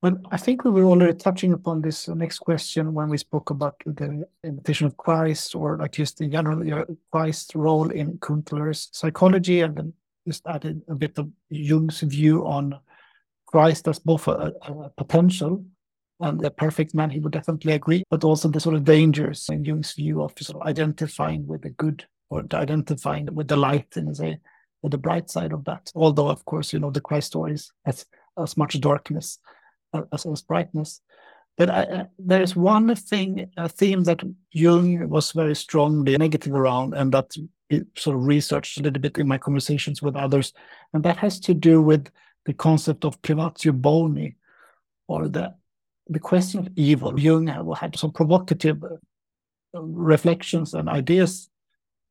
Well, 0.03 0.19
I 0.31 0.35
think 0.35 0.65
we 0.65 0.71
were 0.71 0.83
already 0.83 1.13
touching 1.13 1.53
upon 1.53 1.81
this 1.81 2.09
next 2.09 2.39
question 2.39 2.93
when 2.93 3.07
we 3.07 3.17
spoke 3.17 3.51
about 3.51 3.81
the 3.85 4.27
invitation 4.43 4.85
of 4.85 4.97
Christ, 4.97 5.55
or 5.55 5.77
like 5.77 5.93
just 5.93 6.19
in 6.19 6.29
general 6.29 6.85
Christ's 7.09 7.55
role 7.55 7.89
in 7.89 8.17
Kunkel's 8.17 8.89
psychology, 8.91 9.61
and 9.61 9.77
then 9.77 9.93
just 10.27 10.45
added 10.45 10.81
a 10.89 10.95
bit 10.95 11.17
of 11.17 11.29
Jung's 11.49 12.01
view 12.01 12.45
on 12.45 12.77
Christ 13.45 13.87
as 13.87 13.97
both 13.97 14.27
a, 14.27 14.51
a 14.63 14.89
potential 14.97 15.63
and 16.19 16.43
a 16.43 16.51
perfect 16.51 16.93
man. 16.93 17.09
He 17.09 17.21
would 17.21 17.31
definitely 17.31 17.71
agree, 17.71 18.03
but 18.09 18.25
also 18.25 18.49
the 18.49 18.59
sort 18.59 18.75
of 18.75 18.83
dangers 18.83 19.47
in 19.47 19.63
Jung's 19.63 19.93
view 19.93 20.21
of 20.21 20.33
sort 20.37 20.61
of 20.61 20.67
identifying 20.67 21.47
with 21.47 21.61
the 21.61 21.69
good 21.69 22.03
or 22.29 22.43
identifying 22.51 23.33
with 23.33 23.47
the 23.47 23.55
light 23.55 23.95
and 23.95 24.17
say 24.17 24.39
with 24.81 24.91
the 24.91 24.97
bright 24.97 25.29
side 25.29 25.53
of 25.53 25.63
that. 25.63 25.93
Although, 25.95 26.27
of 26.27 26.43
course, 26.43 26.73
you 26.73 26.79
know 26.79 26.91
the 26.91 26.99
Christ 26.99 27.27
stories 27.27 27.71
has 27.85 28.05
as 28.37 28.57
much 28.57 28.81
darkness 28.81 29.39
as, 30.11 30.25
as 30.25 30.41
brightness. 30.41 31.01
But 31.57 31.69
I, 31.69 31.83
uh, 31.83 32.03
there's 32.17 32.55
one 32.55 32.95
thing, 32.95 33.51
a 33.57 33.69
theme 33.69 34.03
that 34.05 34.23
Jung 34.51 35.07
was 35.09 35.31
very 35.31 35.55
strongly 35.55 36.17
negative 36.17 36.53
around, 36.53 36.93
and 36.93 37.11
that 37.13 37.35
it 37.69 37.85
sort 37.95 38.15
of 38.15 38.25
researched 38.25 38.79
a 38.79 38.83
little 38.83 39.01
bit 39.01 39.17
in 39.17 39.27
my 39.27 39.37
conversations 39.37 40.01
with 40.01 40.15
others, 40.15 40.53
and 40.93 41.03
that 41.03 41.17
has 41.17 41.39
to 41.41 41.53
do 41.53 41.81
with 41.81 42.09
the 42.45 42.53
concept 42.53 43.05
of 43.05 43.21
privatio 43.21 43.71
boni, 43.71 44.35
or 45.07 45.27
the 45.27 45.53
the 46.09 46.19
question 46.19 46.59
of 46.59 46.69
evil. 46.75 47.17
Jung 47.19 47.47
had 47.47 47.97
some 47.97 48.11
provocative 48.11 48.83
uh, 48.83 48.97
reflections 49.81 50.73
and 50.73 50.89
ideas. 50.89 51.49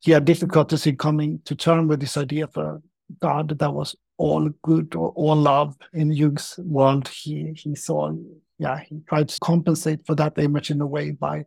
He 0.01 0.13
had 0.13 0.25
difficulties 0.25 0.87
in 0.87 0.97
coming 0.97 1.41
to 1.45 1.55
terms 1.55 1.89
with 1.89 2.01
this 2.01 2.17
idea 2.17 2.45
of 2.45 2.57
a 2.57 2.83
God 3.21 3.59
that 3.59 3.73
was 3.73 3.95
all 4.23 4.49
good 4.63 4.95
or 4.95 5.11
all 5.17 5.35
love 5.35 5.77
in 5.93 6.13
Jung's 6.13 6.57
world. 6.63 7.09
He 7.09 7.53
he 7.57 7.75
saw, 7.75 8.15
yeah, 8.59 8.79
he 8.79 9.01
tried 9.09 9.29
to 9.31 9.41
compensate 9.41 10.07
for 10.07 10.15
that 10.15 10.39
image 10.39 10.71
in 10.71 10.81
a 10.81 10.87
way 10.87 11.11
by, 11.11 11.45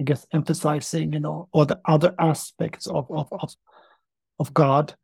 I 0.00 0.04
guess, 0.04 0.24
emphasizing, 0.32 1.12
you 1.12 1.18
know, 1.18 1.48
all 1.50 1.66
the 1.66 1.80
other 1.84 2.14
aspects 2.20 2.86
of 2.86 3.10
of 3.10 3.28
of, 3.32 3.56
of 4.38 4.54
God. 4.54 4.94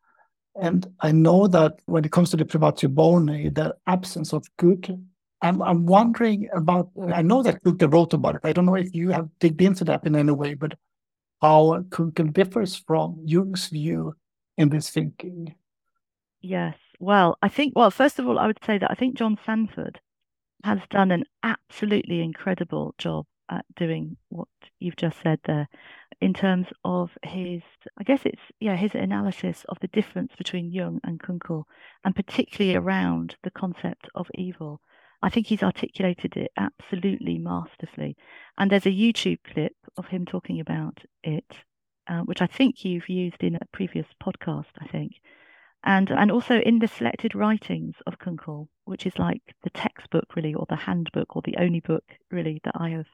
And 0.60 0.86
I 1.00 1.10
know 1.10 1.48
that 1.48 1.80
when 1.86 2.04
it 2.04 2.12
comes 2.12 2.30
to 2.30 2.36
the 2.36 2.44
privatio 2.44 2.88
boni, 2.94 3.48
the 3.48 3.74
absence 3.88 4.32
of 4.32 4.46
good, 4.56 4.84
I'm 5.42 5.60
I'm 5.60 5.86
wondering 5.86 6.48
about. 6.54 6.90
I 7.12 7.22
know 7.22 7.42
that 7.42 7.64
Kunkel 7.64 7.88
wrote 7.88 8.14
about 8.14 8.36
it. 8.36 8.42
I 8.44 8.52
don't 8.52 8.66
know 8.66 8.76
if 8.76 8.94
you 8.94 9.10
have 9.10 9.28
digged 9.40 9.62
into 9.62 9.84
that 9.86 10.06
in 10.06 10.14
any 10.14 10.32
way, 10.32 10.54
but 10.54 10.74
how 11.42 11.84
Kunkel 11.90 12.26
differs 12.26 12.76
from 12.76 13.20
Jung's 13.24 13.66
view 13.66 14.14
in 14.56 14.68
this 14.68 14.90
thinking. 14.90 15.56
Yes. 16.40 16.76
Well, 17.00 17.38
I 17.42 17.48
think, 17.48 17.74
well, 17.76 17.90
first 17.90 18.18
of 18.18 18.26
all, 18.26 18.38
I 18.38 18.46
would 18.46 18.62
say 18.64 18.78
that 18.78 18.90
I 18.90 18.94
think 18.94 19.16
John 19.16 19.38
Sanford 19.44 20.00
has 20.64 20.80
done 20.90 21.10
an 21.12 21.24
absolutely 21.42 22.20
incredible 22.20 22.94
job 22.98 23.26
at 23.50 23.64
doing 23.76 24.16
what 24.28 24.48
you've 24.78 24.96
just 24.96 25.16
said 25.22 25.40
there 25.44 25.68
in 26.20 26.34
terms 26.34 26.66
of 26.84 27.16
his, 27.22 27.62
I 27.98 28.02
guess 28.02 28.26
it's, 28.26 28.42
yeah, 28.60 28.76
his 28.76 28.94
analysis 28.94 29.64
of 29.68 29.78
the 29.80 29.88
difference 29.88 30.32
between 30.36 30.72
Jung 30.72 31.00
and 31.04 31.20
Kunkel, 31.20 31.66
and 32.04 32.14
particularly 32.16 32.76
around 32.76 33.36
the 33.44 33.50
concept 33.50 34.08
of 34.14 34.26
evil. 34.34 34.80
I 35.22 35.30
think 35.30 35.46
he's 35.46 35.62
articulated 35.62 36.36
it 36.36 36.50
absolutely 36.56 37.38
masterfully. 37.38 38.16
And 38.58 38.70
there's 38.70 38.86
a 38.86 38.90
YouTube 38.90 39.38
clip 39.44 39.76
of 39.96 40.06
him 40.08 40.26
talking 40.26 40.60
about 40.60 40.98
it, 41.22 41.58
uh, 42.08 42.20
which 42.20 42.42
I 42.42 42.46
think 42.46 42.84
you've 42.84 43.08
used 43.08 43.42
in 43.42 43.54
a 43.54 43.66
previous 43.72 44.06
podcast, 44.22 44.66
I 44.80 44.86
think 44.88 45.12
and 45.84 46.10
and 46.10 46.30
also 46.30 46.60
in 46.60 46.78
the 46.78 46.88
selected 46.88 47.34
writings 47.34 47.96
of 48.06 48.18
Kunkel, 48.18 48.68
which 48.84 49.06
is 49.06 49.18
like 49.18 49.42
the 49.62 49.70
textbook 49.70 50.36
really, 50.36 50.54
or 50.54 50.66
the 50.68 50.76
handbook, 50.76 51.36
or 51.36 51.42
the 51.42 51.56
only 51.58 51.80
book 51.80 52.04
really 52.30 52.60
that 52.64 52.74
I 52.76 52.90
have 52.90 53.06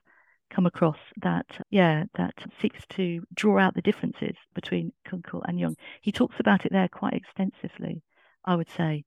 come 0.50 0.66
across 0.66 0.98
that 1.22 1.46
yeah 1.70 2.04
that 2.16 2.34
seeks 2.60 2.86
to 2.88 3.22
draw 3.34 3.58
out 3.58 3.74
the 3.74 3.82
differences 3.82 4.36
between 4.54 4.92
Kunkel 5.04 5.42
and 5.46 5.58
Jung. 5.58 5.76
He 6.00 6.12
talks 6.12 6.36
about 6.38 6.64
it 6.64 6.72
there 6.72 6.88
quite 6.88 7.14
extensively, 7.14 8.02
I 8.44 8.56
would 8.56 8.70
say. 8.70 9.04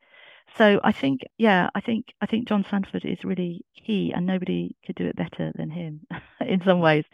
So 0.56 0.80
I 0.84 0.92
think 0.92 1.22
yeah, 1.38 1.70
I 1.76 1.82
think 1.82 2.14
I 2.22 2.26
think 2.26 2.48
John 2.48 2.66
Sanford 2.70 3.06
is 3.06 3.24
really 3.24 3.66
key, 3.86 4.14
and 4.16 4.26
nobody 4.26 4.76
could 4.86 4.96
do 4.96 5.06
it 5.06 5.16
better 5.16 5.52
than 5.56 5.70
him 5.70 6.02
in 6.42 6.62
some 6.64 6.80
ways. 6.80 7.06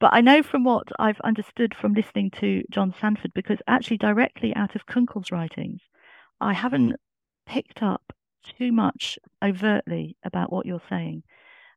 But 0.00 0.14
I 0.14 0.22
know 0.22 0.42
from 0.42 0.64
what 0.64 0.88
I've 0.98 1.20
understood 1.20 1.74
from 1.74 1.92
listening 1.92 2.30
to 2.40 2.64
John 2.70 2.94
Sanford, 2.98 3.32
because 3.34 3.58
actually 3.68 3.98
directly 3.98 4.56
out 4.56 4.74
of 4.74 4.86
Kunkel's 4.86 5.30
writings, 5.30 5.82
I 6.40 6.54
haven't 6.54 6.92
mm. 6.92 6.96
picked 7.46 7.82
up 7.82 8.14
too 8.42 8.72
much 8.72 9.18
overtly 9.44 10.16
about 10.24 10.50
what 10.50 10.64
you're 10.64 10.82
saying. 10.88 11.22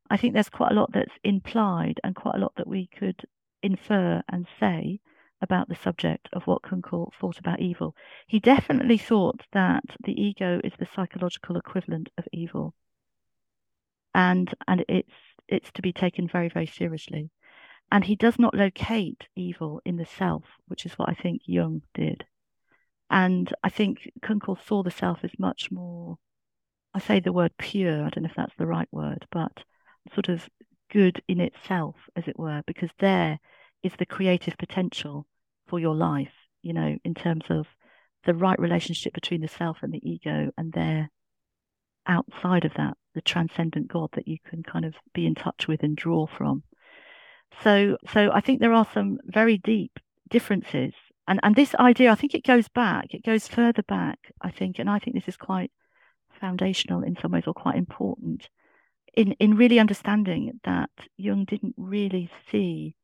I 0.09 0.15
think 0.15 0.33
there's 0.33 0.49
quite 0.49 0.71
a 0.71 0.75
lot 0.75 0.93
that's 0.93 1.19
implied 1.25 1.99
and 2.01 2.15
quite 2.15 2.35
a 2.35 2.39
lot 2.39 2.53
that 2.55 2.67
we 2.67 2.87
could 2.97 3.23
infer 3.61 4.23
and 4.29 4.47
say 4.57 5.01
about 5.41 5.67
the 5.67 5.75
subject 5.75 6.29
of 6.31 6.47
what 6.47 6.63
Kunkel 6.63 7.11
thought 7.19 7.39
about 7.39 7.59
evil. 7.59 7.93
He 8.27 8.39
definitely 8.39 8.97
thought 8.97 9.41
that 9.51 9.83
the 10.01 10.13
ego 10.13 10.61
is 10.63 10.71
the 10.79 10.87
psychological 10.95 11.57
equivalent 11.57 12.09
of 12.17 12.25
evil. 12.31 12.73
And 14.15 14.53
and 14.65 14.85
it's 14.87 15.11
it's 15.49 15.71
to 15.73 15.81
be 15.81 15.91
taken 15.91 16.29
very, 16.29 16.47
very 16.47 16.67
seriously. 16.67 17.29
And 17.93 18.03
he 18.03 18.15
does 18.15 18.39
not 18.39 18.55
locate 18.55 19.27
evil 19.35 19.79
in 19.85 19.97
the 19.97 20.05
self, 20.07 20.45
which 20.67 20.83
is 20.83 20.93
what 20.93 21.09
I 21.09 21.13
think 21.13 21.43
Jung 21.45 21.83
did. 21.93 22.25
And 23.11 23.53
I 23.63 23.69
think 23.69 24.09
Kunkel 24.23 24.57
saw 24.65 24.81
the 24.81 24.89
self 24.89 25.19
as 25.23 25.37
much 25.37 25.69
more, 25.71 26.17
I 26.95 26.99
say 26.99 27.19
the 27.19 27.31
word 27.31 27.51
pure, 27.59 28.03
I 28.03 28.09
don't 28.09 28.23
know 28.23 28.29
if 28.31 28.35
that's 28.35 28.55
the 28.57 28.65
right 28.65 28.87
word, 28.91 29.27
but 29.31 29.51
sort 30.15 30.27
of 30.27 30.49
good 30.91 31.21
in 31.27 31.39
itself, 31.39 31.95
as 32.15 32.27
it 32.27 32.39
were, 32.39 32.63
because 32.65 32.89
there 32.97 33.39
is 33.83 33.91
the 33.99 34.07
creative 34.07 34.57
potential 34.57 35.27
for 35.67 35.79
your 35.79 35.93
life, 35.93 36.33
you 36.63 36.73
know, 36.73 36.97
in 37.05 37.13
terms 37.13 37.45
of 37.51 37.67
the 38.25 38.33
right 38.33 38.57
relationship 38.57 39.13
between 39.13 39.41
the 39.41 39.47
self 39.47 39.77
and 39.83 39.93
the 39.93 40.01
ego, 40.01 40.49
and 40.57 40.73
there 40.73 41.11
outside 42.07 42.65
of 42.65 42.73
that, 42.73 42.97
the 43.13 43.21
transcendent 43.21 43.87
God 43.87 44.09
that 44.13 44.27
you 44.27 44.39
can 44.49 44.63
kind 44.63 44.83
of 44.83 44.95
be 45.13 45.27
in 45.27 45.35
touch 45.35 45.67
with 45.67 45.83
and 45.83 45.95
draw 45.95 46.25
from. 46.25 46.63
So, 47.61 47.97
so 48.11 48.31
I 48.31 48.41
think 48.41 48.59
there 48.59 48.73
are 48.73 48.87
some 48.93 49.19
very 49.25 49.57
deep 49.57 49.99
differences, 50.29 50.93
and 51.27 51.39
and 51.43 51.55
this 51.55 51.75
idea, 51.75 52.11
I 52.11 52.15
think 52.15 52.33
it 52.33 52.45
goes 52.45 52.67
back, 52.67 53.13
it 53.13 53.23
goes 53.23 53.47
further 53.47 53.83
back, 53.83 54.19
I 54.41 54.51
think, 54.51 54.79
and 54.79 54.89
I 54.89 54.99
think 54.99 55.15
this 55.15 55.27
is 55.27 55.37
quite 55.37 55.71
foundational 56.39 57.03
in 57.03 57.15
some 57.21 57.31
ways, 57.31 57.43
or 57.47 57.53
quite 57.53 57.75
important 57.75 58.49
in 59.13 59.33
in 59.33 59.55
really 59.55 59.79
understanding 59.79 60.59
that 60.63 60.89
Jung 61.17 61.45
didn't 61.45 61.75
really 61.77 62.29
see, 62.49 62.95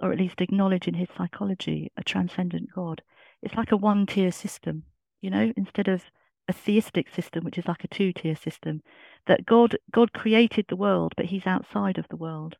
or 0.00 0.12
at 0.12 0.18
least 0.18 0.40
acknowledge 0.40 0.88
in 0.88 0.94
his 0.94 1.08
psychology, 1.16 1.92
a 1.96 2.02
transcendent 2.02 2.70
God. 2.74 3.02
It's 3.42 3.54
like 3.54 3.72
a 3.72 3.76
one-tier 3.76 4.32
system, 4.32 4.84
you 5.20 5.30
know, 5.30 5.52
instead 5.56 5.88
of 5.88 6.02
a 6.48 6.52
theistic 6.52 7.08
system, 7.14 7.44
which 7.44 7.58
is 7.58 7.66
like 7.68 7.84
a 7.84 7.88
two-tier 7.88 8.36
system, 8.36 8.82
that 9.26 9.46
God 9.46 9.76
God 9.92 10.12
created 10.12 10.66
the 10.68 10.76
world, 10.76 11.12
but 11.16 11.26
He's 11.26 11.46
outside 11.46 11.98
of 11.98 12.08
the 12.08 12.16
world 12.16 12.56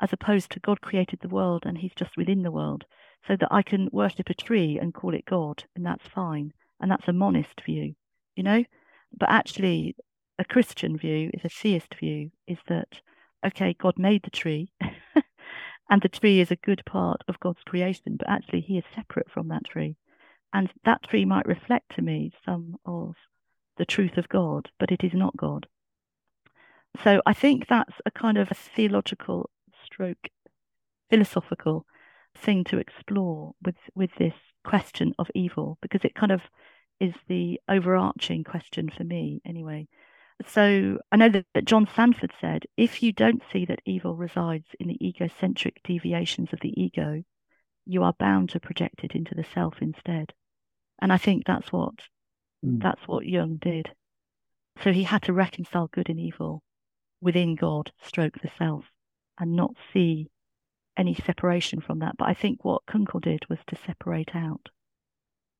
as 0.00 0.12
opposed 0.12 0.50
to 0.50 0.60
God 0.60 0.80
created 0.80 1.20
the 1.20 1.28
world 1.28 1.64
and 1.66 1.78
he's 1.78 1.94
just 1.94 2.16
within 2.16 2.42
the 2.42 2.50
world, 2.50 2.84
so 3.26 3.36
that 3.36 3.48
I 3.50 3.62
can 3.62 3.88
worship 3.92 4.28
a 4.28 4.34
tree 4.34 4.78
and 4.78 4.92
call 4.92 5.14
it 5.14 5.24
God, 5.24 5.64
and 5.74 5.84
that's 5.84 6.06
fine. 6.06 6.52
And 6.80 6.90
that's 6.90 7.08
a 7.08 7.12
monist 7.12 7.60
view, 7.64 7.94
you 8.36 8.42
know? 8.42 8.64
But 9.16 9.30
actually, 9.30 9.96
a 10.38 10.44
Christian 10.44 10.98
view, 10.98 11.30
is 11.32 11.44
a 11.44 11.48
theist 11.48 11.94
view, 11.98 12.30
is 12.46 12.58
that, 12.68 13.00
okay, 13.46 13.74
God 13.74 13.98
made 13.98 14.22
the 14.24 14.30
tree 14.30 14.72
and 15.90 16.02
the 16.02 16.08
tree 16.08 16.40
is 16.40 16.50
a 16.50 16.56
good 16.56 16.82
part 16.84 17.22
of 17.28 17.40
God's 17.40 17.62
creation, 17.64 18.16
but 18.16 18.28
actually 18.28 18.60
he 18.60 18.78
is 18.78 18.84
separate 18.94 19.30
from 19.30 19.48
that 19.48 19.64
tree. 19.64 19.96
And 20.52 20.70
that 20.84 21.02
tree 21.02 21.24
might 21.24 21.46
reflect 21.46 21.94
to 21.96 22.02
me 22.02 22.32
some 22.44 22.76
of 22.86 23.14
the 23.76 23.84
truth 23.84 24.16
of 24.16 24.28
God, 24.28 24.70
but 24.78 24.92
it 24.92 25.02
is 25.02 25.14
not 25.14 25.36
God. 25.36 25.66
So 27.02 27.20
I 27.26 27.32
think 27.32 27.66
that's 27.66 27.94
a 28.06 28.10
kind 28.10 28.38
of 28.38 28.50
a 28.50 28.54
theological 28.54 29.50
stroke 29.84 30.28
philosophical 31.10 31.86
thing 32.36 32.64
to 32.64 32.78
explore 32.78 33.54
with 33.64 33.76
with 33.94 34.10
this 34.18 34.34
question 34.64 35.14
of 35.18 35.30
evil 35.34 35.78
because 35.82 36.04
it 36.04 36.14
kind 36.14 36.32
of 36.32 36.40
is 37.00 37.14
the 37.28 37.60
overarching 37.68 38.44
question 38.44 38.88
for 38.88 39.04
me 39.04 39.40
anyway. 39.44 39.86
So 40.46 40.98
I 41.12 41.16
know 41.16 41.28
that, 41.28 41.46
that 41.54 41.64
John 41.64 41.88
Sanford 41.94 42.32
said, 42.40 42.64
if 42.76 43.02
you 43.02 43.12
don't 43.12 43.42
see 43.52 43.64
that 43.66 43.80
evil 43.84 44.16
resides 44.16 44.66
in 44.80 44.88
the 44.88 45.06
egocentric 45.06 45.80
deviations 45.84 46.52
of 46.52 46.60
the 46.60 46.72
ego, 46.80 47.22
you 47.86 48.02
are 48.02 48.14
bound 48.18 48.50
to 48.50 48.60
project 48.60 49.04
it 49.04 49.14
into 49.14 49.34
the 49.34 49.44
self 49.44 49.74
instead. 49.80 50.32
And 51.00 51.12
I 51.12 51.18
think 51.18 51.44
that's 51.46 51.72
what 51.72 51.94
mm. 52.64 52.82
that's 52.82 53.06
what 53.06 53.26
Jung 53.26 53.58
did. 53.60 53.90
So 54.82 54.92
he 54.92 55.04
had 55.04 55.22
to 55.22 55.32
reconcile 55.32 55.88
good 55.92 56.08
and 56.08 56.18
evil 56.18 56.62
within 57.20 57.54
God, 57.54 57.92
stroke 58.02 58.40
the 58.42 58.50
self, 58.58 58.84
and 59.38 59.56
not 59.56 59.74
see 59.92 60.28
any 60.96 61.14
separation 61.26 61.80
from 61.80 62.00
that. 62.00 62.16
But 62.16 62.28
I 62.28 62.34
think 62.34 62.64
what 62.64 62.86
Kunkel 62.86 63.20
did 63.20 63.42
was 63.48 63.58
to 63.68 63.76
separate 63.86 64.30
out. 64.34 64.68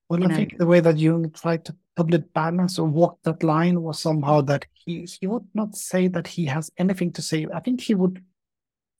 Well, 0.08 0.22
I 0.22 0.26
know. 0.26 0.34
think 0.34 0.58
the 0.58 0.66
way 0.66 0.80
that 0.80 0.98
Jung 0.98 1.30
tried 1.30 1.64
to 1.64 1.76
public 1.96 2.32
balance 2.32 2.78
or 2.78 2.86
walk 2.86 3.18
that 3.22 3.42
line 3.42 3.80
was 3.80 3.98
somehow 3.98 4.42
that 4.42 4.66
he 4.74 5.08
he 5.20 5.26
would 5.26 5.46
not 5.54 5.74
say 5.76 6.08
that 6.08 6.26
he 6.26 6.44
has 6.46 6.70
anything 6.76 7.12
to 7.12 7.22
say. 7.22 7.46
I 7.52 7.60
think 7.60 7.80
he 7.80 7.94
would 7.94 8.22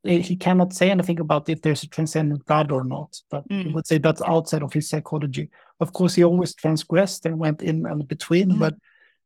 he 0.05 0.37
cannot 0.37 0.75
say 0.75 0.91
anything 0.91 1.18
about 1.18 1.49
if 1.49 1.62
there's 1.62 1.83
a 1.83 1.89
transcendent 1.89 2.45
God 2.45 2.70
or 2.70 2.85
not, 2.85 3.18
but 3.31 3.49
mm. 3.49 3.64
he 3.64 3.72
would 3.72 3.87
say 3.87 3.99
that's 3.99 4.20
outside 4.22 4.62
of 4.62 4.72
his 4.72 4.89
psychology. 4.89 5.49
Of 5.81 5.95
course, 5.95 6.14
he 6.14 6.25
always 6.25 6.55
transgressed 6.55 7.25
and 7.25 7.39
went 7.39 7.62
in 7.62 7.87
and 7.87 8.07
between, 8.07 8.53
mm. 8.53 8.59
but 8.59 8.75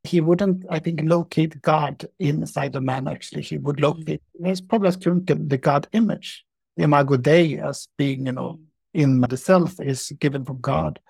he 0.05 0.21
wouldn't, 0.21 0.65
I 0.71 0.79
think, 0.79 1.01
locate 1.03 1.61
God 1.61 2.07
inside 2.19 2.73
the 2.73 2.81
man. 2.81 3.09
Actually, 3.09 3.43
he 3.43 3.59
would 3.59 3.77
mm. 3.77 3.83
locate. 3.83 4.23
His 4.43 4.61
probably 4.61 4.91
the 4.91 5.59
God 5.59 5.89
image, 5.93 6.45
the 6.77 6.85
Imago 6.85 7.17
Dei, 7.17 7.59
as 7.59 7.89
being, 7.97 8.27
you 8.27 8.33
know, 8.33 8.53
mm. 8.53 8.65
in 8.95 9.21
the 9.21 9.37
self 9.37 9.81
is 9.81 10.13
given 10.19 10.45
from 10.45 10.61
God 10.61 11.01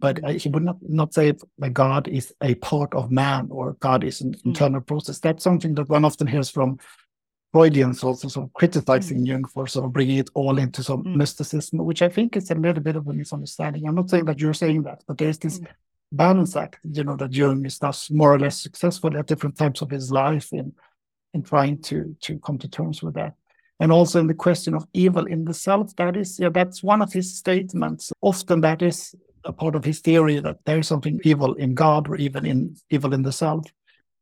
but 0.00 0.18
he 0.40 0.48
would 0.48 0.62
not, 0.62 0.76
not 0.82 1.12
say 1.12 1.32
that 1.58 1.70
God 1.70 2.08
is 2.08 2.32
a 2.42 2.54
part 2.56 2.94
of 2.94 3.10
man 3.10 3.48
or 3.50 3.72
God 3.80 4.04
is 4.04 4.20
an 4.20 4.34
mm. 4.34 4.46
internal 4.46 4.80
process. 4.80 5.18
That's 5.18 5.42
something 5.42 5.74
that 5.74 5.88
one 5.88 6.04
often 6.04 6.26
hears 6.26 6.50
from 6.50 6.78
Freudians 7.52 8.04
also 8.04 8.28
sort 8.28 8.46
of 8.46 8.52
criticizing. 8.52 9.24
Jung 9.24 9.44
for 9.44 9.66
sort 9.66 9.86
of 9.86 9.92
bringing 9.92 10.18
it 10.18 10.30
all 10.34 10.58
into 10.58 10.82
some 10.82 11.02
mysticism, 11.16 11.78
which 11.78 12.02
I 12.02 12.08
think 12.08 12.36
is 12.36 12.50
a 12.50 12.54
little 12.54 12.82
bit 12.82 12.96
of 12.96 13.08
a 13.08 13.12
misunderstanding. 13.12 13.86
I'm 13.86 13.94
not 13.94 14.10
saying 14.10 14.26
that 14.26 14.40
you're 14.40 14.54
saying 14.54 14.82
that, 14.82 15.02
but 15.06 15.18
there's 15.18 15.38
this. 15.38 15.60
Balance 16.12 16.56
act, 16.56 16.80
you 16.90 17.04
know, 17.04 17.16
that 17.16 17.32
Jung 17.32 17.64
is 17.66 17.78
thus 17.78 18.10
more 18.10 18.34
or 18.34 18.38
less 18.38 18.60
successful 18.60 19.16
at 19.16 19.26
different 19.26 19.56
times 19.56 19.82
of 19.82 19.90
his 19.90 20.10
life 20.10 20.52
in 20.52 20.72
in 21.34 21.42
trying 21.42 21.80
to 21.82 22.16
to 22.22 22.38
come 22.38 22.58
to 22.58 22.68
terms 22.68 23.02
with 23.02 23.14
that. 23.14 23.34
And 23.80 23.92
also 23.92 24.18
in 24.18 24.26
the 24.26 24.34
question 24.34 24.74
of 24.74 24.86
evil 24.92 25.26
in 25.26 25.44
the 25.44 25.54
self, 25.54 25.94
that 25.96 26.16
is, 26.16 26.38
yeah, 26.40 26.48
that's 26.48 26.82
one 26.82 27.00
of 27.00 27.12
his 27.12 27.36
statements. 27.36 28.12
Often 28.20 28.62
that 28.62 28.82
is 28.82 29.14
a 29.44 29.52
part 29.52 29.76
of 29.76 29.84
his 29.84 30.00
theory 30.00 30.40
that 30.40 30.58
there 30.64 30.80
is 30.80 30.88
something 30.88 31.20
evil 31.22 31.54
in 31.54 31.74
God 31.74 32.08
or 32.08 32.16
even 32.16 32.44
in 32.44 32.76
evil 32.90 33.14
in 33.14 33.22
the 33.22 33.32
self. 33.32 33.64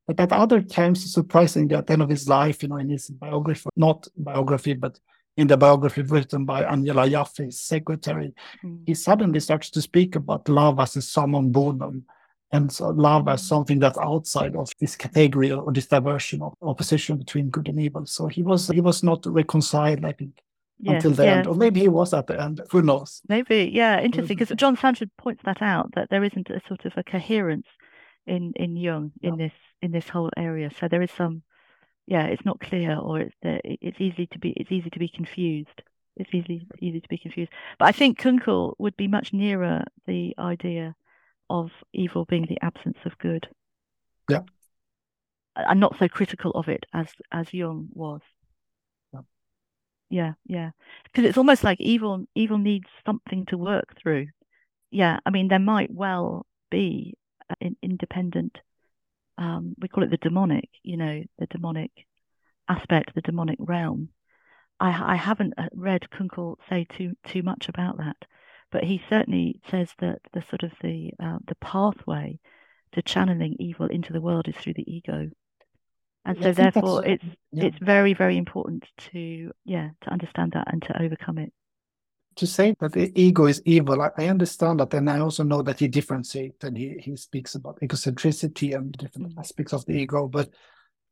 But 0.06 0.20
at 0.20 0.32
other 0.32 0.60
times, 0.60 1.12
surprisingly, 1.12 1.74
at 1.74 1.86
the 1.86 1.94
end 1.94 2.02
of 2.02 2.10
his 2.10 2.28
life, 2.28 2.62
you 2.62 2.68
know, 2.68 2.76
in 2.76 2.90
his 2.90 3.08
biography, 3.08 3.68
not 3.76 4.06
biography, 4.16 4.74
but 4.74 5.00
in 5.36 5.46
the 5.46 5.56
biography 5.56 6.02
written 6.02 6.44
by 6.44 6.64
Aniela 6.64 7.10
Jaffe, 7.10 7.44
his 7.44 7.60
secretary, 7.60 8.32
mm. 8.64 8.80
he 8.86 8.94
suddenly 8.94 9.40
starts 9.40 9.70
to 9.70 9.82
speak 9.82 10.16
about 10.16 10.48
love 10.48 10.80
as 10.80 10.96
a 10.96 11.02
summum 11.02 11.50
bonum, 11.50 12.04
and 12.52 12.72
so 12.72 12.90
love 12.90 13.28
as 13.28 13.40
hmm. 13.42 13.46
something 13.46 13.78
that's 13.80 13.98
outside 13.98 14.54
of 14.54 14.70
this 14.80 14.94
category 14.94 15.50
or 15.50 15.72
this 15.72 15.88
diversion 15.88 16.42
of 16.42 16.54
opposition 16.62 17.18
between 17.18 17.50
good 17.50 17.68
and 17.68 17.80
evil. 17.80 18.06
So 18.06 18.28
he 18.28 18.42
was 18.42 18.68
he 18.68 18.80
was 18.80 19.02
not 19.02 19.26
reconciled, 19.26 20.04
I 20.04 20.12
think, 20.12 20.40
yes, 20.78 20.94
until 20.94 21.10
the 21.10 21.24
yeah. 21.24 21.34
end, 21.38 21.46
or 21.48 21.54
maybe 21.54 21.80
he 21.80 21.88
was 21.88 22.14
at 22.14 22.28
the 22.28 22.40
end. 22.40 22.60
Who 22.70 22.82
knows? 22.82 23.20
Maybe, 23.28 23.70
yeah, 23.72 24.00
interesting. 24.00 24.36
Because 24.36 24.56
John 24.56 24.76
Sanford 24.76 25.10
points 25.18 25.42
that 25.44 25.60
out 25.60 25.90
that 25.96 26.08
there 26.08 26.22
isn't 26.22 26.48
a 26.48 26.60
sort 26.68 26.84
of 26.84 26.92
a 26.96 27.02
coherence 27.02 27.66
in 28.26 28.52
in 28.54 28.76
Jung 28.76 29.12
in 29.22 29.36
this 29.36 29.52
in 29.82 29.90
this 29.90 30.08
whole 30.08 30.30
area. 30.36 30.70
So 30.78 30.88
there 30.88 31.02
is 31.02 31.10
some, 31.10 31.42
yeah, 32.06 32.26
it's 32.26 32.44
not 32.44 32.60
clear, 32.60 32.96
or 32.96 33.20
it's 33.20 33.34
it's 33.42 34.00
easy 34.00 34.26
to 34.28 34.38
be 34.38 34.50
it's 34.50 34.72
easy 34.72 34.90
to 34.90 34.98
be 34.98 35.08
confused. 35.08 35.82
It's 36.16 36.32
easy 36.32 36.66
easy 36.80 37.00
to 37.00 37.08
be 37.08 37.18
confused. 37.18 37.52
But 37.78 37.88
I 37.88 37.92
think 37.92 38.18
Kunkel 38.18 38.74
would 38.78 38.96
be 38.96 39.08
much 39.08 39.32
nearer 39.32 39.84
the 40.06 40.34
idea 40.38 40.94
of 41.50 41.70
evil 41.92 42.24
being 42.24 42.46
the 42.46 42.58
absence 42.62 42.98
of 43.04 43.18
good. 43.18 43.48
Yeah. 44.28 44.40
And 45.56 45.80
not 45.80 45.98
so 45.98 46.08
critical 46.08 46.50
of 46.52 46.68
it 46.68 46.86
as 46.92 47.08
as 47.32 47.52
Jung 47.52 47.88
was 47.92 48.20
yeah 50.10 50.32
yeah 50.46 50.70
because 51.04 51.24
it's 51.24 51.38
almost 51.38 51.64
like 51.64 51.80
evil 51.80 52.24
evil 52.34 52.58
needs 52.58 52.86
something 53.04 53.44
to 53.46 53.58
work 53.58 53.96
through 54.00 54.26
yeah 54.90 55.18
i 55.26 55.30
mean 55.30 55.48
there 55.48 55.58
might 55.58 55.90
well 55.92 56.46
be 56.70 57.14
uh, 57.50 57.54
an 57.60 57.76
independent 57.82 58.58
um 59.38 59.74
we 59.78 59.88
call 59.88 60.04
it 60.04 60.10
the 60.10 60.16
demonic 60.16 60.68
you 60.82 60.96
know 60.96 61.22
the 61.38 61.46
demonic 61.46 61.90
aspect 62.68 63.14
the 63.14 63.22
demonic 63.22 63.58
realm. 63.60 64.08
I 64.80 65.12
i 65.14 65.16
haven't 65.16 65.54
uh, 65.56 65.68
read 65.74 66.10
kunkel 66.10 66.58
say 66.68 66.86
too 66.88 67.14
too 67.24 67.42
much 67.42 67.68
about 67.68 67.98
that 67.98 68.16
but 68.70 68.84
he 68.84 69.00
certainly 69.08 69.60
says 69.70 69.94
that 70.00 70.20
the 70.32 70.42
sort 70.42 70.62
of 70.62 70.72
the 70.82 71.12
uh, 71.20 71.38
the 71.46 71.54
pathway 71.56 72.38
to 72.92 73.02
channeling 73.02 73.56
evil 73.58 73.86
into 73.86 74.12
the 74.12 74.20
world 74.20 74.48
is 74.48 74.56
through 74.56 74.74
the 74.74 74.90
ego. 74.90 75.30
And 76.24 76.42
so 76.42 76.52
therefore 76.52 77.04
it's 77.06 77.24
yeah. 77.52 77.64
it's 77.66 77.78
very 77.78 78.12
very 78.12 78.36
important 78.36 78.84
to 79.12 79.52
yeah 79.64 79.90
to 80.00 80.10
understand 80.10 80.52
that 80.52 80.72
and 80.72 80.82
to 80.82 81.00
overcome 81.00 81.38
it 81.38 81.52
to 82.36 82.46
say 82.46 82.74
that 82.80 82.92
the 82.92 83.10
ego 83.20 83.46
is 83.46 83.62
evil 83.64 84.00
I, 84.02 84.10
I 84.16 84.28
understand 84.28 84.80
that 84.80 84.94
and 84.94 85.10
i 85.10 85.20
also 85.20 85.42
know 85.42 85.62
that 85.62 85.78
he 85.78 85.88
differentiates 85.88 86.62
and 86.64 86.76
he, 86.76 86.96
he 86.98 87.16
speaks 87.16 87.54
about 87.54 87.80
egocentricity 87.80 88.74
and 88.76 88.92
different 88.92 89.34
mm. 89.34 89.38
aspects 89.38 89.72
of 89.72 89.84
the 89.86 89.94
ego 89.94 90.28
but 90.28 90.50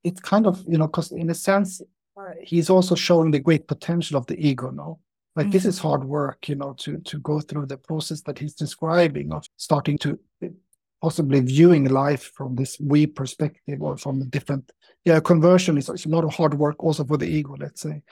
it's 0.03 0.21
kind 0.21 0.47
of 0.47 0.63
you 0.69 0.79
know 0.79 0.87
because 0.87 1.13
in 1.13 1.31
a 1.31 1.35
sense 1.35 1.83
he's 2.43 2.71
also 2.71 2.95
showing 2.95 3.31
the 3.31 3.41
great 3.41 3.67
potential 3.67 4.17
of 4.17 4.27
the 4.27 4.39
ego 4.47 4.71
no 4.71 5.01
like 5.35 5.47
mm-hmm. 5.47 5.53
this 5.53 5.65
is 5.65 5.79
hard 5.79 6.05
work 6.05 6.49
you 6.49 6.55
know 6.55 6.75
to 6.75 6.99
to 6.99 7.19
go 7.21 7.41
through 7.41 7.67
the 7.67 7.77
process 7.77 8.21
that 8.23 8.39
he's 8.39 8.55
describing 8.55 9.33
of 9.33 9.45
starting 9.57 9.99
to 9.99 10.19
possibly 11.03 11.41
viewing 11.41 11.85
life 11.85 12.33
from 12.35 12.55
this 12.55 12.79
we 12.81 13.07
perspective 13.07 13.83
or 13.83 13.97
from 13.97 14.23
a 14.23 14.25
different 14.27 14.71
yeah 15.05 15.21
conversion 15.21 15.77
is, 15.77 15.89
a 15.89 16.09
lot 16.09 16.25
of 16.25 16.33
hard 16.33 16.55
work 16.55 16.83
also 16.83 17.05
for 17.05 17.17
the 17.17 17.27
ego 17.27 17.57
let's 17.59 17.81
say 17.81 18.03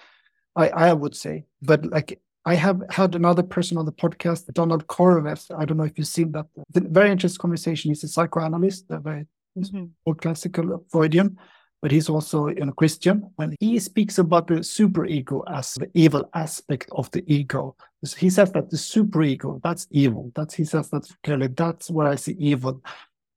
i 0.57 0.69
i 0.69 0.93
would 0.93 1.15
say 1.15 1.45
but 1.63 1.87
like 1.87 2.21
i 2.45 2.55
have 2.55 2.83
had 2.91 3.15
another 3.15 3.43
person 3.43 3.77
on 3.79 3.87
the 3.87 3.93
podcast 3.93 4.53
donald 4.53 4.87
Carveth. 4.87 5.51
i 5.59 5.65
don't 5.65 5.77
know 5.77 5.85
if 5.85 5.97
you've 5.97 6.07
seen 6.07 6.33
that 6.33 6.47
very 6.71 7.11
interesting 7.11 7.41
conversation 7.41 7.91
he's 7.91 8.05
a 8.05 8.09
psychoanalyst 8.09 8.87
a 8.91 8.99
very 8.99 9.27
mm-hmm. 9.59 9.87
old 10.07 10.21
classical 10.21 10.85
freudian 10.91 11.39
but 11.83 11.91
he's 11.91 12.09
also 12.09 12.47
you 12.47 12.65
know 12.65 12.73
Christian. 12.73 13.29
When 13.35 13.57
he 13.59 13.79
speaks 13.81 14.19
about 14.19 14.47
the 14.47 14.61
superego 14.63 15.43
as 15.53 15.75
the 15.75 15.91
evil 15.95 16.31
aspect 16.33 16.89
of 16.93 17.11
the 17.11 17.25
ego, 17.27 17.77
he 18.17 18.31
says 18.31 18.53
that 18.53 18.71
the 18.71 18.77
superego 18.77 19.61
that's 19.63 19.89
evil. 19.91 20.31
That's 20.35 20.55
he 20.55 20.65
says 20.65 20.89
that 20.91 21.11
clearly. 21.25 21.49
That's 21.49 21.91
where 21.91 22.07
I 22.07 22.15
see 22.15 22.37
evil. 22.39 22.81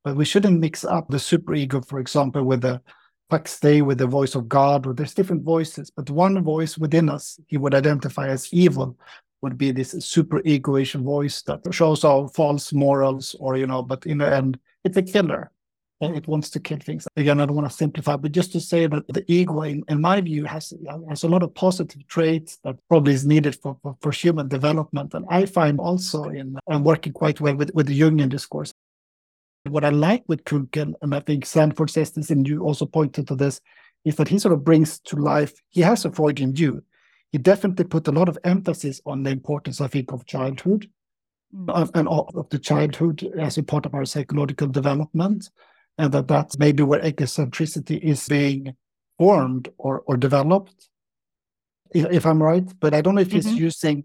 But 0.04 0.16
we 0.16 0.26
shouldn't 0.26 0.60
mix 0.60 0.86
up 0.86 1.08
the 1.10 1.18
superego, 1.18 1.84
for 1.86 2.00
example, 2.00 2.44
with 2.44 2.62
the 2.62 2.80
stay 3.46 3.82
with 3.82 3.98
the 3.98 4.08
voice 4.08 4.36
of 4.36 4.48
God, 4.48 4.86
or 4.86 4.94
there's 4.94 5.14
different 5.14 5.44
voices, 5.44 5.90
but 5.90 6.10
one 6.10 6.44
voice 6.44 6.78
within 6.78 7.10
us 7.10 7.40
he 7.48 7.58
would 7.58 7.74
identify 7.74 8.28
as 8.28 8.54
evil 8.54 8.98
would 9.42 9.58
be 9.58 9.72
this 9.72 9.92
super 9.92 10.42
egoish 10.42 10.94
voice 10.96 11.42
that 11.44 11.62
shows 11.72 12.04
our 12.04 12.28
false 12.30 12.74
morals, 12.74 13.36
or 13.40 13.58
you 13.58 13.68
know, 13.68 13.82
but 13.82 14.06
in 14.06 14.20
the 14.20 14.36
end, 14.36 14.60
it's 14.84 14.98
a 14.98 15.02
killer 15.02 15.52
it 16.02 16.28
wants 16.28 16.50
to 16.52 16.60
kill 16.60 16.78
things. 16.80 17.08
Again, 17.16 17.40
I 17.40 17.46
don't 17.46 17.56
want 17.56 17.70
to 17.70 17.76
simplify, 17.76 18.16
but 18.18 18.32
just 18.32 18.52
to 18.52 18.60
say 18.60 18.86
that 18.88 19.08
the 19.08 19.24
ego, 19.32 19.62
in, 19.62 19.84
in 19.88 20.02
my 20.02 20.22
view, 20.22 20.46
has 20.46 20.74
has 21.10 21.24
a 21.24 21.28
lot 21.28 21.44
of 21.44 21.54
positive 21.54 22.06
traits 22.08 22.58
that 22.64 22.76
probably 22.90 23.14
is 23.14 23.26
needed 23.26 23.56
for, 23.56 23.78
for, 23.82 23.96
for 24.02 24.12
human 24.12 24.48
development. 24.48 25.14
And 25.14 25.26
I 25.30 25.46
find 25.46 25.80
also 25.80 26.26
in 26.26 26.58
I'm 26.70 26.84
working 26.84 27.14
quite 27.14 27.40
well 27.42 27.56
with, 27.56 27.74
with 27.74 27.88
the 27.88 28.00
Jungian 28.00 28.30
discourse. 28.30 28.74
What 29.68 29.86
I 29.86 29.90
like 29.90 30.24
with 30.28 30.46
Kunkel, 30.46 30.94
and 31.02 31.16
I 31.16 31.20
think 31.20 31.46
Sanford 31.46 31.90
says 31.90 32.12
this, 32.12 32.30
and 32.30 32.48
you 32.48 32.64
also 32.64 32.86
pointed 32.86 33.28
to 33.28 33.36
this, 33.36 33.62
is 34.04 34.16
that 34.18 34.28
he 34.28 34.38
sort 34.38 34.54
of 34.54 34.64
brings 34.64 35.00
to 35.00 35.16
life, 35.16 35.54
he 35.70 35.82
has 35.82 36.06
a 36.06 36.12
Freudian 36.12 36.54
view. 36.54 36.84
He 37.32 37.40
definitely 37.40 37.86
put 37.86 38.08
a 38.08 38.12
lot 38.12 38.30
of 38.30 38.38
emphasis 38.44 39.02
on 39.06 39.24
the 39.24 39.32
importance, 39.32 39.82
I 39.82 39.88
think, 39.88 40.12
of 40.12 40.26
childhood 40.26 40.90
mm. 41.54 41.90
and 41.96 42.08
of 42.08 42.48
the 42.50 42.60
childhood 42.60 43.24
as 43.40 43.58
a 43.58 43.64
part 43.64 43.86
of 43.86 43.94
our 43.94 44.06
psychological 44.06 44.68
development 44.68 45.50
and 45.98 46.12
that 46.12 46.28
that's 46.28 46.58
maybe 46.60 46.84
where 46.84 47.02
egocentricity 47.02 48.00
is 48.02 48.28
being 48.28 48.76
formed 49.18 49.70
or, 49.78 50.04
or 50.06 50.18
developed, 50.18 50.90
if, 51.94 52.06
if 52.12 52.26
I'm 52.26 52.44
right. 52.44 52.68
But 52.80 52.94
I 52.94 53.02
don't 53.02 53.16
know 53.16 53.22
if 53.22 53.32
he's 53.32 53.48
mm-hmm. 53.48 53.58
using 53.58 54.04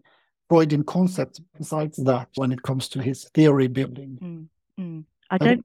Freudian 0.48 0.84
concepts 0.84 1.40
besides 1.56 1.96
that 2.04 2.28
when 2.36 2.52
it 2.52 2.62
comes 2.62 2.88
to 2.90 3.02
his 3.02 3.24
theory 3.34 3.66
building. 3.66 4.48
Mm-hmm. 4.78 5.00
I 5.30 5.38
don't. 5.38 5.64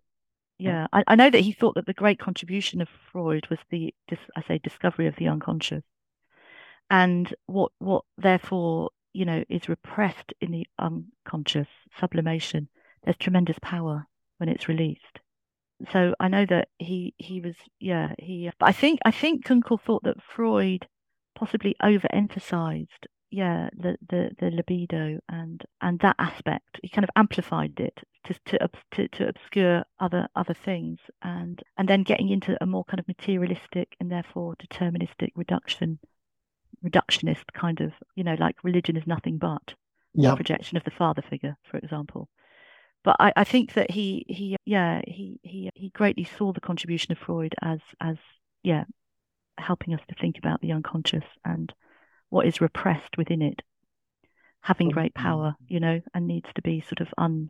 Yeah, 0.57 0.88
I, 0.93 1.03
I 1.07 1.16
know 1.16 1.30
that 1.30 1.41
he 1.41 1.51
thought 1.51 1.76
that 1.76 1.86
the 1.86 1.93
great 1.93 2.18
contribution 2.20 2.80
of 2.82 2.88
Freud 3.11 3.47
was 3.49 3.59
the, 3.70 3.93
I 4.36 4.41
say, 4.47 4.57
discovery 4.57 5.07
of 5.07 5.18
the 5.18 5.28
unconscious, 5.28 5.84
and 6.89 7.34
what 7.47 7.72
what 7.80 8.05
therefore 8.18 8.91
you 9.13 9.26
know 9.26 9.43
is 9.49 9.68
repressed 9.68 10.34
in 10.39 10.51
the 10.51 10.68
unconscious 10.80 11.68
sublimation. 11.99 12.70
There's 13.03 13.18
tremendous 13.18 13.57
power 13.61 14.05
when 14.38 14.49
it's 14.49 14.68
released 14.68 15.20
so 15.91 16.16
I 16.20 16.28
know 16.28 16.45
that 16.45 16.70
he 16.80 17.13
he 17.18 17.41
was 17.41 17.55
yeah 17.80 18.13
he 18.18 18.49
but 18.59 18.70
I 18.70 18.72
think 18.72 18.99
I 19.05 19.11
think 19.11 19.45
Kunkel 19.45 19.78
thought 19.78 20.03
that 20.03 20.22
Freud 20.24 20.88
possibly 21.36 21.76
overemphasized 21.82 23.07
yeah 23.36 23.70
the, 23.78 23.98
the 24.10 24.32
the 24.40 24.50
libido 24.50 25.20
and 25.28 25.66
and 25.82 26.00
that 26.00 26.16
aspect 26.20 26.80
he 26.82 26.88
kind 26.88 27.04
of 27.04 27.10
amplified 27.18 27.78
it 27.78 28.00
to 28.24 28.34
to 28.46 28.70
to, 28.92 29.08
to 29.10 29.28
obscure 29.28 29.84
other 30.00 30.26
other 30.38 30.54
things 30.54 31.00
and 31.22 31.62
and 31.78 31.90
then 31.90 32.04
getting 32.04 32.30
into 32.30 32.58
a 32.62 32.66
more 32.66 32.86
kind 32.86 33.00
of 33.00 33.08
materialistic 33.10 33.98
and 34.00 34.10
therefore 34.10 34.56
deterministic 34.56 35.32
reduction 35.36 36.00
reductionist 36.84 37.44
kind 37.54 37.82
of 37.82 37.92
you 38.16 38.24
know 38.24 38.38
like 38.40 38.56
religion 38.64 38.96
is 38.96 39.06
nothing 39.06 39.38
but 39.38 39.74
yeah. 40.14 40.34
projection 40.34 40.78
of 40.78 40.86
the 40.86 40.92
father 40.92 41.22
figure 41.22 41.58
for 41.70 41.78
example 41.78 42.30
but 43.04 43.18
I, 43.20 43.34
I 43.36 43.44
think 43.44 43.74
that 43.74 43.92
he 43.92 44.26
he 44.30 44.56
yeah 44.66 45.02
he 45.06 45.42
he 45.44 45.70
he 45.76 45.90
greatly 45.90 46.24
saw 46.38 46.54
the 46.54 46.62
contribution 46.62 47.12
of 47.12 47.18
Freud 47.18 47.54
as 47.62 47.80
as 48.00 48.16
yeah 48.64 48.86
helping 49.58 49.94
us 49.94 50.02
to 50.08 50.16
think 50.16 50.38
about 50.38 50.62
the 50.62 50.72
unconscious 50.72 51.26
and 51.44 51.74
what 52.36 52.48
is 52.48 52.62
repressed 52.62 53.18
within 53.18 53.42
it 53.42 53.62
having 54.62 54.90
great 54.90 55.14
mm-hmm. 55.14 55.28
power 55.28 55.56
you 55.68 55.80
know 55.80 56.02
and 56.14 56.28
needs 56.28 56.50
to 56.56 56.62
be 56.62 56.82
sort 56.82 57.02
of 57.02 57.08
un, 57.18 57.50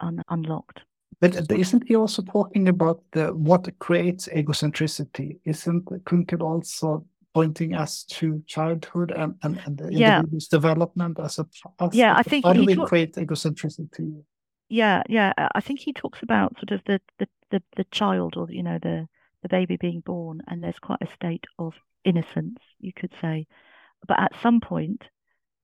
un 0.00 0.22
unlocked 0.28 0.80
but 1.20 1.50
isn't 1.50 1.88
he 1.88 1.96
also 1.96 2.22
talking 2.22 2.68
about 2.68 3.00
the 3.12 3.26
what 3.28 3.66
creates 3.78 4.28
egocentricity 4.28 5.38
isn't 5.44 5.88
kunkel 6.04 6.42
also 6.42 7.06
pointing 7.32 7.74
us 7.74 8.04
to 8.04 8.42
childhood 8.46 9.12
and, 9.12 9.34
and, 9.42 9.60
and 9.66 9.78
the 9.78 9.92
yeah. 9.92 10.22
development 10.50 11.18
as 11.20 11.38
a 11.38 11.46
as 11.80 11.94
yeah 11.94 12.14
i 12.16 12.22
think 12.22 12.44
how 12.44 12.52
do 12.52 12.64
we 12.64 12.76
create 12.76 13.14
egocentricity 13.14 14.24
yeah, 14.68 15.02
yeah. 15.08 15.32
I 15.36 15.60
think 15.60 15.80
he 15.80 15.92
talks 15.92 16.22
about 16.22 16.56
sort 16.58 16.72
of 16.72 16.80
the, 16.86 17.00
the, 17.18 17.28
the, 17.50 17.62
the 17.76 17.84
child 17.90 18.36
or, 18.36 18.50
you 18.50 18.62
know, 18.62 18.78
the, 18.82 19.08
the 19.42 19.48
baby 19.48 19.76
being 19.76 20.00
born, 20.00 20.42
and 20.48 20.62
there's 20.62 20.78
quite 20.80 21.02
a 21.02 21.14
state 21.14 21.44
of 21.58 21.74
innocence, 22.04 22.58
you 22.80 22.92
could 22.92 23.12
say. 23.20 23.46
But 24.06 24.20
at 24.20 24.40
some 24.40 24.60
point, 24.60 25.04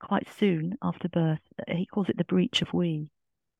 quite 0.00 0.28
soon 0.38 0.76
after 0.82 1.08
birth, 1.08 1.40
uh, 1.58 1.74
he 1.74 1.86
calls 1.86 2.08
it 2.08 2.16
the 2.16 2.24
breach 2.24 2.62
of 2.62 2.72
we. 2.72 3.10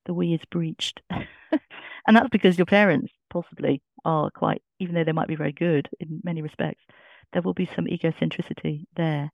The 0.07 0.15
we 0.15 0.35
is 0.35 0.45
breached. 0.51 1.03
and 1.11 2.17
that's 2.17 2.31
because 2.31 2.59
your 2.59 2.67
parents 2.67 3.13
possibly 3.31 3.83
are 4.05 4.31
quite, 4.31 4.63
even 4.81 4.95
though 4.95 5.05
they 5.05 5.13
might 5.13 5.29
be 5.29 5.37
very 5.37 5.53
good 5.53 5.89
in 6.01 6.21
many 6.25 6.43
respects, 6.43 6.85
there 7.33 7.43
will 7.43 7.55
be 7.55 7.71
some 7.75 7.87
egocentricity 7.87 8.85
there. 8.97 9.31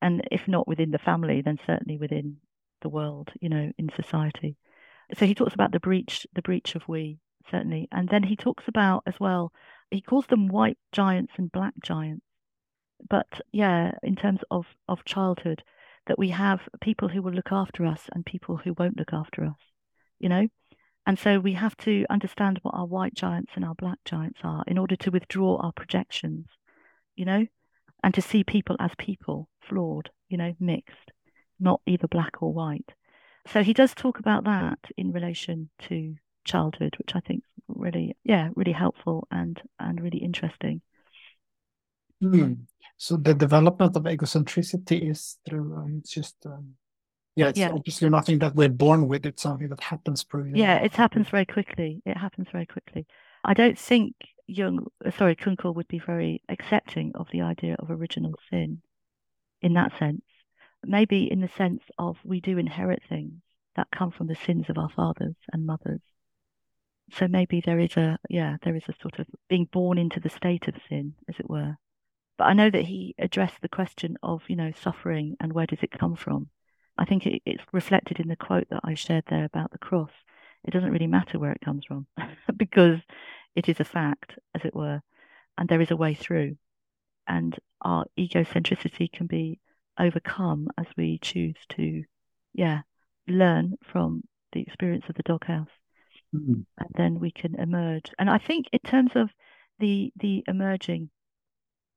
And 0.00 0.26
if 0.30 0.48
not 0.48 0.66
within 0.66 0.90
the 0.90 0.98
family, 0.98 1.42
then 1.42 1.58
certainly 1.66 1.98
within 1.98 2.38
the 2.80 2.88
world, 2.88 3.30
you 3.40 3.48
know, 3.48 3.70
in 3.76 3.90
society 3.94 4.56
so 5.14 5.26
he 5.26 5.34
talks 5.34 5.54
about 5.54 5.72
the 5.72 5.80
breach, 5.80 6.26
the 6.34 6.42
breach 6.42 6.74
of 6.74 6.86
we 6.86 7.18
certainly, 7.50 7.88
and 7.90 8.08
then 8.10 8.22
he 8.22 8.36
talks 8.36 8.68
about 8.68 9.02
as 9.06 9.14
well. 9.18 9.52
He 9.90 10.02
calls 10.02 10.26
them 10.26 10.48
white 10.48 10.76
giants 10.92 11.32
and 11.38 11.50
black 11.50 11.72
giants, 11.82 12.26
but 13.08 13.40
yeah, 13.52 13.92
in 14.02 14.16
terms 14.16 14.40
of 14.50 14.66
of 14.88 15.04
childhood, 15.04 15.62
that 16.06 16.18
we 16.18 16.30
have 16.30 16.60
people 16.80 17.08
who 17.08 17.22
will 17.22 17.32
look 17.32 17.52
after 17.52 17.86
us 17.86 18.08
and 18.12 18.24
people 18.24 18.56
who 18.56 18.74
won't 18.74 18.98
look 18.98 19.12
after 19.12 19.44
us, 19.44 19.58
you 20.18 20.28
know. 20.28 20.48
And 21.06 21.18
so 21.18 21.38
we 21.40 21.54
have 21.54 21.76
to 21.78 22.04
understand 22.10 22.58
what 22.62 22.74
our 22.74 22.86
white 22.86 23.14
giants 23.14 23.52
and 23.54 23.64
our 23.64 23.74
black 23.74 23.98
giants 24.04 24.40
are 24.44 24.62
in 24.66 24.76
order 24.78 24.96
to 24.96 25.10
withdraw 25.10 25.56
our 25.56 25.72
projections, 25.72 26.46
you 27.16 27.24
know, 27.24 27.46
and 28.02 28.12
to 28.14 28.22
see 28.22 28.44
people 28.44 28.76
as 28.78 28.90
people, 28.98 29.48
flawed, 29.60 30.10
you 30.28 30.36
know, 30.36 30.54
mixed, 30.60 31.12
not 31.58 31.80
either 31.86 32.06
black 32.08 32.42
or 32.42 32.52
white 32.52 32.92
so 33.52 33.62
he 33.62 33.72
does 33.72 33.94
talk 33.94 34.18
about 34.18 34.44
that 34.44 34.78
in 34.96 35.10
relation 35.10 35.70
to 35.88 36.16
childhood, 36.44 36.96
which 36.98 37.14
I 37.14 37.20
think 37.20 37.44
really, 37.66 38.16
yeah, 38.22 38.50
really 38.54 38.72
helpful 38.72 39.26
and 39.30 39.60
and 39.78 40.00
really 40.00 40.18
interesting. 40.18 40.82
Mm. 42.22 42.58
So 42.96 43.16
the 43.16 43.34
development 43.34 43.96
of 43.96 44.02
egocentricity 44.02 45.10
is 45.10 45.38
through 45.48 45.76
um, 45.76 45.98
it's 46.00 46.10
just 46.10 46.36
um, 46.46 46.74
yeah, 47.36 47.48
it's 47.48 47.58
yeah. 47.58 47.70
obviously 47.70 48.08
nothing 48.08 48.40
that 48.40 48.54
we're 48.54 48.68
born 48.68 49.06
with. 49.06 49.24
It's 49.24 49.42
something 49.42 49.68
that 49.68 49.80
happens 49.80 50.24
through. 50.24 50.52
Yeah, 50.54 50.78
it 50.78 50.94
happens 50.94 51.28
very 51.28 51.46
quickly. 51.46 52.02
It 52.04 52.16
happens 52.16 52.48
very 52.50 52.66
quickly. 52.66 53.06
I 53.44 53.54
don't 53.54 53.78
think 53.78 54.14
Jung, 54.48 54.86
uh, 55.04 55.12
sorry, 55.12 55.36
Kunkel 55.36 55.74
would 55.74 55.86
be 55.86 56.00
very 56.00 56.42
accepting 56.48 57.12
of 57.14 57.28
the 57.30 57.42
idea 57.42 57.76
of 57.78 57.90
original 57.90 58.34
sin 58.50 58.82
in 59.62 59.74
that 59.74 59.96
sense 59.98 60.22
maybe 60.84 61.30
in 61.30 61.40
the 61.40 61.50
sense 61.56 61.82
of 61.98 62.16
we 62.24 62.40
do 62.40 62.58
inherit 62.58 63.02
things 63.08 63.40
that 63.76 63.88
come 63.90 64.10
from 64.10 64.26
the 64.26 64.34
sins 64.34 64.66
of 64.68 64.78
our 64.78 64.88
fathers 64.90 65.36
and 65.52 65.66
mothers. 65.66 66.00
So 67.12 67.26
maybe 67.26 67.62
there 67.64 67.78
is 67.78 67.96
a, 67.96 68.18
yeah, 68.28 68.56
there 68.62 68.76
is 68.76 68.82
a 68.88 68.94
sort 69.00 69.18
of 69.18 69.26
being 69.48 69.66
born 69.70 69.98
into 69.98 70.20
the 70.20 70.28
state 70.28 70.68
of 70.68 70.74
sin, 70.88 71.14
as 71.28 71.36
it 71.38 71.48
were. 71.48 71.76
But 72.38 72.44
I 72.44 72.52
know 72.52 72.70
that 72.70 72.84
he 72.84 73.16
addressed 73.18 73.60
the 73.60 73.68
question 73.68 74.16
of, 74.22 74.42
you 74.48 74.54
know, 74.54 74.72
suffering 74.80 75.36
and 75.40 75.52
where 75.52 75.66
does 75.66 75.82
it 75.82 75.90
come 75.90 76.14
from. 76.14 76.48
I 76.96 77.04
think 77.04 77.26
it, 77.26 77.42
it's 77.44 77.62
reflected 77.72 78.20
in 78.20 78.28
the 78.28 78.36
quote 78.36 78.68
that 78.70 78.80
I 78.84 78.94
shared 78.94 79.24
there 79.28 79.44
about 79.44 79.72
the 79.72 79.78
cross. 79.78 80.12
It 80.64 80.70
doesn't 80.70 80.92
really 80.92 81.08
matter 81.08 81.38
where 81.38 81.52
it 81.52 81.60
comes 81.60 81.84
from 81.84 82.06
because 82.56 83.00
it 83.56 83.68
is 83.68 83.80
a 83.80 83.84
fact, 83.84 84.38
as 84.54 84.64
it 84.64 84.74
were, 84.74 85.02
and 85.56 85.68
there 85.68 85.80
is 85.80 85.90
a 85.90 85.96
way 85.96 86.14
through. 86.14 86.56
And 87.26 87.58
our 87.82 88.06
egocentricity 88.16 89.10
can 89.10 89.26
be 89.26 89.60
overcome 89.98 90.68
as 90.78 90.86
we 90.96 91.18
choose 91.18 91.56
to, 91.70 92.04
yeah, 92.54 92.82
learn 93.26 93.74
from 93.82 94.22
the 94.52 94.60
experience 94.60 95.04
of 95.08 95.16
the 95.16 95.22
doghouse. 95.24 95.68
Mm-hmm. 96.34 96.60
And 96.78 96.88
then 96.94 97.20
we 97.20 97.32
can 97.32 97.56
emerge. 97.56 98.12
And 98.18 98.30
I 98.30 98.38
think 98.38 98.66
in 98.72 98.80
terms 98.80 99.12
of 99.14 99.30
the 99.78 100.12
the 100.16 100.44
emerging, 100.48 101.10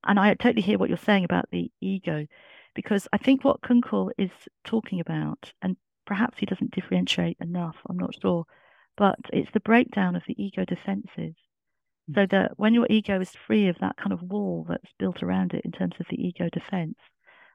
and 0.06 0.20
I 0.20 0.34
totally 0.34 0.62
hear 0.62 0.78
what 0.78 0.90
you're 0.90 0.98
saying 0.98 1.24
about 1.24 1.50
the 1.52 1.72
ego, 1.82 2.26
because 2.74 3.08
I 3.14 3.18
think 3.18 3.44
what 3.44 3.62
Kunkel 3.62 4.12
is 4.18 4.32
talking 4.64 5.00
about, 5.00 5.54
and 5.62 5.78
perhaps 6.06 6.40
he 6.40 6.46
doesn't 6.46 6.72
differentiate 6.72 7.38
enough, 7.40 7.76
I'm 7.88 7.98
not 7.98 8.16
sure, 8.22 8.46
but 8.98 9.20
it's 9.32 9.52
the 9.52 9.60
breakdown 9.60 10.16
of 10.16 10.24
the 10.28 10.42
ego 10.42 10.66
defenses. 10.66 11.36
Mm. 12.10 12.16
So 12.16 12.26
that 12.32 12.52
when 12.58 12.74
your 12.74 12.88
ego 12.90 13.20
is 13.20 13.32
free 13.32 13.68
of 13.68 13.78
that 13.80 13.98
kind 13.98 14.12
of 14.12 14.22
wall 14.22 14.66
that's 14.68 14.94
built 14.98 15.22
around 15.22 15.54
it 15.54 15.66
in 15.66 15.72
terms 15.72 15.96
of 16.00 16.08
the 16.10 16.22
ego 16.22 16.50
defense, 16.52 16.98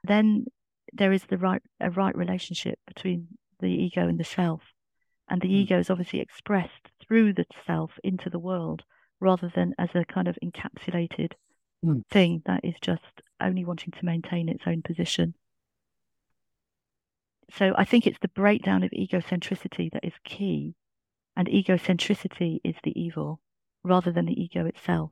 then 0.03 0.45
there 0.93 1.11
is 1.11 1.23
the 1.25 1.37
right 1.37 1.61
a 1.81 1.89
right 1.89 2.15
relationship 2.15 2.79
between 2.87 3.27
the 3.59 3.67
ego 3.67 4.07
and 4.07 4.19
the 4.19 4.23
self, 4.23 4.61
and 5.29 5.41
the 5.41 5.49
mm. 5.49 5.55
ego 5.63 5.79
is 5.79 5.89
obviously 5.89 6.21
expressed 6.21 6.91
through 7.05 7.33
the 7.33 7.45
self 7.65 7.91
into 8.03 8.29
the 8.29 8.39
world 8.39 8.83
rather 9.19 9.51
than 9.53 9.73
as 9.77 9.89
a 9.95 10.05
kind 10.05 10.27
of 10.27 10.37
encapsulated 10.43 11.33
mm. 11.83 12.01
thing 12.09 12.41
that 12.45 12.61
is 12.63 12.75
just 12.81 13.01
only 13.41 13.65
wanting 13.65 13.91
to 13.91 14.05
maintain 14.05 14.49
its 14.49 14.63
own 14.65 14.81
position. 14.81 15.33
So 17.51 17.73
I 17.77 17.85
think 17.85 18.05
it's 18.05 18.19
the 18.19 18.27
breakdown 18.29 18.83
of 18.83 18.91
egocentricity 18.91 19.91
that 19.91 20.03
is 20.03 20.13
key, 20.23 20.75
and 21.35 21.47
egocentricity 21.47 22.59
is 22.63 22.75
the 22.83 22.99
evil 22.99 23.39
rather 23.83 24.11
than 24.11 24.25
the 24.25 24.41
ego 24.41 24.65
itself. 24.65 25.11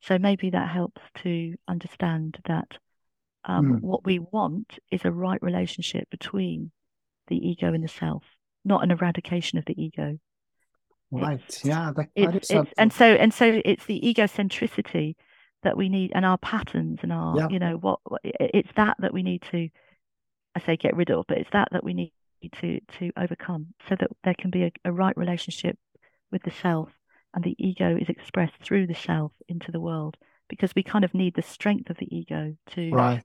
So 0.00 0.18
maybe 0.18 0.50
that 0.50 0.68
helps 0.68 1.00
to 1.22 1.54
understand 1.66 2.38
that 2.46 2.78
um, 3.48 3.74
mm. 3.74 3.80
What 3.80 4.04
we 4.04 4.18
want 4.18 4.78
is 4.90 5.04
a 5.04 5.10
right 5.10 5.42
relationship 5.42 6.08
between 6.10 6.70
the 7.28 7.36
ego 7.36 7.72
and 7.72 7.82
the 7.82 7.88
self, 7.88 8.22
not 8.64 8.82
an 8.82 8.90
eradication 8.90 9.58
of 9.58 9.64
the 9.64 9.80
ego. 9.80 10.18
Right. 11.10 11.40
It's, 11.46 11.64
yeah. 11.64 11.92
That, 11.96 12.08
it's, 12.14 12.50
it's, 12.50 12.70
and 12.76 12.92
so 12.92 13.06
and 13.06 13.32
so 13.32 13.62
it's 13.64 13.86
the 13.86 14.00
egocentricity 14.04 15.14
that 15.62 15.76
we 15.76 15.88
need, 15.88 16.12
and 16.14 16.24
our 16.24 16.38
patterns, 16.38 17.00
and 17.02 17.12
our 17.12 17.36
yeah. 17.36 17.48
you 17.48 17.58
know 17.58 17.76
what 17.76 18.00
it's 18.22 18.70
that 18.76 18.96
that 19.00 19.12
we 19.12 19.22
need 19.22 19.42
to, 19.50 19.68
I 20.54 20.60
say, 20.60 20.76
get 20.76 20.96
rid 20.96 21.10
of, 21.10 21.26
but 21.28 21.38
it's 21.38 21.50
that 21.52 21.68
that 21.72 21.84
we 21.84 21.94
need 21.94 22.12
to 22.60 22.80
to 22.98 23.10
overcome, 23.16 23.74
so 23.88 23.96
that 23.98 24.10
there 24.24 24.34
can 24.38 24.50
be 24.50 24.64
a, 24.64 24.72
a 24.84 24.92
right 24.92 25.16
relationship 25.16 25.78
with 26.30 26.42
the 26.42 26.50
self, 26.50 26.90
and 27.34 27.44
the 27.44 27.56
ego 27.58 27.96
is 28.00 28.08
expressed 28.08 28.56
through 28.62 28.86
the 28.86 28.94
self 28.94 29.32
into 29.48 29.72
the 29.72 29.80
world 29.80 30.16
because 30.48 30.74
we 30.74 30.82
kind 30.82 31.04
of 31.04 31.14
need 31.14 31.34
the 31.34 31.42
strength 31.42 31.90
of 31.90 31.98
the 31.98 32.16
ego 32.16 32.56
to 32.70 32.90
right. 32.90 33.22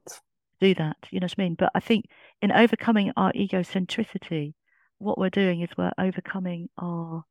do 0.60 0.76
that. 0.76 0.98
You 1.10 1.20
know 1.20 1.26
what 1.26 1.36
I 1.38 1.42
mean? 1.42 1.56
But 1.58 1.72
I 1.74 1.80
think 1.80 2.06
in 2.42 2.52
overcoming 2.52 3.12
our 3.16 3.32
egocentricity, 3.34 4.54
what 5.00 5.18
we're 5.18 5.30
doing 5.30 5.62
is 5.62 5.70
we're 5.78 5.94
overcoming 5.98 6.70
our 6.78 7.24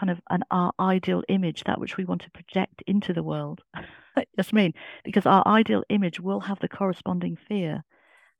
kind 0.00 0.10
of 0.10 0.20
an 0.30 0.42
our 0.50 0.72
ideal 0.80 1.22
image, 1.28 1.62
that 1.64 1.78
which 1.78 1.98
we 1.98 2.04
want 2.06 2.22
to 2.22 2.30
project 2.30 2.82
into 2.86 3.12
the 3.12 3.22
world. 3.22 3.60
Just 4.36 4.52
mean 4.52 4.72
because 5.04 5.26
our 5.26 5.46
ideal 5.46 5.84
image 5.90 6.18
will 6.18 6.40
have 6.40 6.58
the 6.60 6.68
corresponding 6.68 7.36
fear, 7.36 7.84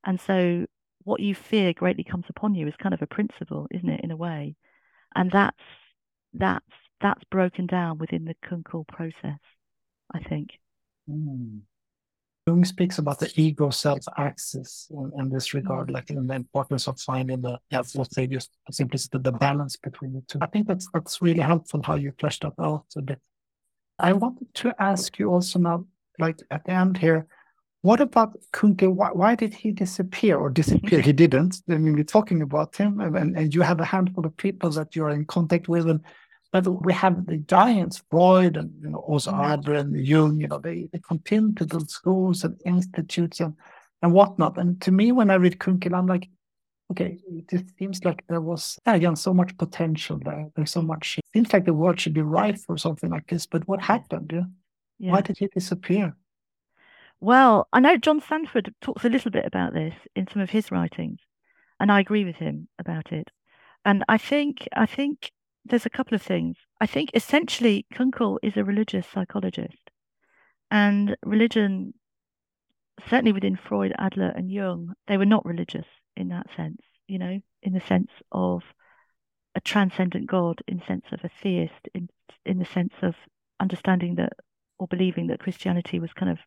and 0.04 0.18
so 0.18 0.66
what 1.04 1.20
you 1.20 1.34
fear 1.34 1.72
greatly 1.74 2.04
comes 2.04 2.24
upon 2.30 2.54
you 2.54 2.66
is 2.66 2.74
kind 2.82 2.94
of 2.94 3.02
a 3.02 3.06
principle, 3.06 3.66
isn't 3.70 3.88
it, 3.88 4.00
in 4.02 4.11
a 4.11 4.16
way, 4.16 4.56
and 5.14 5.30
that's 5.30 5.56
that's 6.32 6.64
that's 7.00 7.24
broken 7.30 7.66
down 7.66 7.98
within 7.98 8.24
the 8.24 8.36
Kunkel 8.42 8.84
process, 8.84 9.40
I 10.14 10.20
think. 10.20 10.50
Mm. 11.08 11.61
Jung 12.47 12.64
speaks 12.64 12.99
about 12.99 13.18
the 13.18 13.30
ego 13.36 13.70
self 13.70 14.01
axis 14.16 14.88
in, 14.91 15.12
in, 15.18 15.30
this 15.30 15.55
regard, 15.55 15.91
like 15.91 16.11
in 16.11 16.26
the 16.26 16.34
importance 16.34 16.88
of 16.88 16.99
finding 16.99 17.43
the, 17.43 17.59
yeah, 17.70 17.82
let's 17.95 18.14
say 18.14 18.26
just 18.26 18.51
simply 18.70 18.99
the 19.12 19.32
balance 19.32 19.76
between 19.76 20.14
the 20.14 20.22
two. 20.22 20.38
I 20.41 20.47
think 20.47 20.66
that's 20.66 20.88
that's 20.93 21.20
really 21.20 21.41
helpful 21.41 21.82
how 21.84 21.97
you 21.97 22.12
fleshed 22.18 22.43
that 22.43 22.55
out 22.59 22.86
a 22.97 23.03
bit. 23.03 23.20
I 23.99 24.14
wanted 24.14 24.53
to 24.55 24.74
ask 24.78 25.18
you 25.18 25.30
also 25.30 25.59
now, 25.59 25.84
like 26.18 26.38
at 26.51 26.64
the 26.64 26.72
end 26.72 26.97
here, 26.97 27.26
what 27.82 28.01
about 28.01 28.36
Kunkel? 28.53 28.93
Why, 28.93 29.09
why 29.12 29.34
did 29.34 29.55
he 29.55 29.72
disappear 29.72 30.36
or 30.38 30.51
disappear? 30.51 31.01
he 31.01 31.12
didn't. 31.24 31.62
I 31.68 31.76
mean, 31.76 31.95
we're 31.95 32.05
talking 32.05 32.43
about 32.43 32.76
him, 32.76 33.01
and, 33.01 33.36
and 33.36 33.55
you 33.55 33.62
have 33.62 33.80
a 33.80 33.84
handful 33.84 34.26
of 34.26 34.36
people 34.36 34.70
that 34.70 34.97
you're 34.97 35.11
in 35.11 35.24
contact 35.24 35.68
with, 35.68 35.88
and 35.88 36.01
but 36.53 36.66
we 36.84 36.92
have 36.92 37.26
the 37.26 37.36
giants, 37.38 38.03
Freud 38.11 38.57
and 38.57 38.72
you 38.82 38.90
know, 38.90 38.98
also. 38.98 39.32
Adler 39.32 39.74
and 39.74 39.96
Jung, 39.96 40.40
you 40.40 40.48
know, 40.48 40.59
they, 40.59 40.88
they 40.92 40.98
continue 40.98 41.55
to 41.55 41.64
build 41.64 41.90
schools 41.90 42.42
and 42.42 42.61
institutes 42.66 43.40
and, 43.40 43.55
and 44.03 44.12
whatnot. 44.12 44.59
And 44.59 44.80
to 44.82 44.90
me, 44.90 45.12
when 45.12 45.30
I 45.30 45.34
read 45.34 45.61
Kunkel, 45.61 45.94
I'm 45.94 46.07
like, 46.07 46.28
okay, 46.90 47.18
it 47.28 47.48
just 47.48 47.76
seems 47.78 48.05
like 48.05 48.24
there 48.28 48.40
was 48.40 48.78
ah, 48.86 48.94
again 48.94 49.14
so 49.14 49.32
much 49.32 49.57
potential 49.59 50.18
there. 50.24 50.51
There's 50.57 50.72
so 50.72 50.82
much. 50.82 51.18
It 51.18 51.24
seems 51.32 51.53
like 51.53 51.64
the 51.64 51.74
world 51.74 52.01
should 52.01 52.14
be 52.14 52.22
ripe 52.22 52.59
for 52.59 52.76
something 52.76 53.11
like 53.11 53.28
this. 53.28 53.46
But 53.46 53.68
what 53.68 53.80
happened? 53.80 54.30
Yeah? 54.34 54.42
yeah. 54.98 55.12
Why 55.12 55.20
did 55.20 55.38
he 55.38 55.46
disappear? 55.46 56.16
Well, 57.20 57.68
I 57.72 57.80
know 57.80 57.96
John 57.96 58.20
Sanford 58.20 58.74
talks 58.80 59.05
a 59.05 59.11
little 59.11 59.30
bit 59.30 59.44
about 59.44 59.74
this 59.74 59.94
in 60.16 60.26
some 60.26 60.42
of 60.42 60.51
his 60.51 60.72
writings, 60.72 61.20
and 61.78 61.92
I 61.92 62.01
agree 62.01 62.24
with 62.24 62.36
him 62.36 62.66
about 62.78 63.12
it. 63.12 63.30
And 63.84 64.05
I 64.09 64.18
think 64.18 64.66
I 64.74 64.86
think 64.86 65.30
there's 65.64 65.86
a 65.86 65.90
couple 65.90 66.14
of 66.14 66.22
things. 66.22 66.56
I 66.80 66.86
think 66.86 67.11
essentially 67.14 67.86
Kunkel 67.92 68.38
is 68.42 68.56
a 68.56 68.64
religious 68.64 69.06
psychologist, 69.06 69.90
and 70.70 71.16
religion, 71.24 71.94
certainly 73.08 73.32
within 73.32 73.56
Freud, 73.56 73.92
Adler, 73.98 74.32
and 74.34 74.50
Jung, 74.50 74.94
they 75.06 75.16
were 75.16 75.26
not 75.26 75.44
religious 75.44 75.86
in 76.16 76.28
that 76.28 76.46
sense. 76.56 76.80
You 77.06 77.18
know, 77.18 77.40
in 77.62 77.72
the 77.72 77.80
sense 77.80 78.11
of 78.32 78.62
a 79.54 79.61
transcendent 79.61 80.26
God, 80.26 80.61
in 80.68 80.78
the 80.78 80.86
sense 80.86 81.06
of 81.12 81.20
a 81.24 81.30
theist, 81.42 81.88
in 81.94 82.08
in 82.46 82.58
the 82.58 82.64
sense 82.64 82.94
of 83.02 83.14
understanding 83.61 84.14
that 84.16 84.32
or 84.78 84.86
believing 84.88 85.26
that 85.28 85.40
Christianity 85.40 86.00
was 86.00 86.12
kind 86.12 86.32
of 86.32 86.38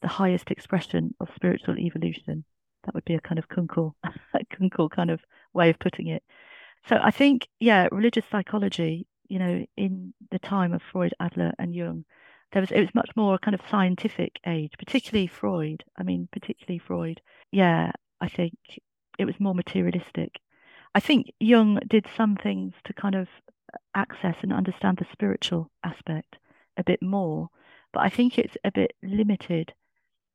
the 0.00 0.08
highest 0.08 0.50
expression 0.50 1.14
of 1.20 1.28
spiritual 1.34 1.78
evolution. 1.78 2.44
That 2.84 2.94
would 2.94 3.04
be 3.04 3.14
a 3.14 3.20
kind 3.20 3.38
of 3.38 3.48
Kunkel, 3.48 3.96
Kunkel 4.50 4.88
kind 4.88 5.10
of 5.10 5.20
way 5.52 5.70
of 5.70 5.78
putting 5.78 6.08
it. 6.08 6.22
So 6.88 6.98
I 7.02 7.10
think, 7.10 7.48
yeah, 7.58 7.88
religious 7.90 8.24
psychology, 8.30 9.06
you 9.28 9.38
know, 9.38 9.66
in 9.76 10.14
the 10.30 10.38
time 10.38 10.72
of 10.72 10.82
Freud, 10.82 11.14
Adler, 11.18 11.52
and 11.58 11.74
Jung, 11.74 12.04
there 12.52 12.62
was 12.62 12.70
it 12.70 12.80
was 12.80 12.94
much 12.94 13.10
more 13.16 13.34
a 13.34 13.38
kind 13.38 13.54
of 13.54 13.60
scientific 13.68 14.38
age, 14.46 14.72
particularly 14.78 15.26
Freud. 15.26 15.84
I 15.98 16.04
mean, 16.04 16.28
particularly 16.32 16.78
Freud. 16.78 17.20
Yeah, 17.50 17.90
I 18.20 18.28
think 18.28 18.54
it 19.18 19.24
was 19.24 19.40
more 19.40 19.54
materialistic. 19.54 20.40
I 20.94 21.00
think 21.00 21.32
Jung 21.40 21.80
did 21.88 22.06
some 22.16 22.36
things 22.36 22.74
to 22.84 22.92
kind 22.92 23.16
of 23.16 23.28
access 23.94 24.36
and 24.42 24.52
understand 24.52 24.98
the 24.98 25.06
spiritual 25.12 25.70
aspect 25.82 26.36
a 26.76 26.84
bit 26.84 27.02
more, 27.02 27.48
but 27.92 28.00
I 28.00 28.10
think 28.10 28.38
it's 28.38 28.56
a 28.64 28.70
bit 28.70 28.92
limited. 29.02 29.74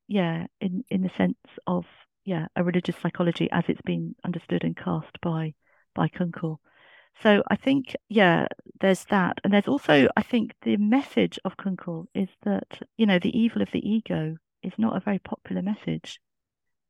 Yeah, 0.08 0.46
in 0.60 0.84
in 0.90 1.02
the 1.02 1.10
sense 1.16 1.38
of 1.66 1.86
yeah, 2.24 2.46
a 2.56 2.62
religious 2.62 2.96
psychology 2.98 3.50
as 3.50 3.64
it's 3.68 3.82
been 3.82 4.14
understood 4.24 4.64
and 4.64 4.76
cast 4.76 5.20
by 5.22 5.54
by 5.94 6.08
Kunkel. 6.08 6.60
So 7.22 7.42
I 7.48 7.56
think, 7.56 7.94
yeah, 8.08 8.46
there's 8.80 9.04
that. 9.06 9.38
And 9.44 9.52
there's 9.52 9.68
also, 9.68 10.08
I 10.16 10.22
think, 10.22 10.54
the 10.62 10.76
message 10.76 11.38
of 11.44 11.56
Kunkel 11.56 12.08
is 12.14 12.28
that, 12.44 12.80
you 12.96 13.06
know, 13.06 13.18
the 13.18 13.36
evil 13.38 13.62
of 13.62 13.70
the 13.72 13.86
ego 13.86 14.36
is 14.62 14.72
not 14.78 14.96
a 14.96 15.00
very 15.00 15.18
popular 15.18 15.62
message. 15.62 16.20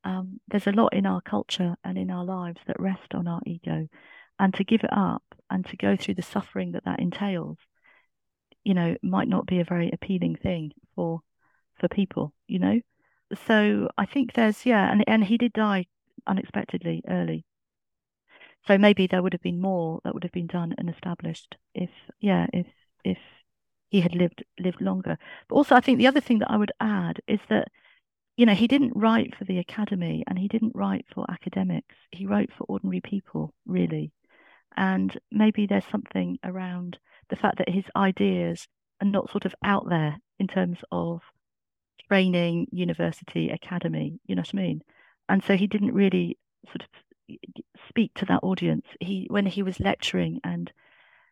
Um, 0.05 0.41
there's 0.49 0.67
a 0.67 0.73
lot 0.73 0.95
in 0.95 1.07
our 1.07 1.21
culture 1.21 1.77
and 1.85 1.99
in 1.99 2.11
our 2.11 2.25
lives 2.25 2.61
that 2.67 2.81
rest 2.81 3.15
on 3.15 3.27
our 3.27 3.41
ego. 3.47 3.89
And 4.39 4.55
to 4.55 4.65
give 4.65 4.83
it 4.85 4.93
up 4.93 5.23
and 5.51 5.67
to 5.67 5.77
go 5.77 5.97
through 5.97 6.15
the 6.15 6.23
suffering 6.23 6.73
that 6.73 6.85
that 6.85 7.01
entails, 7.01 7.59
you 8.65 8.75
know, 8.75 8.97
might 9.03 9.29
not 9.29 9.47
be 9.47 9.61
a 9.61 9.65
very 9.65 9.91
appealing 9.93 10.37
thing 10.37 10.73
for 10.95 11.21
for 11.79 11.89
people, 11.89 12.33
you 12.47 12.59
know. 12.59 12.81
So 13.47 13.89
I 13.97 14.07
think 14.07 14.33
there's 14.33 14.65
yeah, 14.67 14.91
and 14.91 15.05
and 15.07 15.25
he 15.25 15.37
did 15.37 15.53
die 15.53 15.87
unexpectedly 16.27 17.03
early. 17.09 17.45
So 18.67 18.79
maybe 18.79 19.07
there 19.07 19.23
would 19.23 19.33
have 19.33 19.43
been 19.43 19.61
more 19.61 20.01
that 20.05 20.15
would 20.15 20.23
have 20.23 20.33
been 20.33 20.47
done 20.47 20.75
and 20.79 20.89
established 20.89 21.57
if, 21.75 21.91
yeah, 22.21 22.47
if 22.53 22.67
if 23.05 23.19
he 23.91 24.01
had 24.01 24.15
lived 24.15 24.45
lived 24.59 24.81
longer. 24.81 25.19
But 25.49 25.57
also, 25.57 25.75
I 25.75 25.81
think 25.81 25.99
the 25.99 26.07
other 26.07 26.21
thing 26.21 26.39
that 26.39 26.51
I 26.51 26.57
would 26.57 26.73
add 26.81 27.21
is 27.27 27.41
that, 27.49 27.69
you 28.37 28.47
know, 28.47 28.55
he 28.55 28.69
didn't 28.69 28.97
write 28.97 29.35
for 29.37 29.45
the 29.45 29.59
academy 29.59 30.25
and 30.27 30.39
he 30.39 30.49
didn't 30.49 30.75
write 30.75 31.07
for 31.13 31.31
academics. 31.31 31.95
He 32.11 32.27
wrote 32.27 32.51
for 32.57 32.65
ordinary 32.65 33.01
people, 33.01 33.53
really. 33.67 34.13
And 34.77 35.19
maybe 35.31 35.67
there's 35.67 35.85
something 35.91 36.39
around 36.45 36.99
the 37.29 37.37
fact 37.37 37.59
that 37.59 37.69
his 37.69 37.85
ideas 37.95 38.67
are 39.01 39.09
not 39.09 39.31
sort 39.31 39.45
of 39.45 39.55
out 39.63 39.89
there 39.89 40.17
in 40.39 40.47
terms 40.47 40.79
of 40.91 41.21
training, 42.09 42.69
university, 42.71 43.51
academy. 43.51 44.19
You 44.27 44.37
know 44.37 44.41
what 44.41 44.55
I 44.55 44.57
mean? 44.57 44.83
And 45.29 45.45
so 45.45 45.57
he 45.57 45.67
didn't 45.67 45.93
really 45.93 46.39
sort 46.67 46.83
of 46.83 46.89
speak 47.89 48.15
to 48.15 48.27
that 48.27 48.43
audience. 48.43 48.87
He 49.01 49.27
when 49.31 49.47
he 49.47 49.63
was 49.63 49.81
lecturing 49.81 50.41
and 50.45 50.73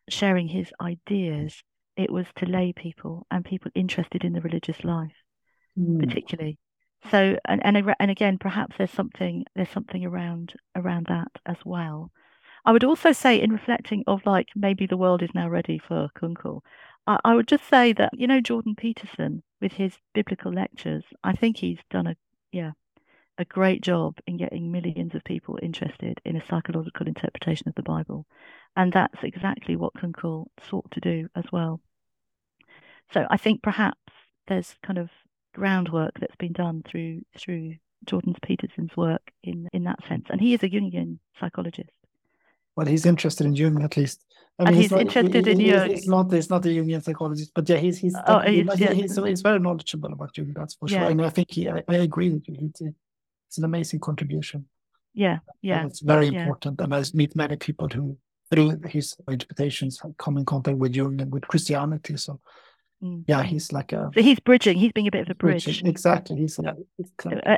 sharing 0.09 0.47
his 0.47 0.71
ideas, 0.81 1.63
it 1.95 2.11
was 2.11 2.27
to 2.37 2.45
lay 2.45 2.73
people 2.73 3.25
and 3.31 3.45
people 3.45 3.71
interested 3.75 4.23
in 4.23 4.33
the 4.33 4.41
religious 4.41 4.83
life, 4.83 5.15
mm. 5.77 5.99
particularly. 5.99 6.57
So 7.09 7.37
and, 7.45 7.65
and 7.65 7.93
and 7.99 8.11
again, 8.11 8.37
perhaps 8.37 8.75
there's 8.77 8.91
something 8.91 9.45
there's 9.55 9.69
something 9.69 10.05
around 10.05 10.53
around 10.75 11.07
that 11.07 11.31
as 11.45 11.57
well. 11.65 12.11
I 12.63 12.71
would 12.71 12.83
also 12.83 13.11
say, 13.11 13.41
in 13.41 13.51
reflecting 13.51 14.03
of 14.05 14.25
like 14.25 14.49
maybe 14.55 14.85
the 14.85 14.97
world 14.97 15.23
is 15.23 15.33
now 15.33 15.49
ready 15.49 15.79
for 15.79 16.09
Kunkel, 16.13 16.63
I, 17.07 17.19
I 17.25 17.35
would 17.35 17.47
just 17.47 17.67
say 17.67 17.93
that 17.93 18.11
you 18.13 18.27
know 18.27 18.41
Jordan 18.41 18.75
Peterson 18.75 19.41
with 19.59 19.73
his 19.73 19.97
biblical 20.13 20.53
lectures, 20.53 21.03
I 21.23 21.33
think 21.33 21.57
he's 21.57 21.79
done 21.89 22.07
a 22.07 22.15
yeah 22.51 22.71
a 23.41 23.45
great 23.45 23.81
job 23.81 24.17
in 24.27 24.37
getting 24.37 24.71
millions 24.71 25.15
of 25.15 25.23
people 25.23 25.59
interested 25.61 26.21
in 26.23 26.37
a 26.37 26.45
psychological 26.47 27.07
interpretation 27.07 27.67
of 27.67 27.75
the 27.75 27.83
Bible. 27.83 28.25
And 28.75 28.93
that's 28.93 29.23
exactly 29.23 29.75
what 29.75 29.93
Kunkel 29.99 30.49
sought 30.69 30.89
to 30.91 31.01
do 31.01 31.27
as 31.35 31.45
well. 31.51 31.81
So 33.13 33.25
I 33.29 33.37
think 33.37 33.61
perhaps 33.61 33.97
there's 34.47 34.75
kind 34.83 34.97
of 34.97 35.09
groundwork 35.53 36.13
that's 36.19 36.35
been 36.37 36.53
done 36.53 36.81
through 36.89 37.21
through 37.37 37.75
Jordan 38.05 38.35
Peterson's 38.41 38.95
work 38.95 39.31
in 39.43 39.67
in 39.73 39.83
that 39.83 39.99
sense. 40.07 40.27
And 40.29 40.39
he 40.39 40.53
is 40.53 40.63
a 40.63 40.69
Jungian 40.69 41.17
psychologist. 41.39 41.89
Well, 42.75 42.87
he's 42.87 43.05
interested 43.05 43.45
in 43.45 43.55
Jung 43.55 43.83
at 43.83 43.97
least. 43.97 44.23
I 44.57 44.63
mean, 44.63 44.67
and 44.67 44.75
he's, 44.75 44.83
he's 44.85 44.91
not, 44.91 45.01
interested 45.01 45.45
he, 45.45 45.51
in 45.51 45.59
Jung. 45.59 45.89
He's 45.89 46.07
not, 46.07 46.31
he's 46.31 46.49
not 46.49 46.65
a 46.65 46.69
Jungian 46.69 47.03
psychologist, 47.03 47.51
but 47.53 47.67
yeah, 47.67 47.77
he's 47.77 47.97
he's 47.97 48.15
oh, 48.27 48.39
he's, 48.39 48.65
yeah. 48.79 48.93
he's, 48.93 49.15
he's, 49.15 49.41
very 49.41 49.59
knowledgeable 49.59 50.13
about 50.13 50.37
Jung. 50.37 50.53
That's 50.55 50.75
for 50.75 50.87
yeah. 50.87 50.99
sure. 50.99 51.09
And 51.09 51.25
I 51.25 51.29
think 51.29 51.51
he, 51.51 51.69
I, 51.69 51.83
I 51.87 51.95
agree 51.95 52.29
with 52.29 52.47
you. 52.47 52.55
He, 52.55 52.91
it's 53.51 53.57
an 53.57 53.65
amazing 53.65 53.99
contribution. 53.99 54.65
Yeah, 55.13 55.39
yeah. 55.61 55.81
And 55.81 55.89
it's 55.89 55.99
very 55.99 56.29
yeah. 56.29 56.43
important. 56.43 56.79
And 56.79 56.95
I 56.95 57.03
meet 57.13 57.35
many 57.35 57.57
people 57.57 57.89
who, 57.89 58.17
through 58.49 58.79
his 58.85 59.17
interpretations, 59.27 60.01
come 60.17 60.37
in 60.37 60.45
contact 60.45 60.77
with 60.77 60.95
Jung 60.95 61.19
and 61.19 61.33
with 61.33 61.45
Christianity. 61.49 62.15
So, 62.15 62.39
mm. 63.03 63.25
yeah, 63.27 63.43
he's 63.43 63.73
like 63.73 63.91
a. 63.91 64.09
So 64.15 64.21
he's 64.21 64.39
bridging. 64.39 64.77
He's 64.77 64.93
being 64.93 65.09
a 65.09 65.11
bit 65.11 65.23
of 65.23 65.29
a 65.29 65.35
bridge. 65.35 65.65
Bridging. 65.65 65.85
Exactly. 65.85 66.37
He's. 66.37 66.57
Yeah, 66.63 66.75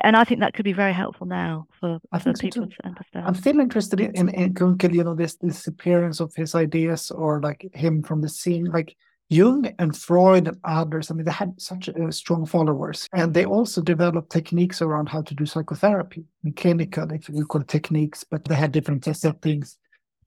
and 0.03 0.17
I 0.17 0.23
think 0.23 0.39
that 0.39 0.55
could 0.55 0.65
be 0.65 0.73
very 0.73 0.93
helpful 0.93 1.27
now 1.27 1.67
for, 1.79 1.99
I 2.11 2.17
for 2.17 2.33
people 2.33 2.63
so 2.63 2.69
to 2.69 2.85
understand. 2.87 3.27
I'm 3.27 3.35
still 3.35 3.59
interested 3.59 4.01
in 4.01 4.15
in, 4.15 4.29
in 4.29 4.55
Kunkel. 4.55 4.95
You 4.95 5.03
know, 5.03 5.13
this 5.13 5.35
this 5.35 5.67
appearance 5.67 6.19
of 6.19 6.33
his 6.33 6.55
ideas 6.55 7.11
or 7.11 7.39
like 7.39 7.69
him 7.75 8.01
from 8.01 8.21
the 8.21 8.29
scene, 8.29 8.65
like 8.65 8.95
Jung 9.34 9.73
and 9.79 9.95
Freud 9.95 10.47
and 10.47 10.57
others, 10.63 11.09
I 11.09 11.15
mean, 11.15 11.25
they 11.25 11.31
had 11.31 11.59
such 11.59 11.89
uh, 11.89 12.11
strong 12.11 12.45
followers. 12.45 13.07
And 13.13 13.34
they 13.34 13.45
also 13.45 13.81
developed 13.81 14.31
techniques 14.31 14.81
around 14.81 15.09
how 15.09 15.21
to 15.23 15.34
do 15.34 15.45
psychotherapy, 15.45 16.25
clinical, 16.55 17.11
if 17.11 17.29
you 17.29 17.45
call 17.45 17.61
it 17.61 17.67
techniques, 17.67 18.23
but 18.23 18.45
they 18.45 18.55
had 18.55 18.71
different 18.71 19.03
settings. 19.03 19.77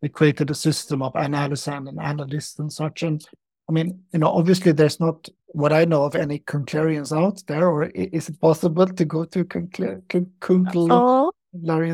They 0.03 0.09
created 0.09 0.51
a 0.51 0.55
system 0.55 1.03
of 1.03 1.15
analysis 1.15 1.69
and 1.69 2.01
analysts 2.01 2.59
and 2.59 2.73
such. 2.73 3.03
And 3.03 3.27
I 3.69 3.73
mean, 3.73 4.01
you 4.13 4.19
know, 4.19 4.29
obviously 4.29 4.73
there's 4.73 5.01
not 5.01 5.29
what 5.47 5.73
I 5.73 5.85
know 5.85 6.05
of 6.05 6.15
any 6.15 6.41
Kunklerians 6.41 7.17
out 7.17 7.43
there, 7.47 7.69
or 7.69 7.85
is 7.85 8.29
it 8.29 8.41
possible 8.41 8.87
to 8.87 9.05
go 9.05 9.25
to 9.25 9.45
Kunklerian 9.45 10.89
oh. 10.91 11.33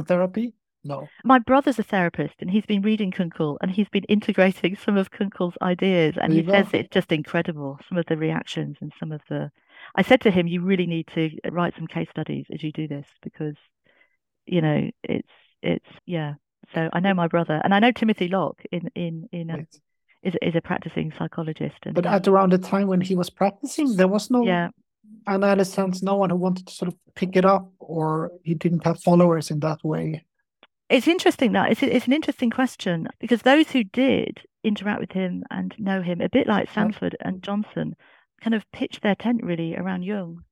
therapy? 0.05 0.55
No. 0.85 1.09
My 1.25 1.39
brother's 1.39 1.79
a 1.79 1.85
therapist 1.85 2.35
and 2.41 2.51
he's 2.51 2.67
been 2.67 2.83
reading 2.83 3.13
Kunkel 3.13 3.59
and 3.61 3.71
he's 3.71 3.89
been 3.89 4.05
integrating 4.05 4.77
some 4.85 4.97
of 4.97 5.11
Kunkel's 5.11 5.57
ideas 5.63 6.15
and 6.21 6.33
he 6.33 6.45
says 6.45 6.67
it's 6.73 6.91
just 6.91 7.13
incredible, 7.13 7.79
some 7.89 7.99
of 7.99 8.07
the 8.07 8.17
reactions 8.17 8.79
and 8.81 8.93
some 8.99 9.13
of 9.13 9.21
the 9.29 9.51
I 9.95 10.03
said 10.03 10.21
to 10.23 10.31
him, 10.31 10.47
you 10.47 10.63
really 10.63 10.87
need 10.87 11.09
to 11.15 11.31
write 11.51 11.75
some 11.77 11.87
case 11.87 12.09
studies 12.11 12.47
as 12.53 12.63
you 12.63 12.73
do 12.73 12.89
this 12.89 13.07
because, 13.23 13.57
you 14.47 14.61
know, 14.61 14.91
it's 15.03 15.29
it's 15.63 15.87
yeah. 16.07 16.35
So 16.75 16.89
I 16.93 17.01
know 17.01 17.15
my 17.15 17.29
brother 17.29 17.61
and 17.63 17.75
I 17.75 17.79
know 17.79 17.93
Timothy 17.93 18.29
Locke 18.29 18.63
in 18.71 18.91
in 18.95 19.29
in 19.33 19.51
um, 19.51 19.57
right. 19.57 19.77
is 20.23 20.35
is 20.41 20.55
a 20.55 20.61
practicing 20.61 21.13
psychologist. 21.19 21.77
And, 21.85 21.95
but 21.95 22.07
at 22.07 22.29
around 22.29 22.53
the 22.53 22.59
time 22.59 22.87
when 22.87 23.01
he 23.01 23.15
was 23.15 23.31
practicing, 23.31 23.97
there 23.97 24.09
was 24.09 24.31
no 24.31 24.45
yeah. 24.45 24.69
analysis, 25.27 26.03
no 26.03 26.17
one 26.17 26.31
who 26.31 26.37
wanted 26.37 26.67
to 26.69 26.75
sort 26.75 26.89
of 26.89 26.97
pick 27.15 27.37
it 27.37 27.45
up, 27.45 27.71
or 27.79 28.33
he 28.45 28.55
didn't 28.55 28.85
have 28.85 29.03
followers 29.03 29.51
in 29.51 29.61
that 29.61 29.85
way. 29.85 30.25
It's 30.93 31.09
interesting 31.09 31.53
that 31.53 31.71
it's, 31.73 31.83
it's 31.83 32.07
an 32.07 32.13
interesting 32.13 32.51
question 32.51 33.09
because 33.19 33.41
those 33.41 33.71
who 33.71 33.83
did 33.83 34.43
interact 34.63 35.01
with 35.01 35.13
him 35.13 35.43
and 35.51 35.75
know 35.79 36.03
him, 36.03 36.21
a 36.21 36.29
bit 36.29 36.47
like 36.47 36.71
Sanford 36.71 37.17
and 37.19 37.43
Johnson, 37.43 37.97
kind 38.43 38.55
of 38.55 38.71
pitched 38.73 39.01
their 39.01 39.15
tent 39.15 39.43
really 39.43 39.75
around 39.75 40.03
Jung 40.03 40.45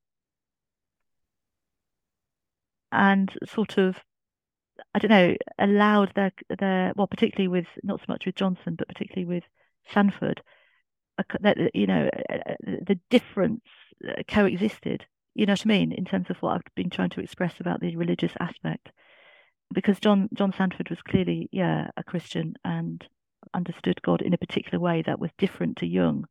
and 2.91 3.31
sort 3.45 3.77
of 3.77 3.97
I 4.95 4.99
don't 4.99 5.11
know 5.11 5.37
allowed 5.59 6.15
their 6.15 6.33
their 6.59 6.95
well 6.97 7.07
particularly 7.07 7.49
with 7.49 7.67
not 7.83 8.01
so 8.01 8.07
much 8.09 8.25
with 8.25 8.35
Johnson 8.35 8.77
but 8.77 8.89
particularly 8.89 9.27
with 9.27 9.45
Sanford 9.93 10.43
that 11.41 11.59
you 11.75 11.87
know 11.87 12.09
the 12.63 12.99
difference 13.11 13.61
uh, 14.09 14.23
coexisted. 14.27 15.05
You 15.35 15.45
know 15.45 15.53
what 15.53 15.67
I 15.67 15.69
mean? 15.69 15.93
In 15.93 16.07
terms 16.07 16.31
of 16.31 16.39
what 16.39 16.55
I've 16.55 16.75
been 16.75 16.89
trying 16.89 17.11
to 17.11 17.21
express 17.21 17.61
about 17.61 17.81
the 17.81 17.95
religious 17.95 18.33
aspect 18.41 18.91
because 19.73 20.01
John 20.01 20.29
John 20.35 20.53
Sanford 20.53 20.91
was 20.91 21.03
clearly, 21.03 21.49
yeah, 21.53 21.89
a 21.97 22.05
Christian 22.05 22.55
and 22.65 23.07
understood 23.55 24.03
God 24.03 24.23
in 24.23 24.35
a 24.35 24.39
particular 24.39 24.79
way 24.79 25.03
that 25.03 25.19
was 25.21 25.31
different 25.39 25.79
to 25.79 25.87
Jung. 25.87 26.27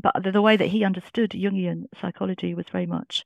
But 0.00 0.22
the, 0.22 0.32
the 0.32 0.42
way 0.42 0.56
that 0.56 0.68
he 0.68 0.84
understood 0.84 1.30
Jungian 1.30 1.84
psychology 2.00 2.54
was 2.54 2.66
very 2.70 2.86
much 2.86 3.24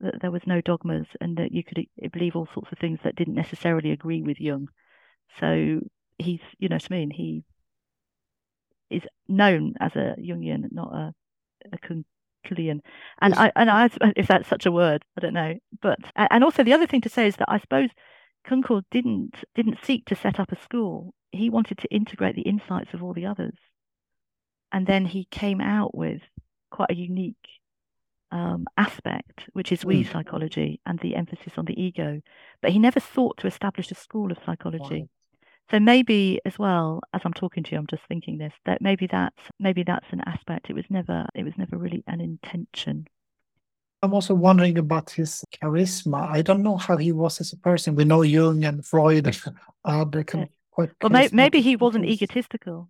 that 0.00 0.20
there 0.20 0.30
was 0.30 0.46
no 0.46 0.60
dogmas 0.60 1.06
and 1.20 1.36
that 1.38 1.52
you 1.52 1.64
could 1.64 1.78
eh, 1.78 2.08
believe 2.12 2.36
all 2.36 2.48
sorts 2.52 2.70
of 2.72 2.78
things 2.78 3.00
that 3.02 3.16
didn't 3.16 3.34
necessarily 3.34 3.90
agree 3.90 4.22
with 4.22 4.40
Jung. 4.40 4.68
So 5.40 5.80
he's, 6.18 6.40
you 6.58 6.68
know 6.68 6.76
what 6.76 6.88
I 6.90 6.94
mean? 6.94 7.10
He 7.10 7.44
is 8.90 9.02
known 9.28 9.74
as 9.80 9.94
a 9.96 10.14
Jungian, 10.18 10.70
not 10.70 10.92
a, 10.94 11.14
a 11.72 11.78
Kunkulian. 11.78 12.80
And 13.20 13.34
I, 13.34 13.52
and 13.56 13.70
I, 13.70 13.90
if 14.16 14.28
that's 14.28 14.48
such 14.48 14.66
a 14.66 14.72
word, 14.72 15.04
I 15.16 15.20
don't 15.20 15.34
know. 15.34 15.54
But 15.80 15.98
and 16.16 16.44
also 16.44 16.62
the 16.62 16.72
other 16.72 16.86
thing 16.86 17.00
to 17.02 17.08
say 17.08 17.26
is 17.26 17.36
that 17.36 17.50
I 17.50 17.58
suppose 17.58 17.90
Kunkel 18.44 18.82
didn't 18.90 19.34
didn't 19.54 19.78
seek 19.82 20.04
to 20.06 20.16
set 20.16 20.40
up 20.40 20.52
a 20.52 20.62
school. 20.62 21.14
He 21.32 21.50
wanted 21.50 21.78
to 21.78 21.88
integrate 21.88 22.36
the 22.36 22.42
insights 22.42 22.94
of 22.94 23.02
all 23.02 23.12
the 23.12 23.26
others, 23.26 23.58
and 24.72 24.86
then 24.86 25.06
he 25.06 25.26
came 25.30 25.60
out 25.60 25.94
with 25.94 26.22
quite 26.70 26.90
a 26.90 26.94
unique 26.94 27.36
um, 28.30 28.66
aspect, 28.76 29.48
which 29.52 29.72
is 29.72 29.84
we 29.84 30.04
mm. 30.04 30.12
psychology 30.12 30.80
and 30.86 30.98
the 31.00 31.16
emphasis 31.16 31.54
on 31.56 31.64
the 31.64 31.80
ego. 31.80 32.20
But 32.62 32.72
he 32.72 32.78
never 32.78 33.00
sought 33.00 33.38
to 33.38 33.46
establish 33.46 33.90
a 33.90 33.94
school 33.94 34.32
of 34.32 34.38
psychology. 34.44 35.00
Wow. 35.00 35.08
So 35.70 35.80
maybe 35.80 36.40
as 36.46 36.58
well 36.58 37.00
as 37.12 37.20
I'm 37.24 37.34
talking 37.34 37.62
to 37.62 37.72
you, 37.72 37.78
I'm 37.78 37.86
just 37.86 38.04
thinking 38.08 38.38
this 38.38 38.54
that 38.64 38.80
maybe 38.80 39.06
that's 39.06 39.42
maybe 39.58 39.82
that's 39.82 40.10
an 40.12 40.22
aspect. 40.26 40.70
It 40.70 40.74
was 40.74 40.86
never 40.88 41.26
it 41.34 41.44
was 41.44 41.58
never 41.58 41.76
really 41.76 42.02
an 42.06 42.20
intention 42.20 43.06
I'm 44.02 44.14
also 44.14 44.34
wondering 44.34 44.78
about 44.78 45.10
his 45.10 45.44
charisma. 45.60 46.28
I 46.30 46.42
don't 46.42 46.62
know 46.62 46.76
how 46.76 46.96
he 46.96 47.10
was 47.10 47.40
as 47.40 47.52
a 47.52 47.56
person. 47.56 47.96
We 47.96 48.04
know 48.04 48.22
Jung 48.22 48.64
and 48.64 48.84
Freud 48.84 49.26
and 49.26 49.56
other 49.84 50.22
kind 50.22 50.44
of 50.44 50.50
quite. 50.70 50.90
Well, 51.02 51.10
maybe, 51.10 51.34
maybe 51.34 51.60
he 51.60 51.76
wasn't 51.76 52.04
egotistical. 52.04 52.88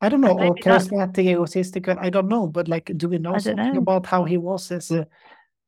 I 0.00 0.08
don't 0.08 0.20
know, 0.20 0.38
or 0.38 0.54
charismatic, 0.54 1.26
egotistical. 1.26 1.96
I 1.98 2.10
don't 2.10 2.28
know, 2.28 2.46
but 2.46 2.68
like, 2.68 2.90
do 2.96 3.08
we 3.08 3.18
know 3.18 3.36
something 3.38 3.74
know. 3.74 3.80
about 3.80 4.06
how 4.06 4.24
he 4.24 4.38
was 4.38 4.70
as 4.70 4.90
a 4.92 5.06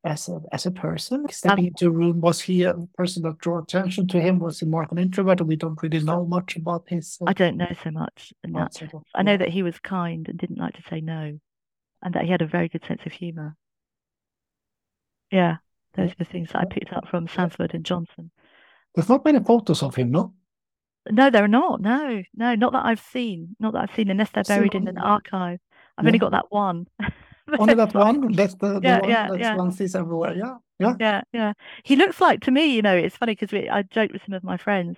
as 0.05 0.29
a 0.29 0.41
as 0.51 0.65
a 0.65 0.71
person? 0.71 1.25
Stepping 1.29 1.65
um, 1.65 1.67
into 1.67 1.87
a 1.87 1.91
room, 1.91 2.21
was 2.21 2.39
he 2.39 2.63
a 2.63 2.73
person 2.97 3.21
that 3.23 3.37
drew 3.39 3.59
attention 3.59 4.07
to 4.07 4.21
him? 4.21 4.39
Was 4.39 4.61
he 4.61 4.65
more 4.65 4.83
of 4.83 4.91
an 4.91 4.97
introvert? 4.97 5.45
We 5.45 5.57
don't 5.57 5.81
really 5.83 5.99
know 5.99 6.25
much 6.25 6.55
about 6.55 6.85
his. 6.87 7.17
Uh, 7.21 7.25
I 7.27 7.33
don't 7.33 7.57
know 7.57 7.71
so 7.83 7.91
much. 7.91 8.33
That. 8.43 8.89
I 9.13 9.23
know 9.23 9.37
that 9.37 9.49
he 9.49 9.61
was 9.61 9.77
kind 9.79 10.27
and 10.27 10.39
didn't 10.39 10.57
like 10.57 10.73
to 10.75 10.83
say 10.89 11.01
no, 11.01 11.37
and 12.01 12.15
that 12.15 12.23
he 12.23 12.31
had 12.31 12.41
a 12.41 12.47
very 12.47 12.69
good 12.69 12.85
sense 12.85 13.01
of 13.05 13.11
humor. 13.11 13.55
Yeah, 15.33 15.57
those 15.95 16.11
are 16.11 16.15
the 16.19 16.25
things 16.25 16.49
that 16.49 16.61
I 16.61 16.65
picked 16.65 16.93
up 16.93 17.07
from 17.07 17.27
Sanford 17.27 17.73
and 17.73 17.83
Johnson. 17.83 18.29
There's 18.93 19.09
not 19.09 19.25
many 19.25 19.43
photos 19.43 19.81
of 19.81 19.95
him, 19.95 20.11
no? 20.11 20.33
No, 21.09 21.31
there 21.31 21.43
are 21.43 21.47
not. 21.47 21.81
No, 21.81 22.21
no, 22.35 22.53
not 22.53 22.71
that 22.73 22.85
I've 22.85 23.01
seen. 23.01 23.55
Not 23.59 23.73
that 23.73 23.81
I've 23.89 23.95
seen, 23.95 24.11
unless 24.11 24.29
they're 24.29 24.43
buried 24.43 24.75
in 24.75 24.87
an 24.87 24.99
archive. 24.99 25.59
I've 25.97 26.05
yeah. 26.05 26.09
only 26.09 26.19
got 26.19 26.31
that 26.33 26.45
one. 26.51 26.85
only 27.59 27.73
that 27.73 27.95
one? 27.95 28.31
That's 28.31 28.53
the, 28.53 28.79
the 28.79 28.87
yeah, 28.87 28.99
one 28.99 29.09
yeah, 29.09 29.33
yeah. 29.33 29.55
one 29.55 29.71
sees 29.71 29.95
everywhere. 29.95 30.35
Yeah, 30.35 30.57
yeah. 30.79 30.93
Yeah, 30.99 31.21
yeah. 31.33 31.53
He 31.83 31.95
looks 31.95 32.21
like, 32.21 32.41
to 32.41 32.51
me, 32.51 32.67
you 32.67 32.83
know, 32.83 32.95
it's 32.95 33.17
funny 33.17 33.35
because 33.35 33.53
I 33.53 33.81
joked 33.81 34.13
with 34.13 34.21
some 34.23 34.35
of 34.35 34.43
my 34.43 34.57
friends. 34.57 34.97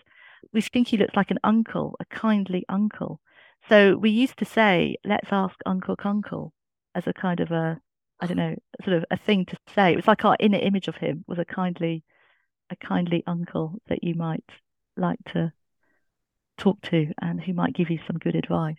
We 0.51 0.59
think 0.59 0.89
he 0.89 0.97
looks 0.97 1.15
like 1.15 1.31
an 1.31 1.39
uncle, 1.45 1.95
a 2.01 2.05
kindly 2.05 2.65
uncle. 2.67 3.21
So 3.69 3.97
we 3.97 4.09
used 4.09 4.37
to 4.39 4.45
say, 4.45 4.97
let's 5.05 5.29
ask 5.31 5.55
Uncle 5.65 5.95
Kunkel 5.95 6.53
as 6.93 7.07
a 7.07 7.13
kind 7.13 7.39
of 7.39 7.51
a 7.51 7.79
I 8.19 8.27
don't 8.27 8.37
know, 8.37 8.55
sort 8.83 8.97
of 8.97 9.05
a 9.11 9.17
thing 9.17 9.45
to 9.45 9.57
say. 9.73 9.91
It 9.91 9.97
was 9.97 10.07
like 10.07 10.23
our 10.23 10.37
inner 10.39 10.57
image 10.57 10.87
of 10.87 10.95
him 10.95 11.25
was 11.27 11.39
a 11.39 11.45
kindly, 11.45 12.03
a 12.69 12.75
kindly 12.75 13.23
uncle 13.27 13.81
that 13.87 14.03
you 14.03 14.15
might 14.15 14.45
like 14.95 15.19
to 15.33 15.51
talk 16.57 16.81
to 16.83 17.11
and 17.21 17.41
who 17.41 17.53
might 17.53 17.73
give 17.73 17.89
you 17.89 17.99
some 18.07 18.17
good 18.17 18.35
advice. 18.35 18.75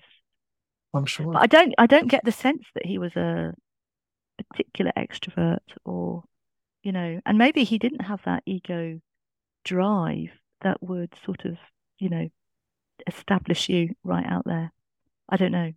I'm 0.94 1.04
sure. 1.04 1.32
But 1.32 1.42
I 1.42 1.46
don't, 1.46 1.74
I 1.76 1.86
don't 1.86 2.08
get 2.08 2.24
the 2.24 2.32
sense 2.32 2.64
that 2.74 2.86
he 2.86 2.96
was 2.98 3.14
a 3.16 3.54
particular 4.50 4.92
extrovert 4.96 5.58
or, 5.84 6.24
you 6.82 6.92
know, 6.92 7.20
and 7.26 7.36
maybe 7.36 7.64
he 7.64 7.78
didn't 7.78 8.02
have 8.02 8.22
that 8.24 8.42
ego 8.46 9.00
drive 9.64 10.30
that 10.62 10.82
would 10.82 11.12
sort 11.24 11.44
of, 11.44 11.58
you 11.98 12.08
know, 12.08 12.28
establish 13.06 13.68
you 13.68 13.94
right 14.02 14.24
out 14.24 14.44
there. 14.46 14.72
I 15.28 15.36
don't 15.36 15.52
know. 15.52 15.72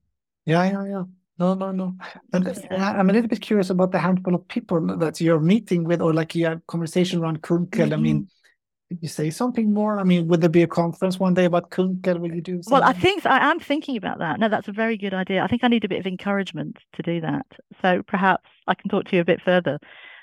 Yeah, 0.45 0.63
yeah, 0.63 0.85
yeah. 0.85 1.03
No, 1.39 1.53
no, 1.53 1.71
no. 1.71 1.95
And 2.33 2.47
I'm 2.71 3.09
a 3.09 3.13
little 3.13 3.29
bit 3.29 3.41
curious 3.41 3.69
about 3.69 3.91
the 3.91 3.99
handful 3.99 4.35
of 4.35 4.47
people 4.47 4.97
that 4.97 5.21
you're 5.21 5.39
meeting 5.39 5.85
with, 5.85 6.01
or 6.01 6.13
like 6.13 6.35
you 6.35 6.45
have 6.45 6.65
conversation 6.67 7.21
around 7.21 7.41
Kunkel. 7.41 7.85
Mm-hmm. 7.85 7.93
I 7.93 7.97
mean, 7.97 8.23
mm-hmm. 8.23 8.95
you 9.01 9.07
say 9.07 9.29
something 9.29 9.73
more? 9.73 9.99
I 9.99 10.03
mean, 10.03 10.27
would 10.27 10.41
there 10.41 10.49
be 10.49 10.63
a 10.63 10.67
conference 10.67 11.17
one 11.17 11.33
day 11.33 11.45
about 11.45 11.69
Kunkel? 11.69 12.19
Will 12.19 12.35
you 12.35 12.41
do? 12.41 12.61
Something? 12.61 12.71
Well, 12.73 12.83
I 12.83 12.93
think 12.93 13.25
I 13.25 13.49
am 13.49 13.59
thinking 13.59 13.95
about 13.95 14.19
that. 14.19 14.39
No, 14.39 14.49
that's 14.49 14.67
a 14.67 14.73
very 14.73 14.97
good 14.97 15.13
idea. 15.13 15.41
I 15.41 15.47
think 15.47 15.63
I 15.63 15.69
need 15.69 15.85
a 15.85 15.89
bit 15.89 15.99
of 15.99 16.07
encouragement 16.07 16.77
to 16.93 17.01
do 17.01 17.21
that. 17.21 17.45
So 17.81 18.03
perhaps 18.05 18.49
I 18.67 18.75
can 18.75 18.89
talk 18.89 19.05
to 19.05 19.15
you 19.15 19.21
a 19.21 19.25
bit 19.25 19.41
further, 19.41 19.79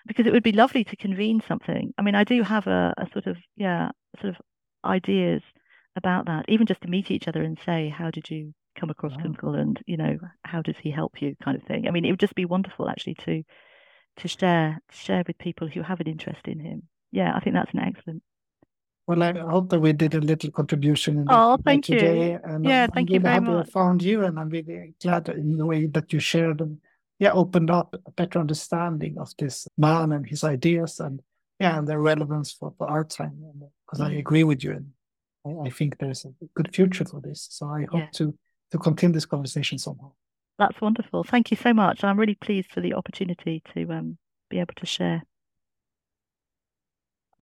because 0.07 0.27
it 0.27 0.33
would 0.33 0.43
be 0.43 0.53
lovely 0.53 0.85
to 0.85 0.97
convene 0.97 1.43
something. 1.49 1.95
I 1.97 2.03
mean, 2.03 2.15
I 2.15 2.25
do 2.25 2.43
have 2.43 2.67
a, 2.67 2.93
a 2.99 3.09
sort 3.13 3.27
of 3.27 3.39
yeah, 3.57 3.91
sort 4.21 4.35
of 4.35 4.41
ideas 4.85 5.41
about 5.97 6.27
that, 6.27 6.45
even 6.49 6.67
just 6.67 6.83
to 6.83 6.89
meet 6.89 7.11
each 7.11 7.27
other 7.27 7.43
and 7.43 7.59
say, 7.65 7.89
how 7.89 8.11
did 8.11 8.29
you 8.31 8.53
come 8.79 8.91
across 8.91 9.13
wow. 9.13 9.23
Kunkel 9.23 9.55
and 9.55 9.81
you 9.87 9.97
know 9.97 10.19
how 10.45 10.63
does 10.63 10.77
he 10.83 10.91
help 10.91 11.21
you 11.21 11.35
kind 11.43 11.57
of 11.57 11.65
thing. 11.65 11.87
I 11.87 11.91
mean, 11.91 12.05
it 12.05 12.11
would 12.11 12.21
just 12.21 12.35
be 12.35 12.45
wonderful 12.45 12.89
actually 12.89 13.15
to 13.27 13.43
to 14.19 14.29
share 14.29 14.81
share 14.91 15.25
with 15.27 15.39
people 15.39 15.69
who 15.69 15.83
have 15.83 16.01
an 16.01 16.07
interest 16.07 16.47
in 16.47 16.61
him. 16.61 16.83
Yeah, 17.13 17.35
I 17.35 17.41
think 17.41 17.55
that's 17.55 17.73
an 17.73 17.81
excellent. 17.81 18.23
Well, 19.07 19.23
I 19.23 19.33
hope 19.39 19.71
that 19.71 19.79
we 19.79 19.93
did 19.93 20.15
a 20.15 20.21
little 20.21 20.51
contribution. 20.51 21.19
In 21.19 21.27
oh, 21.31 21.59
thank 21.65 21.85
today. 21.85 22.33
you. 22.33 22.41
And 22.43 22.65
yeah, 22.65 22.85
I'm 22.85 22.91
thank 22.91 23.11
you 23.11 23.21
very 23.21 23.41
much. 23.41 23.69
I 23.69 23.71
found 23.71 24.03
you, 24.03 24.25
and 24.25 24.39
I'm 24.39 24.49
really 24.49 24.95
glad 25.01 25.29
in 25.29 25.57
the 25.57 25.67
way 25.67 25.87
that 25.87 26.13
you 26.13 26.19
shared 26.19 26.61
and 26.61 26.79
yeah, 27.19 27.33
opened 27.33 27.71
up 27.71 27.95
a 28.05 28.11
better 28.11 28.41
understanding 28.41 29.17
of 29.19 29.33
this 29.39 29.69
man 29.79 30.13
and 30.13 30.27
his 30.27 30.43
ideas 30.43 30.99
and 30.99 31.23
yeah, 31.61 31.79
and 31.79 31.87
their 31.87 32.01
relevance 32.01 32.53
for, 32.53 32.75
for 32.77 32.89
our 32.91 33.05
time. 33.05 33.39
Because 33.87 34.01
I 34.01 34.11
mm. 34.11 34.19
agree 34.19 34.45
with 34.45 34.65
you, 34.65 34.73
and 34.73 34.91
I, 35.47 35.69
I, 35.69 35.71
think 35.71 35.99
there's 35.99 36.25
a 36.25 36.33
good 36.55 36.75
future 36.75 37.05
for 37.05 37.21
this. 37.21 37.47
So 37.51 37.69
I 37.69 37.87
hope 37.89 38.01
yeah. 38.01 38.09
to 38.15 38.35
to 38.71 38.79
continue 38.79 39.15
this 39.15 39.27
conversation 39.27 39.79
somehow. 39.79 40.13
That's 40.59 40.81
wonderful. 40.81 41.23
Thank 41.23 41.51
you 41.51 41.57
so 41.57 41.75
much. 41.75 42.03
I'm 42.03 42.19
really 42.19 42.35
pleased 42.35 42.71
for 42.71 42.81
the 42.81 42.95
opportunity 42.95 43.63
to 43.75 43.93
um, 43.93 44.19
be 44.49 44.59
able 44.59 44.75
to 44.77 44.87
share. 44.87 45.23